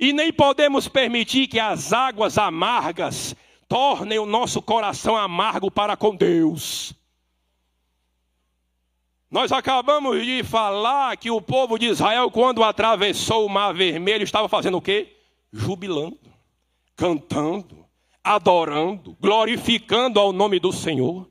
E 0.00 0.14
nem 0.14 0.32
podemos 0.32 0.88
permitir 0.88 1.46
que 1.46 1.60
as 1.60 1.92
águas 1.92 2.38
amargas 2.38 3.36
tornem 3.68 4.18
o 4.18 4.24
nosso 4.24 4.62
coração 4.62 5.14
amargo 5.14 5.70
para 5.70 5.94
com 5.94 6.16
Deus. 6.16 6.94
Nós 9.32 9.50
acabamos 9.50 10.22
de 10.26 10.44
falar 10.44 11.16
que 11.16 11.30
o 11.30 11.40
povo 11.40 11.78
de 11.78 11.86
Israel, 11.86 12.30
quando 12.30 12.62
atravessou 12.62 13.46
o 13.46 13.48
Mar 13.48 13.72
Vermelho, 13.72 14.24
estava 14.24 14.46
fazendo 14.46 14.76
o 14.76 14.82
quê? 14.82 15.16
Jubilando, 15.50 16.20
cantando, 16.94 17.86
adorando, 18.22 19.16
glorificando 19.18 20.20
ao 20.20 20.34
nome 20.34 20.60
do 20.60 20.70
Senhor. 20.70 21.26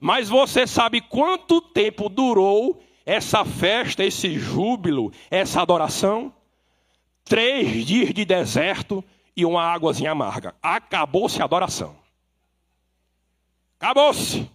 Mas 0.00 0.28
você 0.28 0.66
sabe 0.66 1.00
quanto 1.00 1.60
tempo 1.60 2.08
durou 2.08 2.82
essa 3.06 3.44
festa, 3.44 4.02
esse 4.02 4.36
júbilo, 4.36 5.12
essa 5.30 5.62
adoração? 5.62 6.34
Três 7.24 7.86
dias 7.86 8.12
de 8.12 8.24
deserto 8.24 9.02
e 9.36 9.46
uma 9.46 9.62
águazinha 9.62 10.10
amarga. 10.10 10.56
Acabou-se 10.60 11.40
a 11.40 11.44
adoração. 11.44 11.94
Acabou-se. 13.78 14.50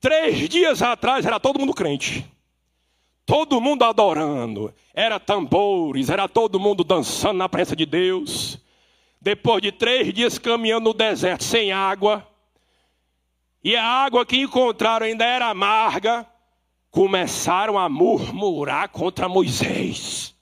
Três 0.00 0.48
dias 0.48 0.80
atrás 0.80 1.26
era 1.26 1.38
todo 1.38 1.58
mundo 1.58 1.74
crente. 1.74 2.26
Todo 3.26 3.60
mundo 3.60 3.84
adorando. 3.84 4.74
Era 4.94 5.20
tambores, 5.20 6.08
era 6.08 6.26
todo 6.26 6.58
mundo 6.58 6.82
dançando 6.82 7.36
na 7.38 7.48
presença 7.48 7.76
de 7.76 7.84
Deus. 7.84 8.58
Depois 9.20 9.60
de 9.60 9.70
três 9.70 10.12
dias 10.12 10.38
caminhando 10.38 10.84
no 10.84 10.94
deserto 10.94 11.44
sem 11.44 11.70
água, 11.70 12.26
e 13.62 13.76
a 13.76 13.84
água 13.84 14.24
que 14.24 14.38
encontraram 14.38 15.04
ainda 15.04 15.24
era 15.24 15.48
amarga, 15.48 16.26
começaram 16.90 17.78
a 17.78 17.88
murmurar 17.88 18.88
contra 18.88 19.28
Moisés. 19.28 20.34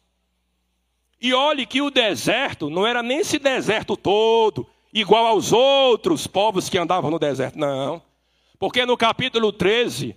E 1.21 1.35
olhe 1.35 1.67
que 1.67 1.83
o 1.83 1.91
deserto 1.91 2.71
não 2.71 2.87
era 2.87 3.03
nem 3.03 3.19
esse 3.19 3.41
deserto 3.41 3.97
todo, 3.97 4.65
igual 4.95 5.27
aos 5.27 5.53
outros 5.53 6.29
povos 6.29 6.69
que 6.69 6.79
andavam 6.79 7.11
no 7.11 7.19
deserto, 7.19 7.59
não. 7.59 8.01
Porque 8.59 8.85
no 8.85 8.97
capítulo 8.97 9.53
13, 9.53 10.17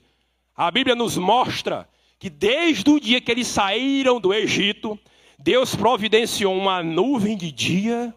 a 0.56 0.72
Bíblia 0.72 0.96
nos 0.96 1.16
mostra 1.16 1.88
que 2.18 2.30
desde 2.30 2.90
o 2.90 3.00
dia 3.00 3.22
que 3.22 3.32
eles 3.32 3.48
saíram 3.48 4.20
do 4.20 4.34
Egito, 4.34 5.00
Deus 5.38 5.76
providenciou 5.76 6.56
uma 6.56 6.82
nuvem 6.82 7.38
de 7.38 7.52
dia 7.52 8.14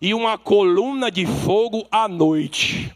e 0.00 0.14
uma 0.14 0.38
coluna 0.38 1.10
de 1.10 1.26
fogo 1.26 1.86
à 1.90 2.06
noite. 2.06 2.94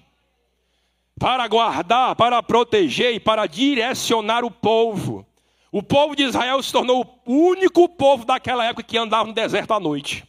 Para 1.19 1.49
guardar, 1.49 2.15
para 2.15 2.43
proteger 2.43 3.15
e 3.15 3.21
para 3.21 3.47
direcionar 3.47 4.45
o 4.45 4.51
povo. 4.51 5.27
O 5.73 5.83
povo 5.83 6.15
de 6.15 6.23
Israel 6.23 6.63
se 6.63 6.73
tornou 6.73 7.21
o 7.27 7.33
único 7.33 7.89
povo 7.89 8.25
daquela 8.25 8.65
época 8.65 8.85
que 8.85 8.97
andava 8.97 9.27
no 9.27 9.35
deserto 9.35 9.75
à 9.75 9.81
noite. 9.81 10.25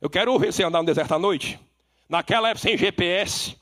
Eu 0.00 0.08
quero 0.08 0.38
ver 0.38 0.52
você 0.52 0.62
andar 0.62 0.78
no 0.78 0.86
deserto 0.86 1.12
à 1.12 1.18
noite. 1.18 1.58
Naquela 2.08 2.50
época 2.50 2.62
sem 2.62 2.78
GPS, 2.78 3.56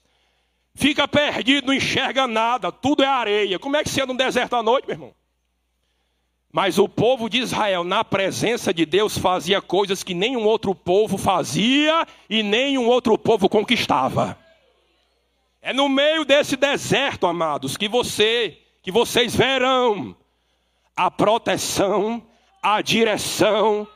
fica 0.74 1.06
perdido, 1.06 1.68
não 1.68 1.74
enxerga 1.74 2.26
nada, 2.26 2.72
tudo 2.72 3.02
é 3.02 3.06
areia. 3.06 3.58
Como 3.58 3.76
é 3.76 3.82
que 3.82 3.88
você 3.88 4.02
anda 4.02 4.12
no 4.12 4.18
deserto 4.18 4.56
à 4.56 4.62
noite, 4.62 4.87
meu 4.87 4.94
irmão? 4.94 5.14
Mas 6.52 6.78
o 6.78 6.88
povo 6.88 7.28
de 7.28 7.38
Israel, 7.38 7.82
na 7.82 8.04
presença 8.04 8.72
de 8.72 8.87
Deus, 8.87 9.18
fazia 9.18 9.60
coisas 9.60 10.04
que 10.04 10.14
nenhum 10.14 10.44
outro 10.44 10.74
povo 10.74 11.18
fazia 11.18 12.06
e 12.30 12.42
nenhum 12.42 12.87
outro 12.87 13.18
povo 13.18 13.48
conquistava. 13.48 14.38
É 15.60 15.72
no 15.72 15.88
meio 15.88 16.24
desse 16.24 16.56
deserto, 16.56 17.26
amados, 17.26 17.76
que 17.76 17.88
você, 17.88 18.58
que 18.82 18.92
vocês 18.92 19.34
verão 19.34 20.14
a 20.94 21.10
proteção, 21.10 22.22
a 22.62 22.80
direção, 22.80 23.88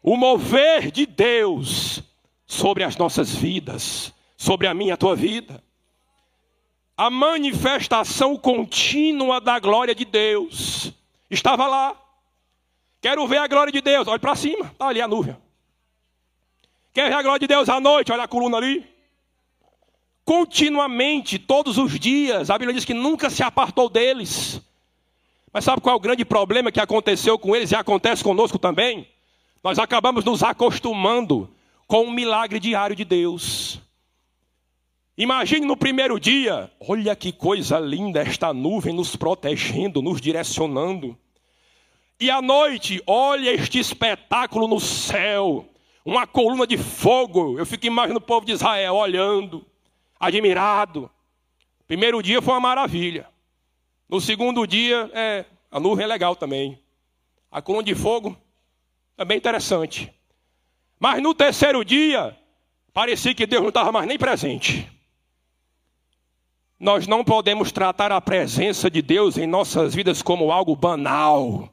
o 0.00 0.16
mover 0.16 0.92
de 0.92 1.04
Deus 1.04 2.00
sobre 2.46 2.84
as 2.84 2.96
nossas 2.96 3.34
vidas, 3.34 4.14
sobre 4.36 4.68
a 4.68 4.74
minha 4.74 4.94
a 4.94 4.96
tua 4.96 5.16
vida 5.16 5.60
a 6.98 7.08
manifestação 7.08 8.36
contínua 8.36 9.40
da 9.40 9.60
glória 9.60 9.94
de 9.94 10.04
Deus. 10.04 10.92
Estava 11.30 11.68
lá. 11.68 11.94
Quero 13.00 13.24
ver 13.28 13.38
a 13.38 13.46
glória 13.46 13.72
de 13.72 13.80
Deus. 13.80 14.08
Olha 14.08 14.18
para 14.18 14.34
cima, 14.34 14.66
está 14.66 14.88
ali 14.88 15.00
a 15.00 15.06
nuvem. 15.06 15.36
Quer 16.92 17.08
ver 17.08 17.14
a 17.14 17.22
glória 17.22 17.38
de 17.38 17.46
Deus 17.46 17.68
à 17.68 17.78
noite? 17.78 18.10
Olha 18.10 18.24
a 18.24 18.28
coluna 18.28 18.56
ali. 18.56 18.84
Continuamente, 20.24 21.38
todos 21.38 21.78
os 21.78 21.96
dias, 22.00 22.50
a 22.50 22.58
Bíblia 22.58 22.74
diz 22.74 22.84
que 22.84 22.92
nunca 22.92 23.30
se 23.30 23.44
apartou 23.44 23.88
deles. 23.88 24.60
Mas 25.52 25.62
sabe 25.62 25.80
qual 25.80 25.94
é 25.94 25.96
o 25.96 26.00
grande 26.00 26.24
problema 26.24 26.72
que 26.72 26.80
aconteceu 26.80 27.38
com 27.38 27.54
eles 27.54 27.70
e 27.70 27.76
acontece 27.76 28.24
conosco 28.24 28.58
também? 28.58 29.08
Nós 29.62 29.78
acabamos 29.78 30.24
nos 30.24 30.42
acostumando 30.42 31.48
com 31.86 32.02
o 32.02 32.10
milagre 32.10 32.58
diário 32.58 32.96
de 32.96 33.04
Deus. 33.04 33.80
Imagine 35.18 35.66
no 35.66 35.76
primeiro 35.76 36.20
dia, 36.20 36.70
olha 36.78 37.16
que 37.16 37.32
coisa 37.32 37.76
linda 37.80 38.20
esta 38.20 38.54
nuvem 38.54 38.94
nos 38.94 39.16
protegendo, 39.16 40.00
nos 40.00 40.20
direcionando. 40.20 41.18
E 42.20 42.30
à 42.30 42.40
noite, 42.40 43.02
olha 43.04 43.50
este 43.50 43.80
espetáculo 43.80 44.68
no 44.68 44.78
céu, 44.78 45.68
uma 46.04 46.24
coluna 46.24 46.64
de 46.68 46.78
fogo. 46.78 47.58
Eu 47.58 47.66
fico 47.66 47.84
imaginando 47.84 48.18
o 48.18 48.24
povo 48.24 48.46
de 48.46 48.52
Israel 48.52 48.94
olhando, 48.94 49.66
admirado. 50.20 51.10
Primeiro 51.88 52.22
dia 52.22 52.40
foi 52.40 52.54
uma 52.54 52.60
maravilha. 52.60 53.26
No 54.08 54.20
segundo 54.20 54.68
dia, 54.68 55.10
é, 55.12 55.44
a 55.68 55.80
nuvem 55.80 56.04
é 56.04 56.06
legal 56.06 56.36
também. 56.36 56.80
A 57.50 57.60
coluna 57.60 57.82
de 57.82 57.94
fogo 57.96 58.38
também 59.16 59.36
interessante. 59.36 60.14
Mas 60.96 61.20
no 61.20 61.34
terceiro 61.34 61.84
dia, 61.84 62.38
parecia 62.92 63.34
que 63.34 63.48
Deus 63.48 63.62
não 63.62 63.70
estava 63.70 63.90
mais 63.90 64.06
nem 64.06 64.16
presente. 64.16 64.96
Nós 66.80 67.08
não 67.08 67.24
podemos 67.24 67.72
tratar 67.72 68.12
a 68.12 68.20
presença 68.20 68.88
de 68.88 69.02
Deus 69.02 69.36
em 69.36 69.48
nossas 69.48 69.96
vidas 69.96 70.22
como 70.22 70.52
algo 70.52 70.76
banal, 70.76 71.68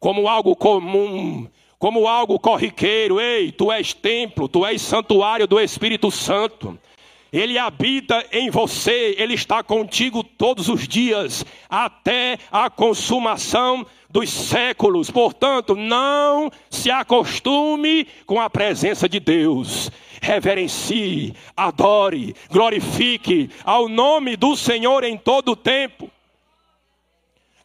como 0.00 0.26
algo 0.26 0.56
comum, 0.56 1.46
como 1.78 2.08
algo 2.08 2.40
corriqueiro. 2.40 3.20
Ei, 3.20 3.52
tu 3.52 3.70
és 3.70 3.94
templo, 3.94 4.48
tu 4.48 4.66
és 4.66 4.82
santuário 4.82 5.46
do 5.46 5.60
Espírito 5.60 6.10
Santo. 6.10 6.76
Ele 7.32 7.56
habita 7.56 8.26
em 8.32 8.50
você, 8.50 9.14
ele 9.16 9.34
está 9.34 9.62
contigo 9.62 10.24
todos 10.24 10.68
os 10.68 10.88
dias, 10.88 11.46
até 11.70 12.36
a 12.50 12.68
consumação 12.68 13.86
dos 14.10 14.28
séculos. 14.28 15.08
Portanto, 15.08 15.76
não 15.76 16.50
se 16.68 16.90
acostume 16.90 18.08
com 18.26 18.40
a 18.40 18.50
presença 18.50 19.08
de 19.08 19.20
Deus 19.20 19.88
reverencie, 20.22 21.34
adore, 21.56 22.34
glorifique 22.48 23.50
ao 23.64 23.88
nome 23.88 24.36
do 24.36 24.56
Senhor 24.56 25.02
em 25.02 25.18
todo 25.18 25.52
o 25.52 25.56
tempo. 25.56 26.08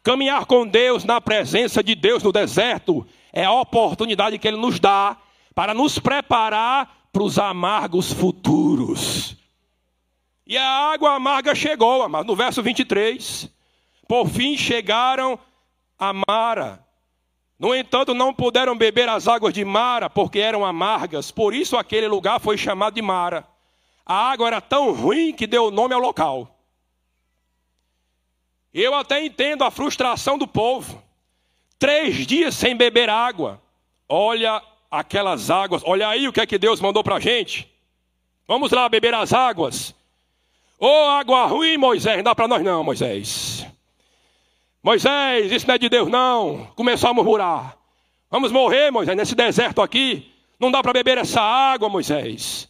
Caminhar 0.02 0.44
com 0.44 0.66
Deus 0.66 1.04
na 1.04 1.20
presença 1.20 1.82
de 1.82 1.94
Deus 1.94 2.22
no 2.22 2.32
deserto 2.32 3.06
é 3.32 3.44
a 3.44 3.52
oportunidade 3.52 4.38
que 4.38 4.48
Ele 4.48 4.56
nos 4.56 4.80
dá 4.80 5.16
para 5.54 5.72
nos 5.72 6.00
preparar 6.00 7.08
para 7.12 7.22
os 7.22 7.38
amargos 7.38 8.12
futuros. 8.12 9.36
E 10.44 10.56
a 10.56 10.92
água 10.92 11.14
amarga 11.14 11.54
chegou, 11.54 12.08
no 12.08 12.34
verso 12.34 12.62
23. 12.62 13.48
Por 14.08 14.26
fim 14.26 14.56
chegaram 14.56 15.38
a 15.98 16.12
Mara, 16.12 16.84
no 17.58 17.74
entanto, 17.74 18.14
não 18.14 18.32
puderam 18.32 18.76
beber 18.76 19.08
as 19.08 19.26
águas 19.26 19.52
de 19.52 19.64
Mara, 19.64 20.08
porque 20.08 20.38
eram 20.38 20.64
amargas, 20.64 21.30
por 21.32 21.52
isso 21.52 21.76
aquele 21.76 22.06
lugar 22.06 22.38
foi 22.38 22.56
chamado 22.56 22.94
de 22.94 23.02
Mara. 23.02 23.44
A 24.06 24.30
água 24.30 24.46
era 24.46 24.60
tão 24.60 24.92
ruim 24.92 25.32
que 25.32 25.46
deu 25.46 25.70
nome 25.70 25.92
ao 25.92 26.00
local. 26.00 26.56
Eu 28.72 28.94
até 28.94 29.24
entendo 29.24 29.64
a 29.64 29.70
frustração 29.70 30.38
do 30.38 30.46
povo. 30.46 31.02
Três 31.78 32.26
dias 32.26 32.54
sem 32.54 32.76
beber 32.76 33.10
água. 33.10 33.60
Olha 34.08 34.62
aquelas 34.90 35.50
águas, 35.50 35.82
olha 35.84 36.08
aí 36.08 36.28
o 36.28 36.32
que 36.32 36.40
é 36.40 36.46
que 36.46 36.58
Deus 36.58 36.80
mandou 36.80 37.02
para 37.02 37.16
a 37.16 37.20
gente. 37.20 37.70
Vamos 38.46 38.70
lá 38.70 38.88
beber 38.88 39.14
as 39.14 39.32
águas. 39.32 39.94
Ô 40.78 40.86
oh, 40.86 41.10
água 41.10 41.46
ruim, 41.46 41.76
Moisés, 41.76 42.16
não 42.16 42.24
dá 42.24 42.34
para 42.34 42.48
nós 42.48 42.62
não, 42.62 42.84
Moisés. 42.84 43.66
Moisés, 44.82 45.50
isso 45.50 45.66
não 45.66 45.74
é 45.74 45.78
de 45.78 45.88
Deus, 45.88 46.08
não. 46.08 46.66
Começou 46.74 47.10
a 47.10 47.14
murmurar. 47.14 47.76
Vamos 48.30 48.52
morrer, 48.52 48.90
Moisés, 48.90 49.16
nesse 49.16 49.34
deserto 49.34 49.82
aqui. 49.82 50.32
Não 50.58 50.70
dá 50.70 50.82
para 50.82 50.92
beber 50.92 51.18
essa 51.18 51.40
água, 51.40 51.88
Moisés. 51.88 52.68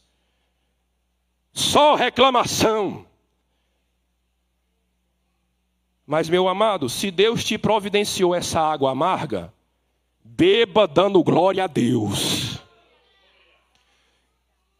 Só 1.52 1.94
reclamação. 1.94 3.06
Mas, 6.06 6.28
meu 6.28 6.48
amado, 6.48 6.88
se 6.88 7.10
Deus 7.10 7.44
te 7.44 7.58
providenciou 7.58 8.34
essa 8.34 8.60
água 8.60 8.92
amarga, 8.92 9.52
beba 10.24 10.86
dando 10.86 11.22
glória 11.22 11.64
a 11.64 11.66
Deus. 11.66 12.58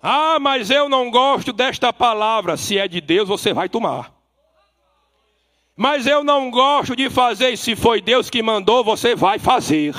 Ah, 0.01 0.38
mas 0.41 0.71
eu 0.71 0.88
não 0.88 1.11
gosto 1.11 1.53
desta 1.53 1.93
palavra. 1.93 2.57
Se 2.57 2.79
é 2.79 2.87
de 2.87 3.01
Deus, 3.01 3.29
você 3.29 3.53
vai 3.53 3.69
tomar. 3.69 4.17
Mas 5.81 6.09
eu 6.09 6.25
não 6.25 6.51
gosto 6.51 6.97
de 6.97 7.09
fazer. 7.09 7.57
Se 7.57 7.77
foi 7.77 8.01
Deus 8.01 8.29
que 8.29 8.43
mandou, 8.43 8.83
você 8.83 9.14
vai 9.14 9.38
fazer. 9.38 9.95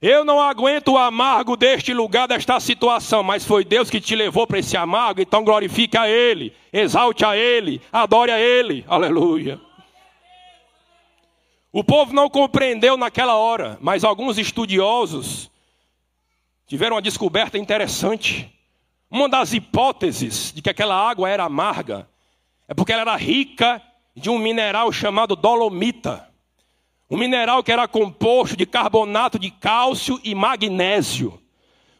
Eu 0.00 0.24
não 0.24 0.40
aguento 0.40 0.92
o 0.92 0.96
amargo 0.96 1.54
deste 1.54 1.92
lugar, 1.92 2.26
desta 2.26 2.58
situação, 2.58 3.22
mas 3.22 3.44
foi 3.44 3.62
Deus 3.62 3.90
que 3.90 4.00
te 4.00 4.16
levou 4.16 4.46
para 4.46 4.60
esse 4.60 4.74
amargo, 4.74 5.20
então 5.20 5.44
glorifique 5.44 5.98
a 5.98 6.08
Ele, 6.08 6.54
exalte 6.72 7.26
a 7.26 7.36
Ele, 7.36 7.82
adore 7.92 8.30
a 8.30 8.40
Ele, 8.40 8.86
aleluia. 8.88 9.60
O 11.70 11.84
povo 11.84 12.14
não 12.14 12.30
compreendeu 12.30 12.96
naquela 12.96 13.34
hora, 13.34 13.76
mas 13.82 14.02
alguns 14.02 14.38
estudiosos 14.38 15.50
tiveram 16.66 16.96
uma 16.96 17.02
descoberta 17.02 17.58
interessante. 17.58 18.50
Uma 19.10 19.28
das 19.28 19.52
hipóteses 19.52 20.52
de 20.54 20.62
que 20.62 20.70
aquela 20.70 20.94
água 20.94 21.28
era 21.28 21.44
amarga 21.44 22.08
é 22.66 22.72
porque 22.72 22.92
ela 22.92 23.02
era 23.02 23.16
rica 23.16 23.82
de 24.18 24.28
um 24.28 24.38
mineral 24.38 24.92
chamado 24.92 25.34
dolomita. 25.34 26.28
Um 27.10 27.16
mineral 27.16 27.62
que 27.62 27.72
era 27.72 27.88
composto 27.88 28.56
de 28.56 28.66
carbonato 28.66 29.38
de 29.38 29.50
cálcio 29.50 30.20
e 30.22 30.34
magnésio. 30.34 31.40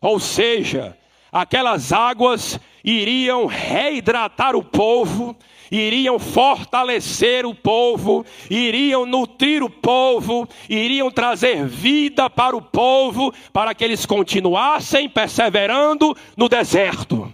Ou 0.00 0.20
seja, 0.20 0.96
aquelas 1.33 1.92
águas 1.92 2.61
iriam 2.85 3.46
reidratar 3.46 4.54
o 4.54 4.62
povo, 4.62 5.37
iriam 5.70 6.18
fortalecer 6.18 7.46
o 7.46 7.54
povo, 7.54 8.24
iriam 8.50 9.07
nutrir 9.07 9.62
o 9.62 9.70
povo, 9.70 10.48
iriam 10.68 11.11
trazer 11.11 11.66
vida 11.66 12.28
para 12.28 12.57
o 12.57 12.62
povo, 12.62 13.33
para 13.52 13.74
que 13.74 13.85
eles 13.85 14.04
continuassem 14.04 15.09
perseverando 15.09 16.16
no 16.37 16.48
deserto. 16.48 17.33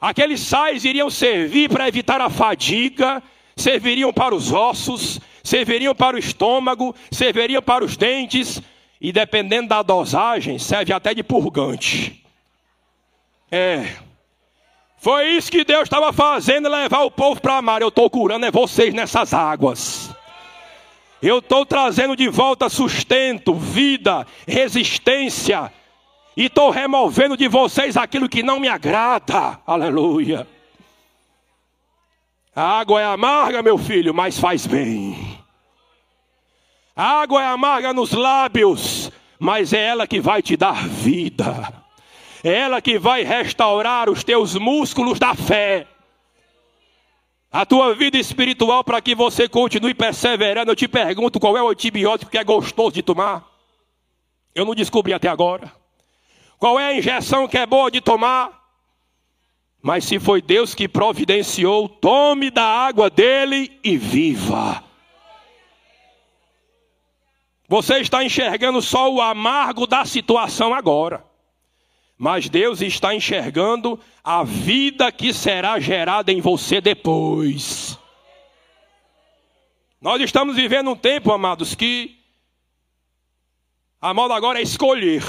Aqueles 0.00 0.40
sais 0.40 0.84
iriam 0.84 1.08
servir 1.08 1.70
para 1.70 1.88
evitar 1.88 2.20
a 2.20 2.28
fadiga, 2.28 3.22
serviriam 3.56 4.12
para 4.12 4.34
os 4.34 4.52
ossos, 4.52 5.20
serviriam 5.42 5.94
para 5.94 6.16
o 6.16 6.18
estômago, 6.18 6.94
serviriam 7.10 7.62
para 7.62 7.84
os 7.84 7.96
dentes, 7.96 8.60
e 9.00 9.12
dependendo 9.12 9.68
da 9.68 9.82
dosagem, 9.82 10.58
serve 10.58 10.92
até 10.92 11.12
de 11.12 11.22
purgante. 11.22 12.24
É. 13.50 13.86
Foi 14.96 15.28
isso 15.28 15.50
que 15.50 15.64
Deus 15.64 15.82
estava 15.82 16.12
fazendo, 16.12 16.68
levar 16.68 17.02
o 17.02 17.10
povo 17.10 17.40
para 17.40 17.58
amar. 17.58 17.82
Eu 17.82 17.88
estou 17.88 18.08
curando 18.08 18.46
é 18.46 18.50
vocês 18.50 18.94
nessas 18.94 19.34
águas. 19.34 20.10
Eu 21.20 21.38
estou 21.38 21.66
trazendo 21.66 22.16
de 22.16 22.28
volta 22.28 22.68
sustento, 22.68 23.54
vida, 23.54 24.26
resistência. 24.48 25.70
E 26.36 26.46
estou 26.46 26.70
removendo 26.70 27.36
de 27.36 27.46
vocês 27.46 27.96
aquilo 27.96 28.28
que 28.28 28.42
não 28.42 28.58
me 28.58 28.68
agrada. 28.68 29.60
Aleluia. 29.66 30.46
A 32.56 32.78
água 32.78 33.00
é 33.00 33.04
amarga, 33.04 33.62
meu 33.62 33.76
filho, 33.76 34.14
mas 34.14 34.38
faz 34.38 34.66
bem. 34.66 35.40
A 36.94 37.22
água 37.22 37.42
é 37.42 37.46
amarga 37.46 37.92
nos 37.92 38.12
lábios, 38.12 39.10
mas 39.38 39.72
é 39.72 39.84
ela 39.84 40.06
que 40.06 40.20
vai 40.20 40.40
te 40.40 40.56
dar 40.56 40.86
vida. 40.86 41.84
É 42.44 42.52
ela 42.52 42.80
que 42.80 42.98
vai 42.98 43.24
restaurar 43.24 44.08
os 44.08 44.22
teus 44.22 44.54
músculos 44.54 45.18
da 45.18 45.34
fé. 45.34 45.88
A 47.50 47.66
tua 47.66 47.94
vida 47.94 48.18
espiritual 48.18 48.84
para 48.84 49.00
que 49.00 49.14
você 49.14 49.48
continue 49.48 49.94
perseverando. 49.94 50.70
Eu 50.70 50.76
te 50.76 50.86
pergunto 50.86 51.40
qual 51.40 51.56
é 51.56 51.62
o 51.62 51.70
antibiótico 51.70 52.30
que 52.30 52.38
é 52.38 52.44
gostoso 52.44 52.92
de 52.92 53.02
tomar? 53.02 53.44
Eu 54.54 54.64
não 54.64 54.74
descobri 54.74 55.12
até 55.12 55.28
agora. 55.28 55.72
Qual 56.58 56.78
é 56.78 56.86
a 56.86 56.94
injeção 56.94 57.48
que 57.48 57.58
é 57.58 57.66
boa 57.66 57.90
de 57.90 58.00
tomar? 58.00 58.63
Mas 59.84 60.06
se 60.06 60.18
foi 60.18 60.40
Deus 60.40 60.74
que 60.74 60.88
providenciou, 60.88 61.90
tome 61.90 62.50
da 62.50 62.64
água 62.64 63.10
dele 63.10 63.78
e 63.84 63.98
viva. 63.98 64.82
Você 67.68 67.98
está 67.98 68.24
enxergando 68.24 68.80
só 68.80 69.12
o 69.12 69.20
amargo 69.20 69.86
da 69.86 70.06
situação 70.06 70.72
agora. 70.72 71.22
Mas 72.16 72.48
Deus 72.48 72.80
está 72.80 73.14
enxergando 73.14 74.00
a 74.24 74.42
vida 74.42 75.12
que 75.12 75.34
será 75.34 75.78
gerada 75.78 76.32
em 76.32 76.40
você 76.40 76.80
depois. 76.80 77.98
Nós 80.00 80.18
estamos 80.22 80.56
vivendo 80.56 80.92
um 80.92 80.96
tempo, 80.96 81.30
amados, 81.30 81.74
que 81.74 82.18
a 84.00 84.14
moda 84.14 84.34
agora 84.34 84.60
é 84.60 84.62
escolher. 84.62 85.22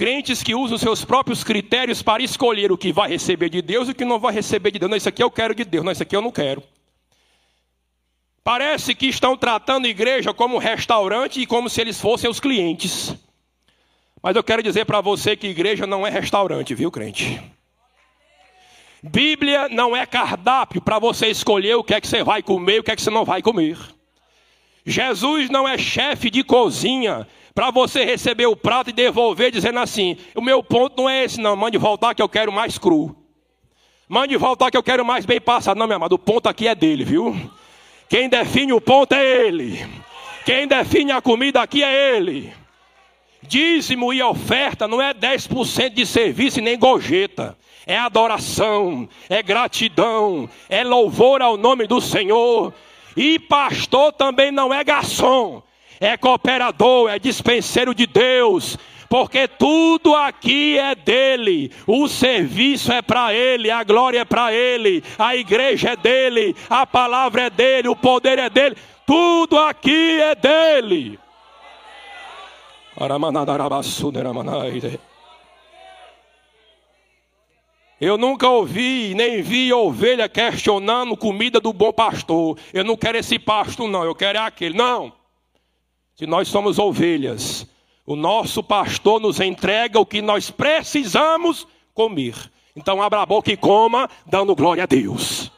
Crentes 0.00 0.42
que 0.42 0.54
usam 0.54 0.78
seus 0.78 1.04
próprios 1.04 1.44
critérios 1.44 2.00
para 2.00 2.22
escolher 2.22 2.72
o 2.72 2.78
que 2.78 2.90
vai 2.90 3.10
receber 3.10 3.50
de 3.50 3.60
Deus 3.60 3.86
e 3.86 3.90
o 3.90 3.94
que 3.94 4.06
não 4.06 4.18
vai 4.18 4.32
receber 4.32 4.70
de 4.70 4.78
Deus. 4.78 4.88
Não, 4.88 4.96
isso 4.96 5.10
aqui 5.10 5.22
eu 5.22 5.30
quero 5.30 5.54
de 5.54 5.62
Deus, 5.62 5.84
não, 5.84 5.92
isso 5.92 6.02
aqui 6.02 6.16
eu 6.16 6.22
não 6.22 6.30
quero. 6.32 6.62
Parece 8.42 8.94
que 8.94 9.08
estão 9.08 9.36
tratando 9.36 9.84
a 9.84 9.90
igreja 9.90 10.32
como 10.32 10.56
restaurante 10.56 11.42
e 11.42 11.46
como 11.46 11.68
se 11.68 11.82
eles 11.82 12.00
fossem 12.00 12.30
os 12.30 12.40
clientes. 12.40 13.14
Mas 14.22 14.34
eu 14.34 14.42
quero 14.42 14.62
dizer 14.62 14.86
para 14.86 15.02
você 15.02 15.36
que 15.36 15.48
igreja 15.48 15.86
não 15.86 16.06
é 16.06 16.08
restaurante, 16.08 16.74
viu, 16.74 16.90
crente? 16.90 17.38
Bíblia 19.02 19.68
não 19.68 19.94
é 19.94 20.06
cardápio 20.06 20.80
para 20.80 20.98
você 20.98 21.26
escolher 21.26 21.74
o 21.74 21.84
que 21.84 21.92
é 21.92 22.00
que 22.00 22.08
você 22.08 22.24
vai 22.24 22.42
comer 22.42 22.76
e 22.76 22.78
o 22.78 22.82
que 22.82 22.90
é 22.90 22.96
que 22.96 23.02
você 23.02 23.10
não 23.10 23.26
vai 23.26 23.42
comer. 23.42 23.76
Jesus 24.86 25.50
não 25.50 25.68
é 25.68 25.76
chefe 25.76 26.30
de 26.30 26.42
cozinha 26.42 27.28
para 27.60 27.70
você 27.70 28.06
receber 28.06 28.46
o 28.46 28.56
prato 28.56 28.88
e 28.88 28.92
devolver 28.94 29.52
dizendo 29.52 29.80
assim: 29.80 30.16
o 30.34 30.40
meu 30.40 30.62
ponto 30.62 31.02
não 31.02 31.10
é 31.10 31.24
esse, 31.24 31.38
não. 31.38 31.54
Mande 31.54 31.76
voltar 31.76 32.14
que 32.14 32.22
eu 32.22 32.28
quero 32.28 32.50
mais 32.50 32.78
cru. 32.78 33.14
Mande 34.08 34.34
voltar 34.38 34.70
que 34.70 34.78
eu 34.78 34.82
quero 34.82 35.04
mais 35.04 35.26
bem 35.26 35.38
passado. 35.38 35.76
Não, 35.76 35.86
meu 35.86 35.96
amado, 35.96 36.14
o 36.14 36.18
ponto 36.18 36.48
aqui 36.48 36.66
é 36.66 36.74
dele, 36.74 37.04
viu? 37.04 37.38
Quem 38.08 38.30
define 38.30 38.72
o 38.72 38.80
ponto 38.80 39.12
é 39.12 39.46
ele. 39.46 39.86
Quem 40.46 40.66
define 40.66 41.12
a 41.12 41.20
comida 41.20 41.60
aqui 41.60 41.84
é 41.84 42.16
ele. 42.16 42.50
Dízimo 43.42 44.10
e 44.14 44.22
oferta 44.22 44.88
não 44.88 45.02
é 45.02 45.12
10% 45.12 45.90
de 45.90 46.06
serviço 46.06 46.62
nem 46.62 46.78
gorjeta. 46.78 47.58
É 47.86 47.98
adoração, 47.98 49.06
é 49.28 49.42
gratidão, 49.42 50.48
é 50.66 50.82
louvor 50.82 51.42
ao 51.42 51.58
nome 51.58 51.86
do 51.86 52.00
Senhor. 52.00 52.72
E 53.14 53.38
pastor 53.38 54.14
também 54.14 54.50
não 54.50 54.72
é 54.72 54.82
garçom 54.82 55.62
é 56.00 56.16
cooperador, 56.16 57.10
é 57.10 57.18
dispenseiro 57.18 57.94
de 57.94 58.06
Deus, 58.06 58.78
porque 59.06 59.46
tudo 59.46 60.14
aqui 60.14 60.78
é 60.78 60.94
dele, 60.94 61.70
o 61.86 62.08
serviço 62.08 62.90
é 62.90 63.02
para 63.02 63.34
ele, 63.34 63.70
a 63.70 63.84
glória 63.84 64.20
é 64.20 64.24
para 64.24 64.52
ele, 64.52 65.04
a 65.18 65.36
igreja 65.36 65.90
é 65.90 65.96
dele, 65.96 66.56
a 66.70 66.86
palavra 66.86 67.42
é 67.42 67.50
dele, 67.50 67.88
o 67.88 67.94
poder 67.94 68.38
é 68.38 68.48
dele, 68.48 68.76
tudo 69.04 69.58
aqui 69.58 70.18
é 70.20 70.34
dele. 70.34 71.18
Eu 78.00 78.16
nunca 78.16 78.48
ouvi, 78.48 79.14
nem 79.14 79.42
vi 79.42 79.70
ovelha 79.74 80.26
questionando 80.26 81.14
comida 81.16 81.60
do 81.60 81.70
bom 81.70 81.92
pastor. 81.92 82.58
Eu 82.72 82.82
não 82.82 82.96
quero 82.96 83.18
esse 83.18 83.38
pasto, 83.38 83.86
não, 83.86 84.04
eu 84.04 84.14
quero 84.14 84.40
aquele. 84.40 84.74
Não. 84.74 85.19
Se 86.20 86.26
nós 86.26 86.48
somos 86.48 86.78
ovelhas, 86.78 87.66
o 88.04 88.14
nosso 88.14 88.62
pastor 88.62 89.18
nos 89.18 89.40
entrega 89.40 89.98
o 89.98 90.04
que 90.04 90.20
nós 90.20 90.50
precisamos 90.50 91.66
comer. 91.94 92.34
Então 92.76 93.00
abra 93.00 93.22
a 93.22 93.24
boca 93.24 93.50
e 93.50 93.56
coma, 93.56 94.06
dando 94.26 94.54
glória 94.54 94.82
a 94.82 94.86
Deus. 94.86 95.50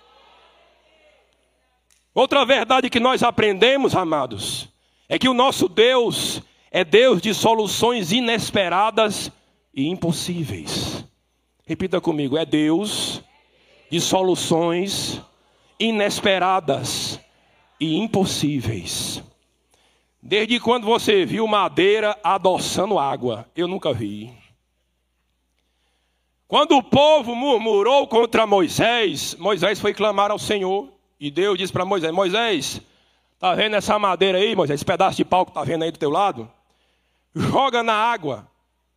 Outra 2.14 2.44
verdade 2.44 2.88
que 2.88 3.00
nós 3.00 3.24
aprendemos, 3.24 3.96
amados, 3.96 4.68
é 5.08 5.18
que 5.18 5.28
o 5.28 5.34
nosso 5.34 5.68
Deus 5.68 6.40
é 6.70 6.84
Deus 6.84 7.20
de 7.20 7.34
soluções 7.34 8.12
inesperadas 8.12 9.32
e 9.74 9.88
impossíveis. 9.88 11.04
Repita 11.66 12.00
comigo: 12.00 12.38
é 12.38 12.46
Deus 12.46 13.20
de 13.90 14.00
soluções 14.00 15.20
inesperadas 15.80 17.18
e 17.80 17.96
impossíveis. 17.96 19.24
Desde 20.24 20.60
quando 20.60 20.84
você 20.84 21.26
viu 21.26 21.48
madeira 21.48 22.16
adoçando 22.22 22.96
água? 22.96 23.44
Eu 23.56 23.66
nunca 23.66 23.92
vi. 23.92 24.32
Quando 26.46 26.76
o 26.76 26.82
povo 26.82 27.34
murmurou 27.34 28.06
contra 28.06 28.46
Moisés, 28.46 29.34
Moisés 29.34 29.80
foi 29.80 29.92
clamar 29.92 30.30
ao 30.30 30.38
Senhor. 30.38 30.92
E 31.18 31.28
Deus 31.28 31.58
disse 31.58 31.72
para 31.72 31.84
Moisés: 31.84 32.12
Moisés, 32.12 32.80
tá 33.36 33.52
vendo 33.54 33.74
essa 33.74 33.98
madeira 33.98 34.38
aí, 34.38 34.54
Moisés? 34.54 34.78
Esse 34.78 34.84
pedaço 34.84 35.16
de 35.16 35.24
pau 35.24 35.44
que 35.44 35.52
tá 35.52 35.64
vendo 35.64 35.82
aí 35.82 35.90
do 35.90 35.98
teu 35.98 36.10
lado? 36.10 36.48
Joga 37.34 37.82
na 37.82 37.94
água. 37.94 38.46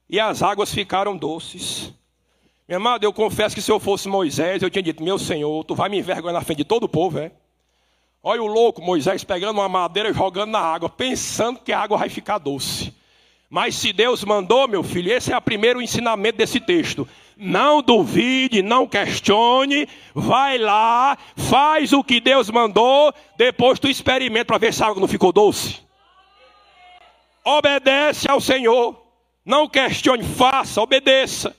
E 0.08 0.20
as 0.20 0.44
águas 0.44 0.72
ficaram 0.72 1.18
doces. 1.18 1.92
Meu 2.68 2.78
amado, 2.78 3.04
eu 3.04 3.12
confesso 3.12 3.56
que 3.56 3.62
se 3.64 3.72
eu 3.72 3.80
fosse 3.80 4.08
Moisés, 4.08 4.62
eu 4.62 4.70
tinha 4.70 4.84
dito: 4.84 5.02
Meu 5.02 5.18
Senhor, 5.18 5.64
tu 5.64 5.74
vai 5.74 5.90
me 5.90 5.98
envergonhar 5.98 6.36
na 6.36 6.42
frente 6.42 6.60
de 6.60 6.66
todo 6.66 6.84
o 6.84 6.90
povo, 6.90 7.18
é? 7.18 7.32
Olha 8.28 8.42
o 8.42 8.48
louco 8.48 8.82
Moisés 8.82 9.24
pegando 9.24 9.60
uma 9.60 9.70
madeira 9.70 10.10
e 10.10 10.14
jogando 10.14 10.50
na 10.50 10.60
água, 10.60 10.90
pensando 10.90 11.60
que 11.60 11.72
a 11.72 11.80
água 11.80 11.96
vai 11.96 12.10
ficar 12.10 12.40
doce. 12.40 12.92
Mas 13.48 13.76
se 13.76 13.94
Deus 13.94 14.24
mandou, 14.24 14.68
meu 14.68 14.82
filho, 14.82 15.14
esse 15.14 15.32
é 15.32 15.38
o 15.38 15.42
primeiro 15.42 15.80
ensinamento 15.80 16.40
desse 16.40 16.60
texto. 16.60 17.08
Não 17.38 17.84
duvide, 17.84 18.64
não 18.64 18.88
questione, 18.88 19.88
vai 20.12 20.58
lá, 20.58 21.16
faz 21.36 21.94
o 21.94 22.04
que 22.04 22.20
Deus 22.20 22.50
mandou, 22.50 23.14
depois 23.38 23.78
tu 23.78 23.88
experimenta 23.88 24.46
para 24.46 24.58
ver 24.58 24.74
se 24.74 24.84
a 24.84 24.88
água 24.88 25.00
não 25.00 25.08
ficou 25.08 25.32
doce. 25.32 25.82
Obedece 27.44 28.28
ao 28.28 28.42
Senhor, 28.42 29.00
não 29.46 29.70
questione, 29.70 30.24
faça, 30.24 30.82
obedeça. 30.82 31.56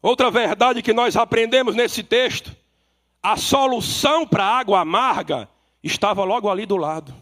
Outra 0.00 0.30
verdade 0.30 0.80
que 0.80 0.94
nós 0.94 1.18
aprendemos 1.18 1.74
nesse 1.74 2.02
texto 2.02 2.63
a 3.24 3.38
solução 3.38 4.26
para 4.26 4.44
a 4.44 4.58
água 4.58 4.80
amarga 4.80 5.48
estava 5.82 6.22
logo 6.24 6.50
ali 6.50 6.66
do 6.66 6.76
lado. 6.76 7.14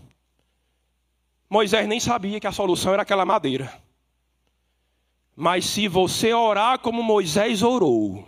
Moisés 1.49 1.87
nem 1.87 2.01
sabia 2.01 2.41
que 2.41 2.47
a 2.49 2.51
solução 2.51 2.93
era 2.93 3.03
aquela 3.03 3.25
madeira. 3.25 3.73
Mas 5.37 5.65
se 5.65 5.87
você 5.87 6.35
orar 6.35 6.81
como 6.81 7.05
Moisés 7.05 7.63
orou, 7.63 8.27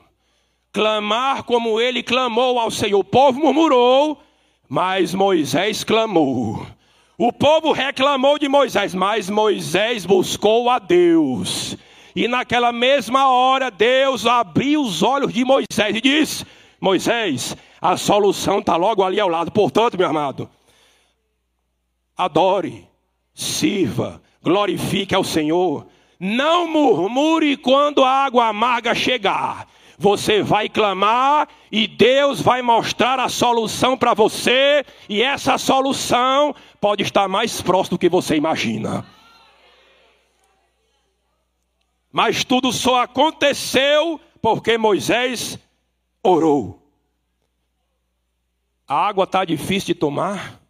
clamar 0.72 1.43
como 1.43 1.81
ele 1.81 2.01
clamou 2.01 2.61
ao 2.61 2.70
Senhor, 2.70 3.01
o 3.01 3.03
povo 3.03 3.41
murmurou, 3.41 4.22
mas 4.68 5.12
Moisés 5.12 5.83
clamou. 5.83 6.64
O 7.18 7.33
povo 7.33 7.72
reclamou 7.72 8.39
de 8.39 8.49
Moisés, 8.49 8.95
mas 8.95 9.29
Moisés 9.29 10.07
buscou 10.07 10.70
a 10.70 10.79
Deus. 10.79 11.77
E 12.14 12.29
naquela 12.29 12.70
mesma 12.70 13.29
hora, 13.29 13.68
Deus 13.68 14.27
abriu 14.27 14.81
os 14.81 15.03
olhos 15.03 15.33
de 15.33 15.45
Moisés 15.45 15.97
e 15.97 16.01
disse: 16.01 16.47
Moisés, 16.81 17.57
a 17.81 17.97
solução 17.97 18.59
está 18.59 18.77
logo 18.77 19.03
ali 19.03 19.20
ao 19.20 19.29
lado. 19.29 19.51
Portanto, 19.51 19.97
meu 19.97 20.09
amado, 20.09 20.49
adore, 22.16 22.89
sirva, 23.35 24.22
glorifique 24.43 25.14
ao 25.14 25.25
Senhor. 25.25 25.87
Não 26.18 26.66
murmure 26.66 27.57
quando 27.57 28.05
a 28.05 28.11
água 28.11 28.47
amarga 28.47 28.95
chegar. 28.95 29.66
Você 29.99 30.43
vai 30.43 30.68
clamar 30.68 31.49
e 31.70 31.87
Deus 31.87 32.41
vai 32.41 32.62
mostrar 32.62 33.20
a 33.20 33.29
solução 33.29 33.97
para 33.97 34.12
você, 34.12 34.85
e 35.09 35.22
essa 35.22 35.57
solução 35.57 36.55
pode 36.81 37.03
estar 37.03 37.29
mais 37.29 37.62
próximo 37.62 37.97
do 37.97 38.01
que 38.01 38.09
você 38.09 38.37
imagina. 38.37 39.07
Mas 42.12 42.45
tudo 42.45 42.72
só 42.72 43.03
aconteceu 43.03 44.20
porque 44.41 44.79
Moisés 44.79 45.59
orou. 46.25 46.83
A 48.89 49.07
água 49.07 49.25
está 49.25 49.45
difícil 49.45 49.89
de 49.89 49.95
tomar, 49.95 50.61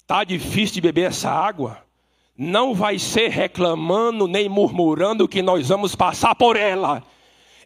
está 0.00 0.24
difícil 0.24 0.74
de 0.74 0.80
beber 0.80 1.10
essa 1.10 1.30
água. 1.30 1.78
Não 2.36 2.74
vai 2.74 2.98
ser 2.98 3.28
reclamando 3.28 4.26
nem 4.26 4.48
murmurando 4.48 5.28
que 5.28 5.42
nós 5.42 5.68
vamos 5.68 5.94
passar 5.94 6.34
por 6.34 6.56
ela. 6.56 7.02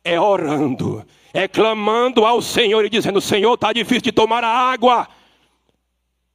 É 0.04 0.20
orando, 0.20 1.04
é 1.32 1.48
clamando 1.48 2.24
ao 2.24 2.42
Senhor 2.42 2.84
e 2.84 2.90
dizendo: 2.90 3.20
Senhor, 3.20 3.54
está 3.54 3.72
difícil 3.72 4.02
de 4.02 4.12
tomar 4.12 4.44
a 4.44 4.48
água. 4.48 5.08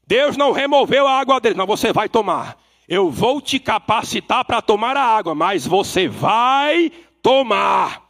Deus 0.08 0.36
não 0.36 0.52
removeu 0.52 1.08
a 1.08 1.20
água 1.20 1.40
dele, 1.40 1.56
não, 1.56 1.66
você 1.66 1.94
vai 1.94 2.10
tomar. 2.10 2.58
Eu 2.88 3.10
vou 3.10 3.40
te 3.40 3.60
capacitar 3.60 4.44
para 4.44 4.62
tomar 4.62 4.98
a 4.98 5.04
água, 5.04 5.34
mas 5.34 5.66
você 5.66 6.10
vai 6.10 6.92
tomar. 7.22 8.01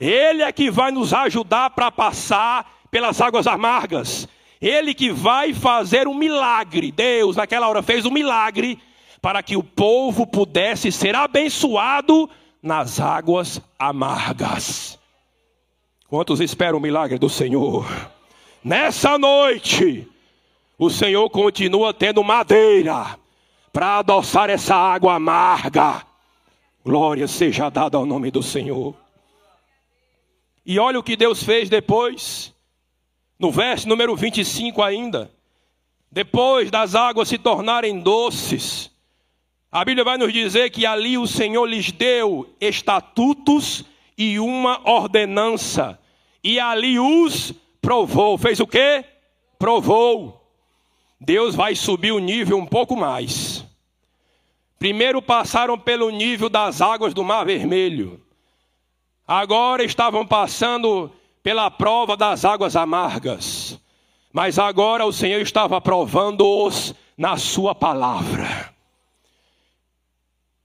Ele 0.00 0.42
é 0.42 0.52
que 0.52 0.70
vai 0.70 0.90
nos 0.90 1.12
ajudar 1.12 1.70
para 1.70 1.90
passar 1.90 2.78
pelas 2.90 3.20
águas 3.20 3.46
amargas. 3.46 4.28
Ele 4.60 4.94
que 4.94 5.10
vai 5.10 5.52
fazer 5.52 6.08
um 6.08 6.14
milagre. 6.14 6.90
Deus, 6.92 7.36
naquela 7.36 7.68
hora, 7.68 7.82
fez 7.82 8.04
um 8.04 8.10
milagre 8.10 8.78
para 9.20 9.42
que 9.42 9.56
o 9.56 9.62
povo 9.62 10.26
pudesse 10.26 10.92
ser 10.92 11.14
abençoado 11.14 12.28
nas 12.62 13.00
águas 13.00 13.60
amargas. 13.78 14.98
Quantos 16.08 16.40
esperam 16.40 16.78
o 16.78 16.82
milagre 16.82 17.18
do 17.18 17.28
Senhor? 17.28 17.86
Nessa 18.64 19.18
noite, 19.18 20.08
o 20.78 20.90
Senhor 20.90 21.28
continua 21.30 21.92
tendo 21.92 22.22
madeira 22.24 23.18
para 23.72 23.98
adoçar 23.98 24.48
essa 24.48 24.74
água 24.74 25.14
amarga. 25.14 26.02
Glória 26.84 27.28
seja 27.28 27.68
dada 27.68 27.98
ao 27.98 28.06
nome 28.06 28.30
do 28.30 28.42
Senhor. 28.42 28.94
E 30.68 30.78
olha 30.78 30.98
o 30.98 31.02
que 31.02 31.16
Deus 31.16 31.42
fez 31.42 31.70
depois, 31.70 32.54
no 33.38 33.50
verso 33.50 33.88
número 33.88 34.14
25 34.14 34.82
ainda. 34.82 35.32
Depois 36.12 36.70
das 36.70 36.94
águas 36.94 37.30
se 37.30 37.38
tornarem 37.38 38.00
doces, 38.00 38.90
a 39.72 39.82
Bíblia 39.82 40.04
vai 40.04 40.18
nos 40.18 40.30
dizer 40.30 40.68
que 40.68 40.84
ali 40.84 41.16
o 41.16 41.26
Senhor 41.26 41.64
lhes 41.64 41.90
deu 41.90 42.54
estatutos 42.60 43.82
e 44.16 44.38
uma 44.38 44.86
ordenança, 44.86 45.98
e 46.44 46.60
ali 46.60 46.98
os 46.98 47.54
provou. 47.80 48.36
Fez 48.36 48.60
o 48.60 48.66
quê? 48.66 49.02
Provou. 49.58 50.52
Deus 51.18 51.54
vai 51.54 51.74
subir 51.74 52.12
o 52.12 52.18
nível 52.18 52.58
um 52.58 52.66
pouco 52.66 52.94
mais. 52.94 53.64
Primeiro 54.78 55.22
passaram 55.22 55.78
pelo 55.78 56.10
nível 56.10 56.50
das 56.50 56.82
águas 56.82 57.14
do 57.14 57.24
Mar 57.24 57.46
Vermelho. 57.46 58.27
Agora 59.28 59.84
estavam 59.84 60.26
passando 60.26 61.12
pela 61.42 61.70
prova 61.70 62.16
das 62.16 62.46
águas 62.46 62.74
amargas. 62.74 63.78
Mas 64.32 64.58
agora 64.58 65.04
o 65.04 65.12
Senhor 65.12 65.42
estava 65.42 65.78
provando-os 65.82 66.94
na 67.14 67.36
Sua 67.36 67.74
palavra. 67.74 68.72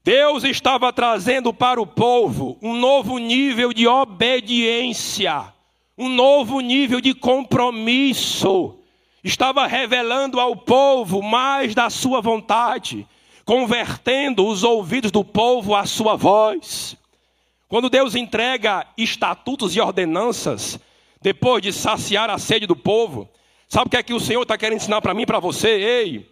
Deus 0.02 0.44
estava 0.44 0.90
trazendo 0.94 1.52
para 1.52 1.80
o 1.80 1.86
povo 1.86 2.58
um 2.62 2.74
novo 2.74 3.18
nível 3.18 3.70
de 3.70 3.86
obediência, 3.86 5.52
um 5.96 6.08
novo 6.08 6.60
nível 6.60 7.02
de 7.02 7.12
compromisso. 7.12 8.78
Estava 9.22 9.66
revelando 9.66 10.40
ao 10.40 10.56
povo 10.56 11.22
mais 11.22 11.74
da 11.74 11.90
sua 11.90 12.20
vontade, 12.20 13.06
convertendo 13.44 14.46
os 14.46 14.62
ouvidos 14.62 15.10
do 15.10 15.24
povo 15.24 15.74
à 15.74 15.84
sua 15.84 16.16
voz. 16.16 16.96
Quando 17.68 17.88
Deus 17.88 18.14
entrega 18.14 18.86
estatutos 18.96 19.74
e 19.74 19.80
ordenanças, 19.80 20.78
depois 21.20 21.62
de 21.62 21.72
saciar 21.72 22.28
a 22.28 22.38
sede 22.38 22.66
do 22.66 22.76
povo, 22.76 23.28
sabe 23.66 23.86
o 23.86 23.90
que 23.90 23.96
é 23.96 24.02
que 24.02 24.12
o 24.12 24.20
Senhor 24.20 24.42
está 24.42 24.58
querendo 24.58 24.76
ensinar 24.76 25.00
para 25.00 25.14
mim 25.14 25.22
e 25.22 25.26
para 25.26 25.40
você? 25.40 25.68
Ei, 25.68 26.30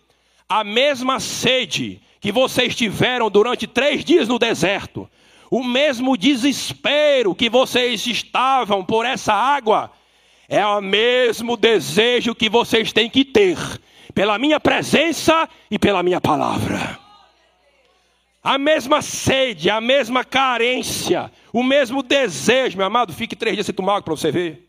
a 0.49 0.62
mesma 0.62 1.18
sede 1.18 2.01
que 2.20 2.30
vocês 2.30 2.76
tiveram 2.76 3.30
durante 3.30 3.66
três 3.66 4.05
dias 4.05 4.28
no 4.28 4.39
deserto, 4.39 5.09
o 5.51 5.64
mesmo 5.64 6.16
desespero 6.16 7.35
que 7.35 7.49
vocês 7.49 8.07
estavam 8.07 8.85
por 8.85 9.07
essa 9.07 9.33
água, 9.33 9.91
é 10.49 10.64
o 10.64 10.80
mesmo 10.83 11.57
desejo 11.57 12.35
que 12.35 12.51
vocês 12.51 12.93
têm 12.93 13.09
que 13.09 13.24
ter 13.24 13.59
pela 14.14 14.39
minha 14.39 14.61
presença 14.61 15.49
e 15.70 15.78
pela 15.78 16.03
minha 16.03 16.20
palavra 16.20 17.02
a 18.43 18.59
mesma 18.59 19.01
sede, 19.01 19.70
a 19.70 19.80
mesma 19.80 20.24
carência, 20.24 21.30
o 21.53 21.62
mesmo 21.62 22.03
desejo, 22.03 22.76
meu 22.76 22.86
amado, 22.86 23.12
fique 23.12 23.36
três 23.36 23.55
dias 23.55 23.66
sem 23.66 23.74
tomar 23.74 23.93
água 23.93 24.03
para 24.03 24.16
você 24.16 24.32
ver. 24.32 24.68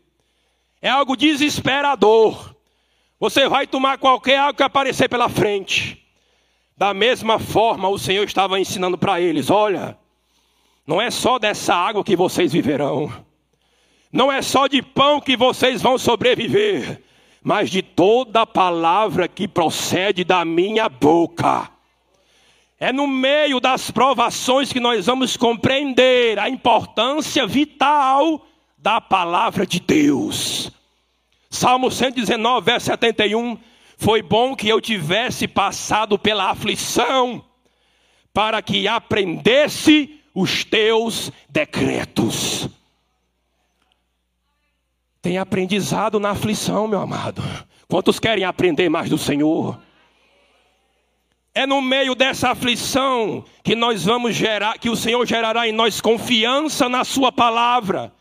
É 0.80 0.88
algo 0.88 1.16
desesperador. 1.16 2.54
Você 3.18 3.48
vai 3.48 3.66
tomar 3.66 3.98
qualquer 3.98 4.38
água 4.38 4.54
que 4.54 4.62
aparecer 4.62 5.08
pela 5.08 5.28
frente. 5.28 6.00
Da 6.76 6.94
mesma 6.94 7.38
forma, 7.38 7.88
o 7.88 7.98
Senhor 7.98 8.24
estava 8.24 8.60
ensinando 8.60 8.96
para 8.96 9.20
eles: 9.20 9.50
olha, 9.50 9.98
não 10.86 11.00
é 11.00 11.10
só 11.10 11.38
dessa 11.38 11.74
água 11.74 12.04
que 12.04 12.14
vocês 12.14 12.52
viverão, 12.52 13.12
não 14.12 14.30
é 14.30 14.40
só 14.42 14.68
de 14.68 14.82
pão 14.82 15.20
que 15.20 15.36
vocês 15.36 15.82
vão 15.82 15.98
sobreviver, 15.98 17.02
mas 17.42 17.70
de 17.70 17.82
toda 17.82 18.46
palavra 18.46 19.26
que 19.26 19.48
procede 19.48 20.22
da 20.22 20.44
minha 20.44 20.88
boca. 20.88 21.73
É 22.78 22.92
no 22.92 23.06
meio 23.06 23.60
das 23.60 23.90
provações 23.90 24.72
que 24.72 24.80
nós 24.80 25.06
vamos 25.06 25.36
compreender 25.36 26.38
a 26.38 26.48
importância 26.48 27.46
vital 27.46 28.46
da 28.76 29.00
palavra 29.00 29.66
de 29.66 29.80
Deus. 29.80 30.70
Salmo 31.48 31.90
119, 31.90 32.64
verso 32.64 32.86
71. 32.86 33.56
Foi 33.96 34.22
bom 34.22 34.56
que 34.56 34.68
eu 34.68 34.80
tivesse 34.80 35.46
passado 35.46 36.18
pela 36.18 36.50
aflição, 36.50 37.44
para 38.32 38.60
que 38.60 38.88
aprendesse 38.88 40.20
os 40.34 40.64
teus 40.64 41.30
decretos. 41.48 42.68
Tem 45.22 45.38
aprendizado 45.38 46.18
na 46.18 46.30
aflição, 46.30 46.88
meu 46.88 47.00
amado. 47.00 47.42
Quantos 47.88 48.18
querem 48.18 48.44
aprender 48.44 48.88
mais 48.88 49.08
do 49.08 49.16
Senhor? 49.16 49.78
É 51.54 51.66
no 51.66 51.80
meio 51.80 52.16
dessa 52.16 52.50
aflição 52.50 53.44
que 53.62 53.76
nós 53.76 54.04
vamos 54.04 54.34
gerar, 54.34 54.76
que 54.76 54.90
o 54.90 54.96
Senhor 54.96 55.24
gerará 55.24 55.68
em 55.68 55.72
nós 55.72 56.00
confiança 56.00 56.88
na 56.88 57.04
Sua 57.04 57.30
palavra, 57.30 58.12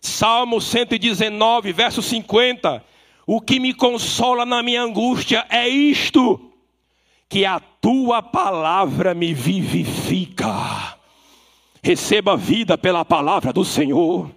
Salmo 0.00 0.60
119, 0.60 1.72
verso 1.72 2.02
50. 2.02 2.84
O 3.24 3.40
que 3.40 3.60
me 3.60 3.72
consola 3.72 4.44
na 4.44 4.64
minha 4.64 4.82
angústia 4.82 5.46
é 5.48 5.68
isto: 5.68 6.52
que 7.28 7.44
a 7.44 7.60
tua 7.60 8.20
palavra 8.20 9.14
me 9.14 9.32
vivifica. 9.32 10.98
Receba 11.80 12.36
vida 12.36 12.76
pela 12.76 13.04
palavra 13.04 13.52
do 13.52 13.64
Senhor. 13.64 14.28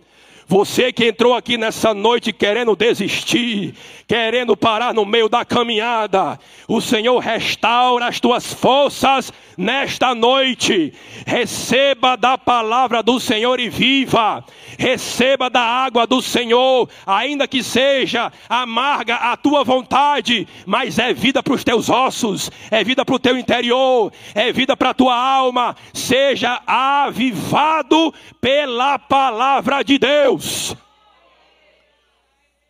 Você 0.48 0.94
que 0.94 1.06
entrou 1.06 1.34
aqui 1.34 1.58
nessa 1.58 1.92
noite 1.92 2.32
querendo 2.32 2.76
desistir, 2.76 3.74
querendo 4.08 4.56
parar 4.56 4.94
no 4.94 5.04
meio 5.04 5.28
da 5.28 5.44
caminhada, 5.44 6.40
o 6.68 6.80
Senhor 6.80 7.18
restaura 7.18 8.06
as 8.06 8.20
tuas 8.20 8.54
forças 8.54 9.34
nesta 9.58 10.14
noite. 10.14 10.94
Receba 11.26 12.16
da 12.16 12.38
palavra 12.38 13.02
do 13.02 13.20
Senhor 13.20 13.60
e 13.60 13.70
viva. 13.70 14.44
Receba 14.78 15.50
da 15.50 15.62
água 15.62 16.06
do 16.06 16.22
Senhor, 16.22 16.90
ainda 17.06 17.48
que 17.48 17.64
seja 17.64 18.32
amarga 18.50 19.16
a 19.16 19.38
tua 19.38 19.64
vontade, 19.64 20.48
mas 20.66 21.00
é 21.00 21.14
vida 21.14 21.42
para 21.42 21.54
os 21.54 21.64
teus 21.64 21.90
ossos, 21.90 22.52
é 22.70 22.84
vida 22.84 23.06
para 23.06 23.16
o 23.16 23.20
teu 23.20 23.38
interior, 23.38 24.12
é 24.34 24.52
vida 24.52 24.76
para 24.76 24.90
a 24.90 24.94
tua 24.94 25.16
alma. 25.16 25.76
Seja 25.94 26.62
avivado 26.68 28.14
pela 28.42 29.00
palavra 29.00 29.84
de 29.84 29.98
Deus. 29.98 30.76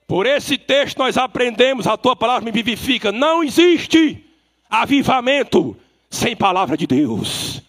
Por 0.08 0.28
esse 0.28 0.58
texto 0.58 1.00
nós 1.00 1.18
aprendemos, 1.18 1.88
a 1.88 1.98
tua 1.98 2.16
palavra 2.16 2.46
me 2.46 2.52
vivifica. 2.52 3.12
Não 3.12 3.44
existe 3.44 4.24
avivamento 4.70 5.76
sem 6.16 6.36
palavra 6.36 6.78
de 6.78 6.88
Deus. 6.88 7.62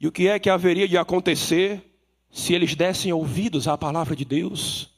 E 0.00 0.06
o 0.06 0.12
que 0.12 0.28
é 0.28 0.38
que 0.38 0.48
haveria 0.48 0.88
de 0.88 0.96
acontecer 0.96 1.82
se 2.30 2.54
eles 2.54 2.74
dessem 2.74 3.12
ouvidos 3.12 3.68
à 3.68 3.76
palavra 3.76 4.16
de 4.16 4.24
Deus? 4.24 4.90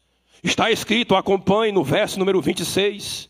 Está 0.42 0.70
escrito, 0.70 1.16
acompanhe 1.16 1.72
no 1.72 1.82
verso 1.82 2.18
número 2.18 2.40
26. 2.40 3.28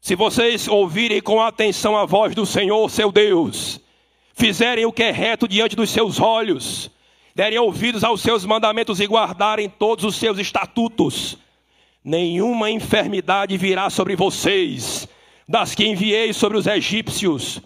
Se 0.00 0.14
vocês 0.14 0.68
ouvirem 0.68 1.20
com 1.20 1.42
atenção 1.42 1.96
a 1.96 2.06
voz 2.06 2.34
do 2.34 2.46
Senhor, 2.46 2.88
seu 2.90 3.10
Deus, 3.10 3.80
fizerem 4.34 4.86
o 4.86 4.92
que 4.92 5.02
é 5.02 5.10
reto 5.10 5.48
diante 5.48 5.74
dos 5.74 5.90
seus 5.90 6.20
olhos, 6.20 6.90
derem 7.34 7.58
ouvidos 7.58 8.04
aos 8.04 8.20
seus 8.20 8.44
mandamentos 8.44 9.00
e 9.00 9.06
guardarem 9.06 9.68
todos 9.68 10.04
os 10.04 10.16
seus 10.16 10.38
estatutos, 10.38 11.36
nenhuma 12.04 12.70
enfermidade 12.70 13.56
virá 13.56 13.90
sobre 13.90 14.16
vocês, 14.16 15.08
das 15.48 15.74
que 15.74 15.86
enviei 15.86 16.32
sobre 16.32 16.56
os 16.56 16.66
egípcios, 16.66 17.60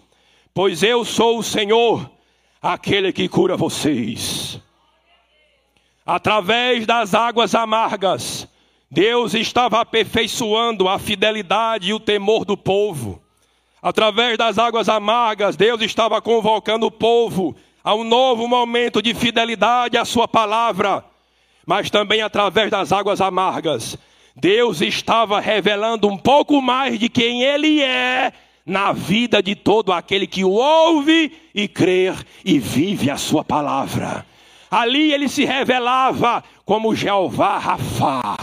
pois 0.53 0.83
eu 0.83 1.05
sou 1.05 1.39
o 1.39 1.43
Senhor, 1.43 2.09
aquele 2.61 3.13
que 3.13 3.27
cura 3.27 3.55
vocês. 3.55 4.59
Através 6.05 6.85
das 6.85 7.13
águas 7.13 7.55
amargas, 7.55 8.47
Deus 8.89 9.33
estava 9.33 9.81
aperfeiçoando 9.81 10.87
a 10.87 10.99
fidelidade 10.99 11.89
e 11.89 11.93
o 11.93 11.99
temor 11.99 12.45
do 12.45 12.55
povo. 12.55 13.21
Através 13.81 14.37
das 14.37 14.57
águas 14.57 14.87
amargas, 14.87 15.55
Deus 15.55 15.81
estava 15.81 16.21
convocando 16.21 16.87
o 16.87 16.91
povo 16.91 17.55
a 17.83 17.93
um 17.93 18.03
novo 18.03 18.47
momento 18.47 19.01
de 19.01 19.13
fidelidade 19.13 19.97
à 19.97 20.05
Sua 20.05 20.27
palavra, 20.27 21.03
mas 21.65 21.89
também 21.89 22.21
através 22.21 22.71
das 22.71 22.91
águas 22.91 23.21
amargas, 23.21 23.97
Deus 24.35 24.81
estava 24.81 25.39
revelando 25.39 26.07
um 26.07 26.17
pouco 26.17 26.61
mais 26.61 26.99
de 26.99 27.07
quem 27.09 27.43
Ele 27.43 27.81
é 27.81 28.33
na 28.65 28.91
vida 28.91 29.41
de 29.41 29.55
todo 29.55 29.93
aquele 29.93 30.27
que 30.27 30.43
o 30.43 30.51
ouve 30.51 31.31
e 31.53 31.67
crer 31.67 32.15
e 32.43 32.59
vive 32.59 33.09
a 33.09 33.17
Sua 33.17 33.43
palavra. 33.43 34.25
Ali 34.69 35.13
ele 35.13 35.29
se 35.29 35.45
revelava 35.45 36.43
como 36.65 36.95
Jeová 36.95 37.57
Rafá, 37.59 38.35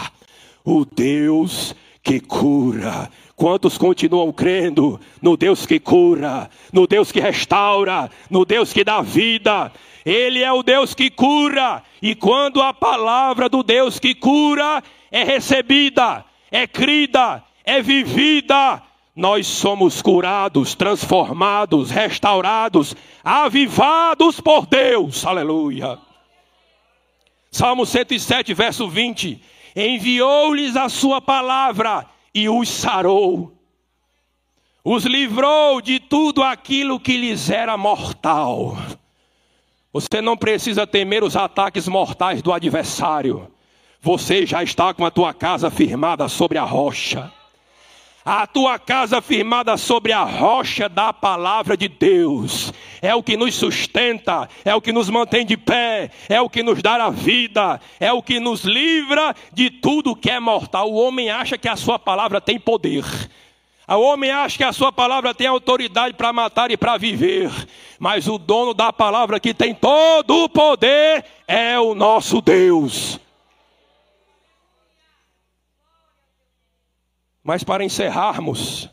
o 0.64 0.84
Deus 0.84 1.74
que 2.02 2.20
cura, 2.20 3.10
Quantos 3.42 3.76
continuam 3.76 4.30
crendo 4.30 5.00
no 5.20 5.36
Deus 5.36 5.66
que 5.66 5.80
cura, 5.80 6.48
no 6.72 6.86
Deus 6.86 7.10
que 7.10 7.18
restaura, 7.18 8.08
no 8.30 8.44
Deus 8.44 8.72
que 8.72 8.84
dá 8.84 9.02
vida? 9.02 9.72
Ele 10.06 10.44
é 10.44 10.52
o 10.52 10.62
Deus 10.62 10.94
que 10.94 11.10
cura, 11.10 11.82
e 12.00 12.14
quando 12.14 12.62
a 12.62 12.72
palavra 12.72 13.48
do 13.48 13.64
Deus 13.64 13.98
que 13.98 14.14
cura 14.14 14.80
é 15.12 15.22
recebida, 15.22 16.24
é 16.50 16.66
crida, 16.66 17.44
é 17.64 17.82
vivida, 17.82 18.82
nós 19.14 19.46
somos 19.46 20.00
curados, 20.00 20.74
transformados, 20.74 21.90
restaurados, 21.90 22.96
avivados 23.22 24.40
por 24.40 24.66
Deus. 24.66 25.26
Aleluia. 25.26 25.98
Salmo 27.50 27.84
107, 27.84 28.54
verso 28.54 28.88
20: 28.88 29.38
Enviou-lhes 29.76 30.76
a 30.76 30.88
sua 30.88 31.20
palavra 31.20 32.06
e 32.34 32.48
os 32.48 32.70
sarou. 32.70 33.52
Os 34.82 35.04
livrou 35.04 35.82
de 35.82 36.00
tudo 36.00 36.42
aquilo 36.42 36.98
que 36.98 37.18
lhes 37.18 37.50
era 37.50 37.76
mortal. 37.76 38.78
Você 39.92 40.22
não 40.22 40.38
precisa 40.38 40.86
temer 40.86 41.22
os 41.22 41.36
ataques 41.36 41.86
mortais 41.86 42.40
do 42.40 42.50
adversário. 42.50 43.52
Você 44.02 44.44
já 44.44 44.62
está 44.62 44.92
com 44.92 45.06
a 45.06 45.10
tua 45.10 45.32
casa 45.32 45.70
firmada 45.70 46.28
sobre 46.28 46.58
a 46.58 46.64
rocha 46.64 47.32
a 48.24 48.46
tua 48.46 48.78
casa 48.78 49.20
firmada 49.20 49.76
sobre 49.76 50.12
a 50.12 50.22
rocha 50.22 50.88
da 50.88 51.12
palavra 51.12 51.76
de 51.76 51.88
Deus. 51.88 52.72
É 53.00 53.14
o 53.14 53.22
que 53.22 53.36
nos 53.36 53.54
sustenta, 53.54 54.48
é 54.64 54.74
o 54.74 54.80
que 54.80 54.92
nos 54.92 55.10
mantém 55.10 55.44
de 55.44 55.56
pé, 55.56 56.10
é 56.28 56.40
o 56.40 56.48
que 56.48 56.62
nos 56.62 56.80
dá 56.80 57.04
a 57.04 57.10
vida, 57.10 57.80
é 57.98 58.12
o 58.12 58.22
que 58.22 58.38
nos 58.38 58.62
livra 58.62 59.34
de 59.52 59.70
tudo 59.70 60.14
que 60.14 60.30
é 60.30 60.38
mortal. 60.38 60.90
O 60.90 60.94
homem 60.94 61.30
acha 61.30 61.58
que 61.58 61.68
a 61.68 61.76
sua 61.76 61.98
palavra 61.98 62.40
tem 62.40 62.58
poder. 62.58 63.04
O 63.88 64.00
homem 64.00 64.30
acha 64.30 64.56
que 64.56 64.64
a 64.64 64.72
sua 64.72 64.92
palavra 64.92 65.34
tem 65.34 65.48
autoridade 65.48 66.14
para 66.14 66.32
matar 66.32 66.70
e 66.70 66.76
para 66.76 66.96
viver, 66.96 67.50
mas 67.98 68.28
o 68.28 68.38
dono 68.38 68.72
da 68.72 68.92
palavra 68.92 69.40
que 69.40 69.52
tem 69.52 69.74
todo 69.74 70.44
o 70.44 70.48
poder 70.48 71.24
é 71.46 71.78
o 71.78 71.94
nosso 71.94 72.40
Deus. 72.40 73.20
Mas 77.42 77.64
para 77.64 77.84
encerrarmos, 77.84 78.88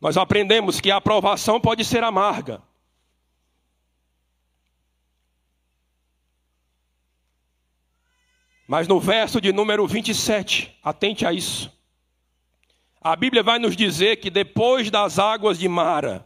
nós 0.00 0.16
aprendemos 0.16 0.80
que 0.80 0.90
a 0.90 0.96
aprovação 0.96 1.60
pode 1.60 1.84
ser 1.84 2.02
amarga. 2.02 2.62
Mas 8.66 8.86
no 8.86 9.00
verso 9.00 9.40
de 9.40 9.52
número 9.52 9.86
27, 9.86 10.78
atente 10.82 11.26
a 11.26 11.32
isso. 11.32 11.76
A 13.00 13.16
Bíblia 13.16 13.42
vai 13.42 13.58
nos 13.58 13.76
dizer 13.76 14.16
que 14.16 14.30
depois 14.30 14.90
das 14.90 15.18
águas 15.18 15.58
de 15.58 15.68
Mara, 15.68 16.24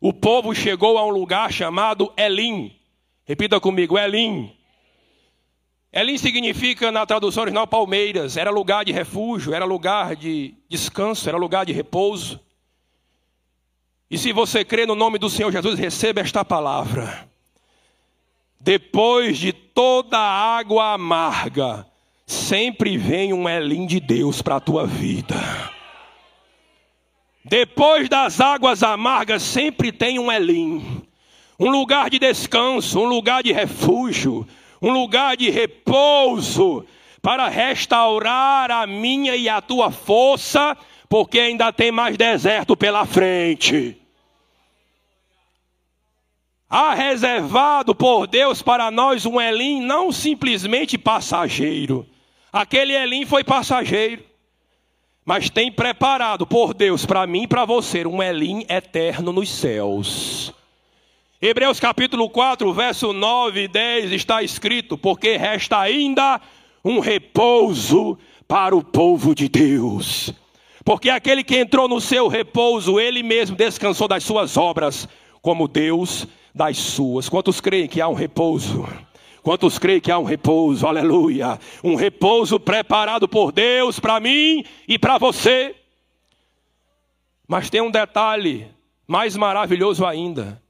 o 0.00 0.12
povo 0.12 0.54
chegou 0.54 0.98
a 0.98 1.04
um 1.06 1.10
lugar 1.10 1.52
chamado 1.52 2.12
Elim. 2.16 2.76
Repita 3.24 3.60
comigo, 3.60 3.96
Elim. 3.96 4.57
Elim 5.92 6.18
significa, 6.18 6.92
na 6.92 7.06
tradução 7.06 7.42
original, 7.42 7.66
palmeiras. 7.66 8.36
Era 8.36 8.50
lugar 8.50 8.84
de 8.84 8.92
refúgio, 8.92 9.54
era 9.54 9.64
lugar 9.64 10.14
de 10.14 10.54
descanso, 10.68 11.28
era 11.28 11.38
lugar 11.38 11.64
de 11.64 11.72
repouso. 11.72 12.40
E 14.10 14.16
se 14.16 14.32
você 14.32 14.64
crê 14.64 14.86
no 14.86 14.94
nome 14.94 15.18
do 15.18 15.30
Senhor 15.30 15.50
Jesus, 15.50 15.78
receba 15.78 16.20
esta 16.20 16.44
palavra. 16.44 17.28
Depois 18.60 19.38
de 19.38 19.52
toda 19.52 20.18
água 20.18 20.94
amarga, 20.94 21.86
sempre 22.26 22.98
vem 22.98 23.32
um 23.32 23.48
Elim 23.48 23.86
de 23.86 24.00
Deus 24.00 24.42
para 24.42 24.56
a 24.56 24.60
tua 24.60 24.86
vida. 24.86 25.36
Depois 27.44 28.08
das 28.10 28.40
águas 28.40 28.82
amargas, 28.82 29.42
sempre 29.42 29.90
tem 29.90 30.18
um 30.18 30.30
Elim. 30.30 31.02
Um 31.58 31.70
lugar 31.70 32.10
de 32.10 32.18
descanso, 32.18 33.00
um 33.00 33.06
lugar 33.06 33.42
de 33.42 33.52
refúgio, 33.52 34.46
um 34.80 34.90
lugar 34.90 35.36
de 35.36 35.50
repouso 35.50 36.84
para 37.20 37.48
restaurar 37.48 38.70
a 38.70 38.86
minha 38.86 39.34
e 39.34 39.48
a 39.48 39.60
tua 39.60 39.90
força, 39.90 40.76
porque 41.08 41.40
ainda 41.40 41.72
tem 41.72 41.90
mais 41.90 42.16
deserto 42.16 42.76
pela 42.76 43.04
frente. 43.04 43.96
Há 46.70 46.94
reservado 46.94 47.94
por 47.94 48.26
Deus 48.26 48.60
para 48.60 48.90
nós 48.90 49.24
um 49.24 49.40
Elim 49.40 49.80
não 49.80 50.12
simplesmente 50.12 50.98
passageiro. 50.98 52.06
Aquele 52.52 52.94
Elim 52.94 53.24
foi 53.24 53.42
passageiro. 53.42 54.22
Mas 55.24 55.50
tem 55.50 55.72
preparado 55.72 56.46
por 56.46 56.72
Deus 56.72 57.04
para 57.04 57.26
mim 57.26 57.42
e 57.42 57.46
para 57.46 57.64
você 57.64 58.06
um 58.06 58.22
Elim 58.22 58.64
eterno 58.68 59.32
nos 59.32 59.50
céus. 59.50 60.54
Hebreus 61.40 61.78
capítulo 61.78 62.28
4, 62.28 62.72
verso 62.72 63.12
9 63.12 63.62
e 63.62 63.68
10 63.68 64.10
está 64.10 64.42
escrito: 64.42 64.98
Porque 64.98 65.36
resta 65.36 65.78
ainda 65.78 66.40
um 66.84 66.98
repouso 66.98 68.18
para 68.48 68.74
o 68.74 68.82
povo 68.82 69.36
de 69.36 69.48
Deus. 69.48 70.34
Porque 70.84 71.08
aquele 71.08 71.44
que 71.44 71.56
entrou 71.56 71.86
no 71.86 72.00
seu 72.00 72.26
repouso, 72.26 72.98
ele 72.98 73.22
mesmo 73.22 73.54
descansou 73.54 74.08
das 74.08 74.24
suas 74.24 74.56
obras, 74.56 75.08
como 75.40 75.68
Deus 75.68 76.26
das 76.52 76.76
suas. 76.76 77.28
Quantos 77.28 77.60
creem 77.60 77.86
que 77.86 78.00
há 78.00 78.08
um 78.08 78.14
repouso? 78.14 78.88
Quantos 79.40 79.78
creem 79.78 80.00
que 80.00 80.10
há 80.10 80.18
um 80.18 80.24
repouso? 80.24 80.88
Aleluia! 80.88 81.56
Um 81.84 81.94
repouso 81.94 82.58
preparado 82.58 83.28
por 83.28 83.52
Deus 83.52 84.00
para 84.00 84.18
mim 84.18 84.64
e 84.88 84.98
para 84.98 85.18
você. 85.18 85.76
Mas 87.46 87.70
tem 87.70 87.80
um 87.80 87.92
detalhe 87.92 88.66
mais 89.06 89.36
maravilhoso 89.36 90.04
ainda. 90.04 90.60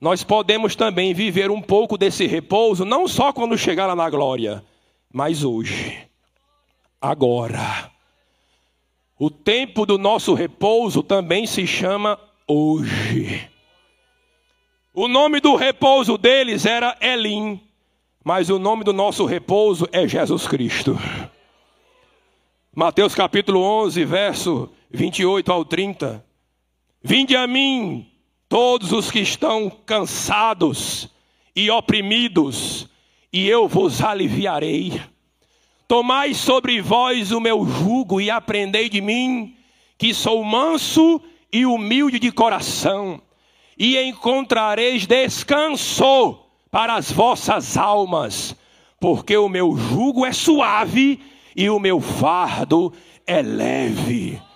Nós 0.00 0.22
podemos 0.22 0.76
também 0.76 1.12
viver 1.12 1.50
um 1.50 1.60
pouco 1.60 1.98
desse 1.98 2.26
repouso, 2.26 2.84
não 2.84 3.08
só 3.08 3.32
quando 3.32 3.58
chegar 3.58 3.86
lá 3.86 3.96
na 3.96 4.08
glória, 4.08 4.64
mas 5.12 5.42
hoje, 5.42 5.98
agora. 7.00 7.90
O 9.18 9.28
tempo 9.30 9.84
do 9.84 9.98
nosso 9.98 10.34
repouso 10.34 11.02
também 11.02 11.46
se 11.46 11.66
chama 11.66 12.18
hoje. 12.46 13.50
O 14.94 15.08
nome 15.08 15.40
do 15.40 15.56
repouso 15.56 16.16
deles 16.16 16.64
era 16.64 16.96
Elim, 17.00 17.60
mas 18.24 18.50
o 18.50 18.58
nome 18.58 18.84
do 18.84 18.92
nosso 18.92 19.24
repouso 19.24 19.88
é 19.90 20.06
Jesus 20.06 20.46
Cristo. 20.46 20.96
Mateus 22.74 23.12
capítulo 23.12 23.60
11, 23.60 24.04
verso 24.04 24.70
28 24.90 25.50
ao 25.50 25.64
30. 25.64 26.24
Vinde 27.02 27.34
a 27.34 27.46
mim, 27.46 28.07
todos 28.48 28.92
os 28.92 29.10
que 29.10 29.20
estão 29.20 29.70
cansados 29.84 31.08
e 31.54 31.70
oprimidos, 31.70 32.88
e 33.32 33.46
eu 33.46 33.68
vos 33.68 34.02
aliviarei. 34.02 35.00
Tomai 35.86 36.34
sobre 36.34 36.80
vós 36.80 37.30
o 37.30 37.40
meu 37.40 37.66
jugo 37.66 38.20
e 38.20 38.30
aprendei 38.30 38.88
de 38.88 39.00
mim, 39.00 39.54
que 39.98 40.14
sou 40.14 40.42
manso 40.44 41.20
e 41.52 41.66
humilde 41.66 42.18
de 42.18 42.30
coração, 42.30 43.20
e 43.76 43.98
encontrareis 43.98 45.06
descanso 45.06 46.38
para 46.70 46.94
as 46.94 47.10
vossas 47.10 47.76
almas, 47.76 48.56
porque 49.00 49.36
o 49.36 49.48
meu 49.48 49.76
jugo 49.76 50.24
é 50.24 50.32
suave 50.32 51.20
e 51.56 51.68
o 51.68 51.78
meu 51.78 52.00
fardo 52.00 52.92
é 53.26 53.42
leve. 53.42 54.47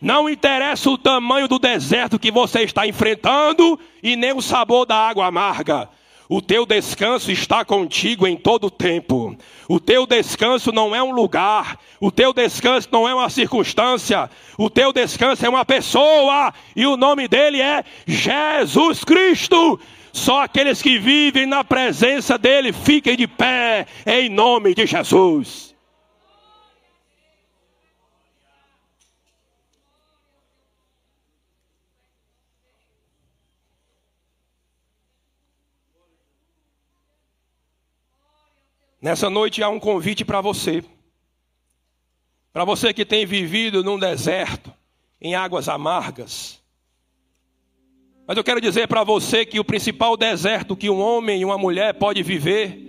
Não 0.00 0.28
interessa 0.28 0.90
o 0.90 0.98
tamanho 0.98 1.48
do 1.48 1.58
deserto 1.58 2.18
que 2.18 2.30
você 2.30 2.62
está 2.62 2.86
enfrentando 2.86 3.78
e 4.02 4.16
nem 4.16 4.32
o 4.32 4.42
sabor 4.42 4.84
da 4.84 4.96
água 4.96 5.26
amarga. 5.26 5.88
O 6.28 6.42
teu 6.42 6.66
descanso 6.66 7.30
está 7.30 7.64
contigo 7.64 8.26
em 8.26 8.36
todo 8.36 8.66
o 8.66 8.70
tempo. 8.70 9.36
O 9.68 9.78
teu 9.78 10.06
descanso 10.06 10.72
não 10.72 10.94
é 10.94 11.00
um 11.00 11.12
lugar, 11.12 11.78
o 12.00 12.10
teu 12.10 12.32
descanso 12.32 12.88
não 12.90 13.08
é 13.08 13.14
uma 13.14 13.30
circunstância, 13.30 14.28
o 14.58 14.68
teu 14.68 14.92
descanso 14.92 15.46
é 15.46 15.48
uma 15.48 15.64
pessoa, 15.64 16.52
e 16.74 16.84
o 16.84 16.96
nome 16.96 17.28
dele 17.28 17.60
é 17.60 17.84
Jesus 18.06 19.04
Cristo. 19.04 19.78
Só 20.12 20.42
aqueles 20.42 20.82
que 20.82 20.98
vivem 20.98 21.46
na 21.46 21.62
presença 21.62 22.36
dele 22.36 22.72
fiquem 22.72 23.16
de 23.16 23.28
pé 23.28 23.86
em 24.04 24.28
nome 24.28 24.74
de 24.74 24.84
Jesus. 24.84 25.75
Nessa 39.00 39.28
noite 39.28 39.62
há 39.62 39.68
um 39.68 39.78
convite 39.78 40.24
para 40.24 40.40
você. 40.40 40.82
Para 42.52 42.64
você 42.64 42.94
que 42.94 43.04
tem 43.04 43.26
vivido 43.26 43.84
num 43.84 43.98
deserto, 43.98 44.72
em 45.20 45.34
águas 45.34 45.68
amargas. 45.68 46.62
Mas 48.26 48.36
eu 48.38 48.42
quero 48.42 48.60
dizer 48.60 48.88
para 48.88 49.04
você 49.04 49.44
que 49.44 49.60
o 49.60 49.64
principal 49.64 50.16
deserto 50.16 50.74
que 50.74 50.88
um 50.88 50.98
homem 50.98 51.42
e 51.42 51.44
uma 51.44 51.58
mulher 51.58 51.94
pode 51.94 52.22
viver 52.22 52.82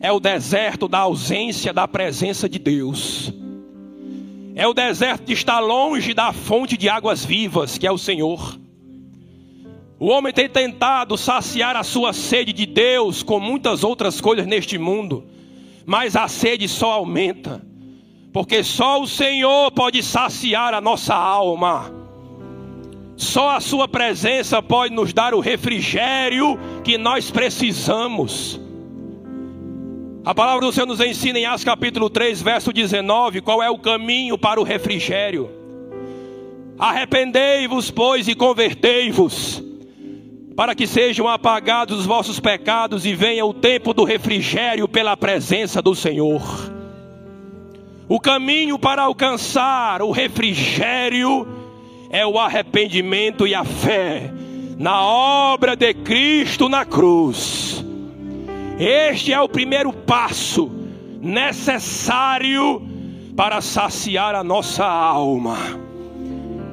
é 0.00 0.10
o 0.10 0.18
deserto 0.18 0.88
da 0.88 0.98
ausência 0.98 1.72
da 1.72 1.86
presença 1.86 2.48
de 2.48 2.58
Deus. 2.58 3.32
É 4.56 4.66
o 4.66 4.74
deserto 4.74 5.24
de 5.24 5.32
estar 5.32 5.60
longe 5.60 6.12
da 6.12 6.32
fonte 6.32 6.76
de 6.76 6.88
águas 6.88 7.24
vivas, 7.24 7.78
que 7.78 7.86
é 7.86 7.92
o 7.92 7.96
Senhor. 7.96 8.58
O 9.98 10.08
homem 10.08 10.32
tem 10.32 10.48
tentado 10.48 11.16
saciar 11.16 11.76
a 11.76 11.84
sua 11.84 12.12
sede 12.12 12.52
de 12.52 12.66
Deus 12.66 13.22
com 13.22 13.38
muitas 13.38 13.84
outras 13.84 14.20
coisas 14.20 14.44
neste 14.44 14.76
mundo 14.76 15.24
mas 15.86 16.16
a 16.16 16.28
sede 16.28 16.68
só 16.68 16.92
aumenta, 16.92 17.62
porque 18.32 18.62
só 18.62 19.00
o 19.00 19.06
Senhor 19.06 19.70
pode 19.72 20.02
saciar 20.02 20.74
a 20.74 20.80
nossa 20.80 21.14
alma. 21.14 21.92
Só 23.16 23.50
a 23.50 23.60
Sua 23.60 23.86
presença 23.86 24.62
pode 24.62 24.94
nos 24.94 25.12
dar 25.12 25.34
o 25.34 25.40
refrigério 25.40 26.58
que 26.82 26.96
nós 26.96 27.30
precisamos. 27.30 28.60
A 30.24 30.34
palavra 30.34 30.66
do 30.66 30.72
Senhor 30.72 30.86
nos 30.86 31.00
ensina 31.00 31.38
em 31.38 31.46
Atos 31.46 31.64
capítulo 31.64 32.08
3, 32.08 32.40
verso 32.42 32.72
19, 32.72 33.40
qual 33.40 33.62
é 33.62 33.68
o 33.68 33.78
caminho 33.78 34.38
para 34.38 34.60
o 34.60 34.64
refrigério. 34.64 35.50
Arrependei-vos, 36.78 37.90
pois, 37.90 38.28
e 38.28 38.34
convertei-vos 38.34 39.71
para 40.56 40.74
que 40.74 40.86
sejam 40.86 41.28
apagados 41.28 42.00
os 42.00 42.06
vossos 42.06 42.38
pecados 42.38 43.06
e 43.06 43.14
venha 43.14 43.44
o 43.44 43.54
tempo 43.54 43.94
do 43.94 44.04
refrigério 44.04 44.86
pela 44.86 45.16
presença 45.16 45.80
do 45.80 45.94
Senhor. 45.94 46.42
O 48.08 48.20
caminho 48.20 48.78
para 48.78 49.02
alcançar 49.02 50.02
o 50.02 50.10
refrigério 50.10 51.46
é 52.10 52.26
o 52.26 52.38
arrependimento 52.38 53.46
e 53.46 53.54
a 53.54 53.64
fé 53.64 54.30
na 54.78 55.02
obra 55.02 55.74
de 55.74 55.94
Cristo 55.94 56.68
na 56.68 56.84
cruz. 56.84 57.84
Este 58.78 59.32
é 59.32 59.40
o 59.40 59.48
primeiro 59.48 59.92
passo 59.92 60.70
necessário 61.20 62.82
para 63.36 63.60
saciar 63.60 64.34
a 64.34 64.44
nossa 64.44 64.84
alma. 64.84 65.56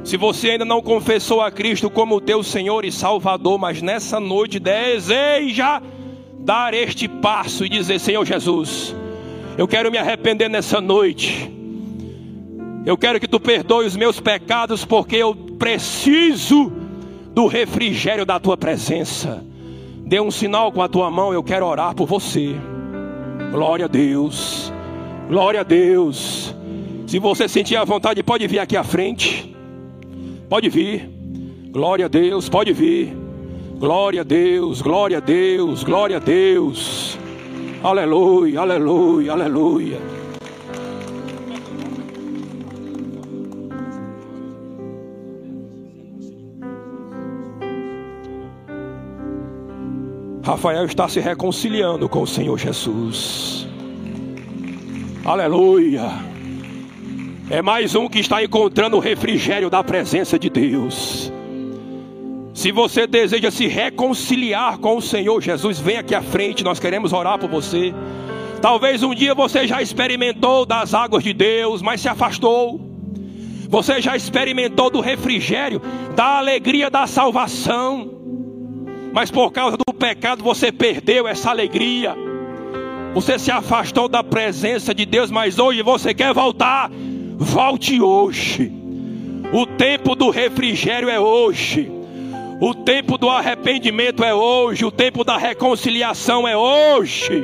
Se 0.10 0.18
você 0.18 0.50
ainda 0.50 0.66
não 0.66 0.82
confessou 0.82 1.40
a 1.40 1.52
Cristo 1.52 1.88
como 1.88 2.20
teu 2.20 2.42
Senhor 2.42 2.84
e 2.84 2.92
Salvador, 2.92 3.60
mas 3.60 3.80
nessa 3.80 4.20
noite 4.20 4.58
deseja 4.58 5.80
dar 6.40 6.74
este 6.74 7.08
passo 7.08 7.64
e 7.64 7.70
dizer: 7.70 8.00
Senhor 8.00 8.26
Jesus, 8.26 8.96
eu 9.56 9.68
quero 9.68 9.92
me 9.92 10.00
arrepender 10.00 10.50
nessa 10.50 10.82
noite. 10.82 11.48
Eu 12.88 12.98
quero 12.98 13.20
que 13.20 13.28
tu 13.28 13.40
perdoe 13.40 13.86
os 13.86 13.96
meus 13.96 14.20
pecados, 14.20 14.84
porque 14.84 15.16
eu 15.16 15.36
preciso 15.36 16.72
do 17.32 17.46
refrigério 17.46 18.26
da 18.26 18.40
tua 18.40 18.58
presença. 18.58 19.46
Dê 20.08 20.20
um 20.20 20.32
sinal 20.32 20.72
com 20.72 20.82
a 20.82 20.90
tua 20.90 21.12
mão, 21.12 21.32
eu 21.32 21.44
quero 21.44 21.68
orar 21.68 21.94
por 21.94 22.08
você. 22.08 22.56
Glória 23.52 23.86
a 23.86 23.88
Deus. 23.88 24.74
Glória 25.30 25.60
a 25.60 25.64
Deus. 25.64 26.56
Se 27.06 27.20
você 27.20 27.48
sentir 27.48 27.76
a 27.76 27.86
vontade, 27.86 28.24
pode 28.24 28.48
vir 28.48 28.58
aqui 28.58 28.76
à 28.76 28.84
frente. 28.84 29.49
Pode 30.50 30.68
vir. 30.68 31.08
Glória 31.72 32.08
a 32.08 32.10
Deus, 32.10 32.50
pode 32.50 32.74
vir. 32.74 33.16
Glória 33.78 34.22
a 34.22 34.24
Deus, 34.24 34.82
glória 34.82 35.20
a 35.20 35.22
Deus, 35.22 35.84
glória 35.84 36.18
a 36.18 36.20
Deus. 36.20 37.18
Aleluia, 37.84 38.62
aleluia, 38.62 39.32
aleluia. 39.32 40.00
Rafael 50.44 50.86
está 50.86 51.08
se 51.08 51.20
reconciliando 51.20 52.10
com 52.10 52.24
o 52.24 52.28
Senhor 52.28 52.58
Jesus. 52.58 53.68
Aleluia. 55.24 56.29
É 57.52 57.64
mais 57.64 57.96
um 57.96 58.08
que 58.08 58.20
está 58.20 58.44
encontrando 58.44 58.96
o 58.96 59.00
refrigério 59.00 59.72
da 59.72 59.84
presença 59.84 60.38
de 60.38 60.52
Deus. 60.52 61.34
Se 62.54 62.72
você 62.72 63.08
deseja 63.08 63.50
se 63.50 63.66
reconciliar 63.66 64.78
com 64.78 64.98
o 64.98 65.02
Senhor 65.02 65.42
Jesus, 65.42 65.80
vem 65.80 65.98
aqui 65.98 66.14
à 66.14 66.22
frente, 66.22 66.64
nós 66.64 66.80
queremos 66.80 67.12
orar 67.12 67.40
por 67.40 67.50
você. 67.50 67.92
Talvez 68.62 69.02
um 69.02 69.16
dia 69.16 69.34
você 69.34 69.66
já 69.66 69.82
experimentou 69.82 70.64
das 70.64 70.94
águas 70.94 71.24
de 71.24 71.34
Deus, 71.34 71.82
mas 71.82 72.02
se 72.02 72.08
afastou. 72.08 72.80
Você 73.68 74.00
já 74.00 74.16
experimentou 74.16 74.92
do 74.92 75.02
refrigério, 75.02 75.82
da 76.16 76.38
alegria 76.38 76.88
da 76.92 77.08
salvação, 77.08 78.12
mas 79.12 79.32
por 79.32 79.52
causa 79.52 79.76
do 79.76 79.92
pecado 79.92 80.44
você 80.44 80.72
perdeu 80.72 81.28
essa 81.28 81.50
alegria. 81.50 82.16
Você 83.16 83.40
se 83.40 83.50
afastou 83.50 84.08
da 84.08 84.24
presença 84.24 84.94
de 84.94 85.04
Deus, 85.04 85.32
mas 85.32 85.58
hoje 85.58 85.82
você 85.82 86.14
quer 86.14 86.32
voltar. 86.32 86.92
Volte 87.40 88.02
hoje. 88.02 88.70
O 89.54 89.66
tempo 89.66 90.14
do 90.14 90.30
refrigério 90.30 91.10
é 91.10 91.18
hoje. 91.18 91.90
O 92.60 92.74
tempo 92.74 93.18
do 93.18 93.30
arrependimento 93.30 94.26
é 94.26 94.34
hoje. 94.36 94.84
O 94.84 94.92
tempo 94.92 95.24
da 95.24 95.38
reconciliação 95.38 96.46
é 96.46 96.58
hoje. 96.58 97.42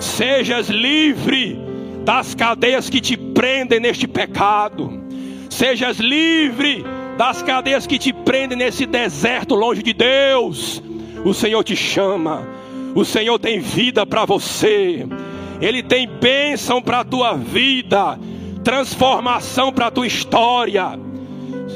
Sejas 0.00 0.70
livre 0.70 1.58
das 2.02 2.34
cadeias 2.34 2.88
que 2.88 2.98
te 2.98 3.14
prendem 3.14 3.78
neste 3.78 4.08
pecado. 4.08 5.02
Sejas 5.50 5.98
livre 5.98 6.82
das 7.18 7.42
cadeias 7.42 7.86
que 7.86 7.98
te 7.98 8.10
prendem 8.10 8.56
nesse 8.56 8.86
deserto 8.86 9.54
longe 9.54 9.82
de 9.82 9.92
Deus. 9.92 10.82
O 11.26 11.34
Senhor 11.34 11.62
te 11.62 11.76
chama. 11.76 12.42
O 12.94 13.04
Senhor 13.04 13.38
tem 13.38 13.60
vida 13.60 14.06
para 14.06 14.24
você. 14.24 15.06
Ele 15.60 15.82
tem 15.82 16.08
bênção 16.08 16.80
para 16.80 17.00
a 17.00 17.04
tua 17.04 17.34
vida, 17.34 18.18
transformação 18.62 19.72
para 19.72 19.86
a 19.86 19.90
tua 19.90 20.06
história. 20.06 20.98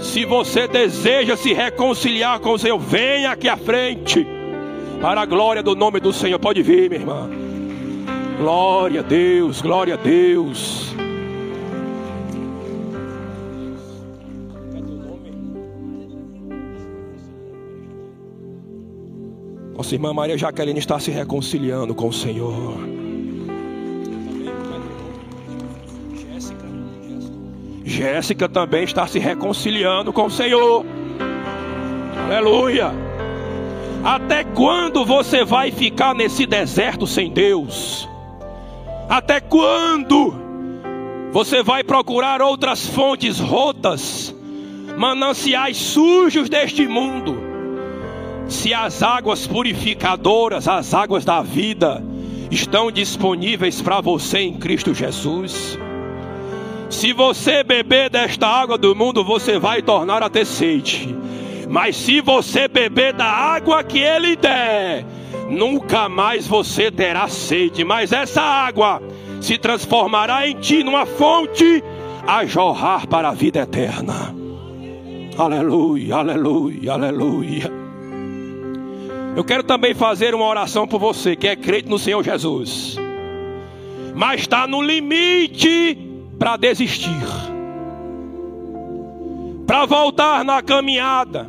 Se 0.03 0.25
você 0.25 0.67
deseja 0.67 1.37
se 1.37 1.53
reconciliar 1.53 2.41
com 2.41 2.53
o 2.53 2.59
Senhor, 2.59 2.79
venha 2.79 3.33
aqui 3.33 3.49
à 3.49 3.57
frente. 3.57 4.27
Para 5.01 5.23
a 5.23 5.27
glória 5.27 5.63
do 5.63 5.75
nome 5.75 6.01
do 6.01 6.13
Senhor. 6.13 6.39
Pode 6.39 6.63
vir, 6.63 6.89
minha 6.89 7.01
irmã. 7.01 7.29
Glória 8.39 9.01
a 9.01 9.03
Deus, 9.03 9.61
glória 9.61 9.95
a 9.95 9.97
Deus. 9.97 10.93
Nossa 19.77 19.95
irmã 19.95 20.15
Maria 20.15 20.39
Jaqueline 20.39 20.79
está 20.79 20.99
se 21.01 21.11
reconciliando 21.11 21.95
com 21.95 22.09
o 22.09 22.13
Senhor. 22.13 23.02
Jéssica 27.93 28.49
também 28.49 28.85
está 28.85 29.07
se 29.07 29.19
reconciliando 29.19 30.15
com 30.15 30.25
o 30.25 30.31
Senhor. 30.31 30.85
Aleluia. 32.25 32.91
Até 34.03 34.43
quando 34.43 35.05
você 35.05 35.45
vai 35.45 35.71
ficar 35.71 36.15
nesse 36.15 36.47
deserto 36.47 37.07
sem 37.07 37.31
Deus? 37.31 38.09
Até 39.11 39.41
quando 39.41 40.35
você 41.33 41.63
vai 41.63 41.85
procurar 41.85 42.41
outras 42.41 42.87
fontes 42.87 43.39
rotas, 43.39 44.35
mananciais 44.97 45.77
sujos 45.77 46.49
deste 46.49 46.89
mundo? 46.89 47.39
Se 48.49 48.73
as 48.73 49.03
águas 49.03 49.47
purificadoras, 49.47 50.67
as 50.67 50.95
águas 50.95 51.27
da 51.27 51.43
vida, 51.43 52.03
estão 52.51 52.91
disponíveis 52.91 53.83
para 53.83 54.01
você 54.01 54.39
em 54.39 54.55
Cristo 54.55 54.95
Jesus. 54.95 55.79
Se 56.93 57.13
você 57.13 57.65
beber 57.65 58.11
desta 58.11 58.47
água 58.47 58.77
do 58.77 58.95
mundo, 58.95 59.25
você 59.25 59.59
vai 59.59 59.83
tornar 59.83 60.23
a 60.23 60.29
ter 60.29 60.45
sede. 60.45 61.09
Mas 61.69 61.97
se 61.97 62.21
você 62.21 62.69
beber 62.69 63.15
da 63.15 63.25
água 63.25 63.83
que 63.83 63.99
Ele 63.99 64.37
der, 64.37 65.05
nunca 65.49 66.09
mais 66.09 66.47
você 66.47 66.91
terá 66.93 67.27
sede. 67.29 67.83
Mas 67.83 68.13
essa 68.13 68.43
água 68.43 69.03
se 69.41 69.57
transformará 69.57 70.47
em 70.47 70.55
ti 70.57 70.85
numa 70.85 71.07
fonte 71.07 71.83
a 72.27 72.45
jorrar 72.45 73.09
para 73.09 73.31
a 73.31 73.35
vida 73.35 73.61
eterna. 73.61 74.33
Aleluia, 75.37 76.17
aleluia, 76.17 76.93
aleluia. 76.93 77.73
Eu 79.35 79.43
quero 79.43 79.63
também 79.63 79.95
fazer 79.95 80.35
uma 80.35 80.45
oração 80.45 80.87
por 80.87 81.01
você 81.01 81.35
que 81.35 81.49
é 81.49 81.57
crente 81.57 81.89
no 81.89 81.99
Senhor 81.99 82.23
Jesus, 82.23 82.99
mas 84.15 84.43
está 84.43 84.67
no 84.67 84.83
limite 84.83 86.12
para 86.43 86.57
desistir, 86.57 87.23
para 89.65 89.87
voltar 89.87 90.45
na 90.45 90.61
caminhada. 90.61 91.49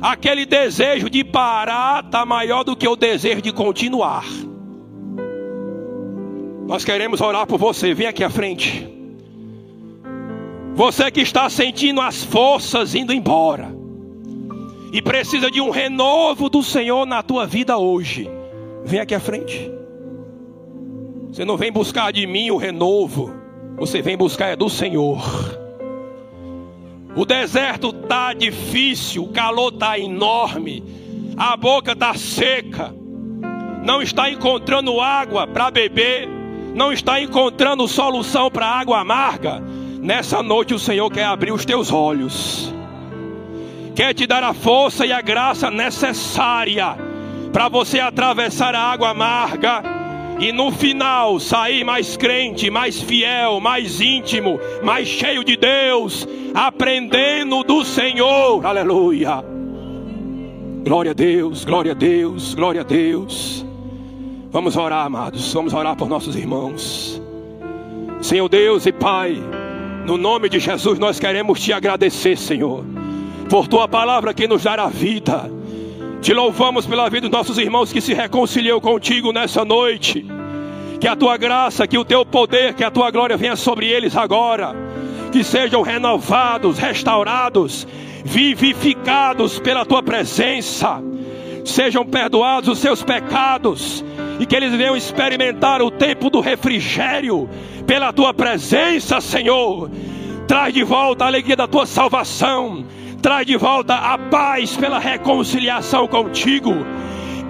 Aquele 0.00 0.46
desejo 0.46 1.10
de 1.10 1.24
parar 1.24 2.04
está 2.04 2.24
maior 2.24 2.62
do 2.62 2.76
que 2.76 2.86
o 2.86 2.94
desejo 2.94 3.42
de 3.42 3.52
continuar. 3.52 4.24
Nós 6.68 6.84
queremos 6.84 7.20
orar 7.20 7.48
por 7.48 7.58
você. 7.58 7.94
Vem 7.94 8.06
aqui 8.06 8.22
à 8.22 8.30
frente. 8.30 8.88
Você 10.76 11.10
que 11.10 11.20
está 11.20 11.50
sentindo 11.50 12.00
as 12.00 12.22
forças 12.22 12.94
indo 12.94 13.12
embora 13.12 13.74
e 14.92 15.02
precisa 15.02 15.50
de 15.50 15.60
um 15.60 15.70
renovo 15.70 16.48
do 16.48 16.62
Senhor 16.62 17.04
na 17.06 17.24
tua 17.24 17.44
vida 17.44 17.76
hoje. 17.76 18.30
Vem 18.84 19.00
aqui 19.00 19.16
à 19.16 19.20
frente. 19.20 19.68
Você 21.32 21.44
não 21.44 21.56
vem 21.56 21.72
buscar 21.72 22.12
de 22.12 22.24
mim 22.24 22.52
o 22.52 22.56
renovo, 22.56 23.45
você 23.76 24.00
vem 24.00 24.16
buscar 24.16 24.48
é 24.48 24.56
do 24.56 24.70
Senhor. 24.70 25.22
O 27.14 27.24
deserto 27.24 27.92
tá 27.92 28.32
difícil, 28.32 29.24
o 29.24 29.28
calor 29.28 29.72
tá 29.72 29.98
enorme, 29.98 30.82
a 31.36 31.56
boca 31.56 31.94
tá 31.94 32.14
seca, 32.14 32.94
não 33.84 34.02
está 34.02 34.30
encontrando 34.30 35.00
água 35.00 35.46
para 35.46 35.70
beber, 35.70 36.28
não 36.74 36.92
está 36.92 37.20
encontrando 37.20 37.88
solução 37.88 38.50
para 38.50 38.66
água 38.66 39.00
amarga. 39.00 39.62
Nessa 40.00 40.42
noite 40.42 40.74
o 40.74 40.78
Senhor 40.78 41.10
quer 41.10 41.24
abrir 41.24 41.52
os 41.52 41.64
teus 41.64 41.90
olhos, 41.90 42.72
quer 43.94 44.14
te 44.14 44.26
dar 44.26 44.42
a 44.42 44.52
força 44.52 45.06
e 45.06 45.12
a 45.12 45.20
graça 45.20 45.70
necessária 45.70 46.96
para 47.52 47.68
você 47.68 47.98
atravessar 47.98 48.74
a 48.74 48.80
água 48.80 49.10
amarga 49.10 49.95
e 50.38 50.52
no 50.52 50.70
final 50.70 51.40
sair 51.40 51.82
mais 51.84 52.16
crente, 52.16 52.70
mais 52.70 53.00
fiel, 53.00 53.60
mais 53.60 54.00
íntimo, 54.00 54.60
mais 54.82 55.08
cheio 55.08 55.42
de 55.42 55.56
Deus, 55.56 56.26
aprendendo 56.54 57.62
do 57.62 57.84
Senhor. 57.84 58.64
Aleluia. 58.64 59.42
Glória 60.84 61.12
a 61.12 61.14
Deus, 61.14 61.64
glória 61.64 61.92
a 61.92 61.94
Deus, 61.94 62.54
glória 62.54 62.82
a 62.82 62.84
Deus. 62.84 63.64
Vamos 64.50 64.76
orar, 64.76 65.06
amados, 65.06 65.52
vamos 65.52 65.74
orar 65.74 65.96
por 65.96 66.08
nossos 66.08 66.36
irmãos. 66.36 67.20
Senhor 68.20 68.48
Deus 68.48 68.86
e 68.86 68.92
Pai, 68.92 69.36
no 70.06 70.16
nome 70.16 70.48
de 70.48 70.58
Jesus 70.60 70.98
nós 70.98 71.18
queremos 71.18 71.60
te 71.60 71.72
agradecer, 71.72 72.36
Senhor, 72.36 72.84
por 73.48 73.68
tua 73.68 73.88
palavra 73.88 74.32
que 74.32 74.46
nos 74.46 74.62
dará 74.62 74.88
vida 74.88 75.55
te 76.26 76.34
louvamos 76.34 76.88
pela 76.88 77.08
vida 77.08 77.28
dos 77.28 77.30
nossos 77.30 77.56
irmãos 77.56 77.92
que 77.92 78.00
se 78.00 78.12
reconciliou 78.12 78.80
contigo 78.80 79.32
nessa 79.32 79.64
noite. 79.64 80.26
Que 81.00 81.06
a 81.06 81.14
tua 81.14 81.36
graça, 81.36 81.86
que 81.86 81.96
o 81.96 82.04
teu 82.04 82.26
poder, 82.26 82.74
que 82.74 82.82
a 82.82 82.90
tua 82.90 83.12
glória 83.12 83.36
venha 83.36 83.54
sobre 83.54 83.86
eles 83.86 84.16
agora. 84.16 84.74
Que 85.30 85.44
sejam 85.44 85.82
renovados, 85.82 86.78
restaurados, 86.78 87.86
vivificados 88.24 89.60
pela 89.60 89.86
tua 89.86 90.02
presença. 90.02 91.00
Sejam 91.64 92.04
perdoados 92.04 92.70
os 92.70 92.80
seus 92.80 93.04
pecados 93.04 94.04
e 94.40 94.46
que 94.46 94.56
eles 94.56 94.74
venham 94.74 94.96
experimentar 94.96 95.80
o 95.80 95.92
tempo 95.92 96.28
do 96.28 96.40
refrigério 96.40 97.48
pela 97.86 98.12
tua 98.12 98.34
presença, 98.34 99.20
Senhor. 99.20 99.88
Traz 100.48 100.74
de 100.74 100.82
volta 100.82 101.22
a 101.22 101.28
alegria 101.28 101.54
da 101.54 101.68
tua 101.68 101.86
salvação 101.86 102.84
traz 103.26 103.44
de 103.44 103.56
volta 103.56 103.92
a 103.92 104.16
paz 104.16 104.76
pela 104.76 105.00
reconciliação 105.00 106.06
contigo. 106.06 106.72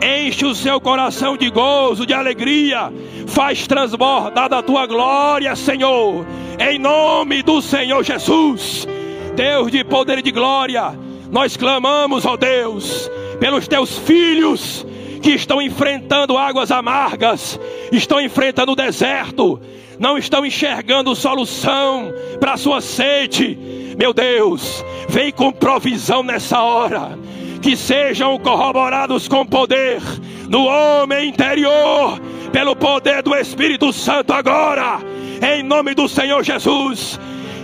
Enche 0.03 0.47
o 0.47 0.55
seu 0.55 0.81
coração 0.81 1.37
de 1.37 1.51
gozo, 1.51 2.07
de 2.07 2.14
alegria, 2.14 2.91
faz 3.27 3.66
transbordar 3.66 4.49
da 4.49 4.62
tua 4.62 4.87
glória, 4.87 5.55
Senhor, 5.55 6.27
em 6.59 6.79
nome 6.79 7.43
do 7.43 7.61
Senhor 7.61 8.03
Jesus, 8.03 8.89
Deus 9.35 9.70
de 9.70 9.85
poder 9.85 10.20
e 10.20 10.22
de 10.22 10.31
glória. 10.31 10.99
Nós 11.31 11.59
clamamos, 11.59 12.24
ó 12.24 12.39
Deus, 12.39 13.11
pelos 13.39 13.68
teus 13.68 13.99
filhos 13.99 14.87
que 15.20 15.33
estão 15.33 15.61
enfrentando 15.61 16.39
águas 16.39 16.70
amargas, 16.70 17.61
estão 17.93 18.18
enfrentando 18.18 18.72
o 18.72 18.77
deserto, 18.77 19.61
não 19.99 20.16
estão 20.16 20.47
enxergando 20.47 21.14
solução 21.14 22.14
para 22.41 22.55
a 22.55 22.57
sua 22.57 22.81
sede. 22.81 23.76
Meu 23.97 24.12
Deus, 24.12 24.84
vem 25.09 25.32
com 25.32 25.51
provisão 25.51 26.22
nessa 26.22 26.61
hora. 26.61 27.18
Que 27.62 27.74
sejam 27.76 28.38
corroborados 28.38 29.26
com 29.26 29.44
poder 29.44 30.01
no 30.49 30.66
homem 30.66 31.30
interior, 31.30 32.20
pelo 32.53 32.76
poder 32.76 33.22
do 33.22 33.34
Espírito 33.34 33.92
Santo 33.92 34.32
agora, 34.32 35.01
em 35.42 35.62
nome 35.62 35.94
do 35.94 36.09
Senhor 36.09 36.44
Jesus. 36.44 37.18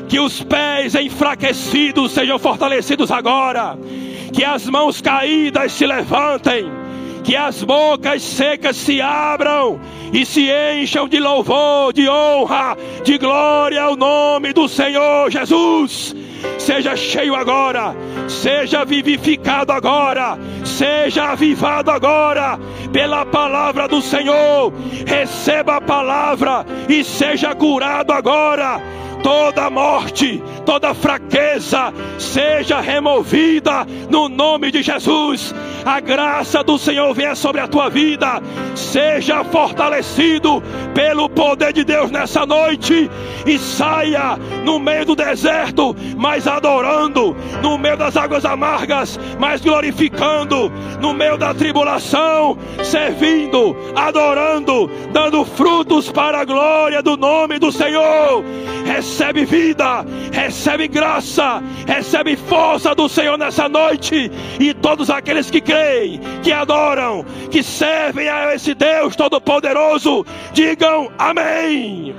Que 0.09 0.19
os 0.19 0.43
pés 0.43 0.95
enfraquecidos 0.95 2.13
sejam 2.13 2.39
fortalecidos 2.39 3.11
agora. 3.11 3.79
Que 4.33 4.43
as 4.43 4.67
mãos 4.67 5.01
caídas 5.01 5.73
se 5.73 5.87
levantem 5.87 6.82
que 7.25 7.37
as 7.37 7.63
bocas 7.63 8.23
secas 8.23 8.77
se 8.77 9.01
abram 9.01 9.81
e 10.13 10.27
se 10.27 10.51
encham 10.51 11.09
de 11.09 11.19
louvor, 11.19 11.93
de 11.93 12.09
honra, 12.09 12.77
de 13.05 13.17
glória 13.19 13.83
ao 13.83 13.97
nome 13.97 14.53
do 14.53 14.69
Senhor 14.69 15.31
Jesus. 15.31 16.15
Seja 16.59 16.97
cheio 16.97 17.35
agora, 17.35 17.95
seja 18.29 18.85
vivificado 18.85 19.73
agora, 19.73 20.39
seja 20.65 21.31
avivado 21.31 21.91
agora 21.91 22.59
pela 22.93 23.25
palavra 23.25 23.87
do 23.87 24.03
Senhor. 24.03 24.73
Receba 25.07 25.77
a 25.77 25.81
palavra 25.81 26.67
e 26.89 27.05
seja 27.05 27.55
curado 27.55 28.13
agora 28.13 28.81
toda 29.23 29.71
morte, 29.71 30.43
toda 30.67 30.95
fraqueza 30.95 31.93
seja 32.19 32.81
removida 32.81 33.87
no 34.11 34.29
nome 34.29 34.71
de 34.71 34.83
Jesus. 34.83 35.55
A 35.85 36.01
graça 36.01 36.63
do 36.63 36.79
Senhor 36.79 37.13
venha 37.13 37.35
sobre 37.35 37.61
a 37.61 37.67
tua 37.67 37.89
vida, 37.89 38.41
seja 38.75 39.43
fortalecido 39.45 40.63
pelo 40.95 41.29
poder 41.29 41.73
de 41.73 41.85
Deus 41.85 42.11
nessa 42.11 42.47
noite 42.47 43.11
e 43.47 43.59
saia 43.59 44.37
no 44.65 44.79
meio 44.79 45.05
do 45.05 45.17
deserto, 45.17 45.97
mas 46.17 46.47
adorando, 46.47 47.37
no 47.63 47.77
meio 47.79 47.97
das 47.97 48.17
águas 48.17 48.45
amargas, 48.45 49.19
mas 49.39 49.61
glorificando, 49.61 50.71
no 51.01 51.13
meio 51.13 51.37
da 51.37 51.53
tribulação, 51.53 52.57
servindo, 52.85 53.77
adorando, 53.97 54.89
dando 55.13 55.45
frutos 55.45 56.11
para 56.11 56.41
a 56.41 56.45
glória 56.45 57.03
do 57.03 57.17
nome 57.17 57.59
do 57.59 57.73
Senhor. 57.73 58.45
Recebe 59.13 59.45
vida, 59.45 60.07
recebe 60.33 60.89
graça, 60.89 61.63
recebe 61.87 62.35
força 62.35 62.95
do 62.95 63.11
Senhor 63.11 63.37
nessa 63.37 63.69
noite. 63.69 64.33
E 64.59 64.73
todos 64.73 65.11
aqueles 65.11 65.51
que 65.51 65.61
creem, 65.61 66.19
que 66.43 66.51
adoram, 66.51 67.23
que 67.51 67.63
servem 67.63 68.27
a 68.31 68.55
esse 68.55 68.73
Deus 68.73 69.15
Todo-Poderoso, 69.15 70.25
digam 70.55 71.13
amém. 71.19 72.15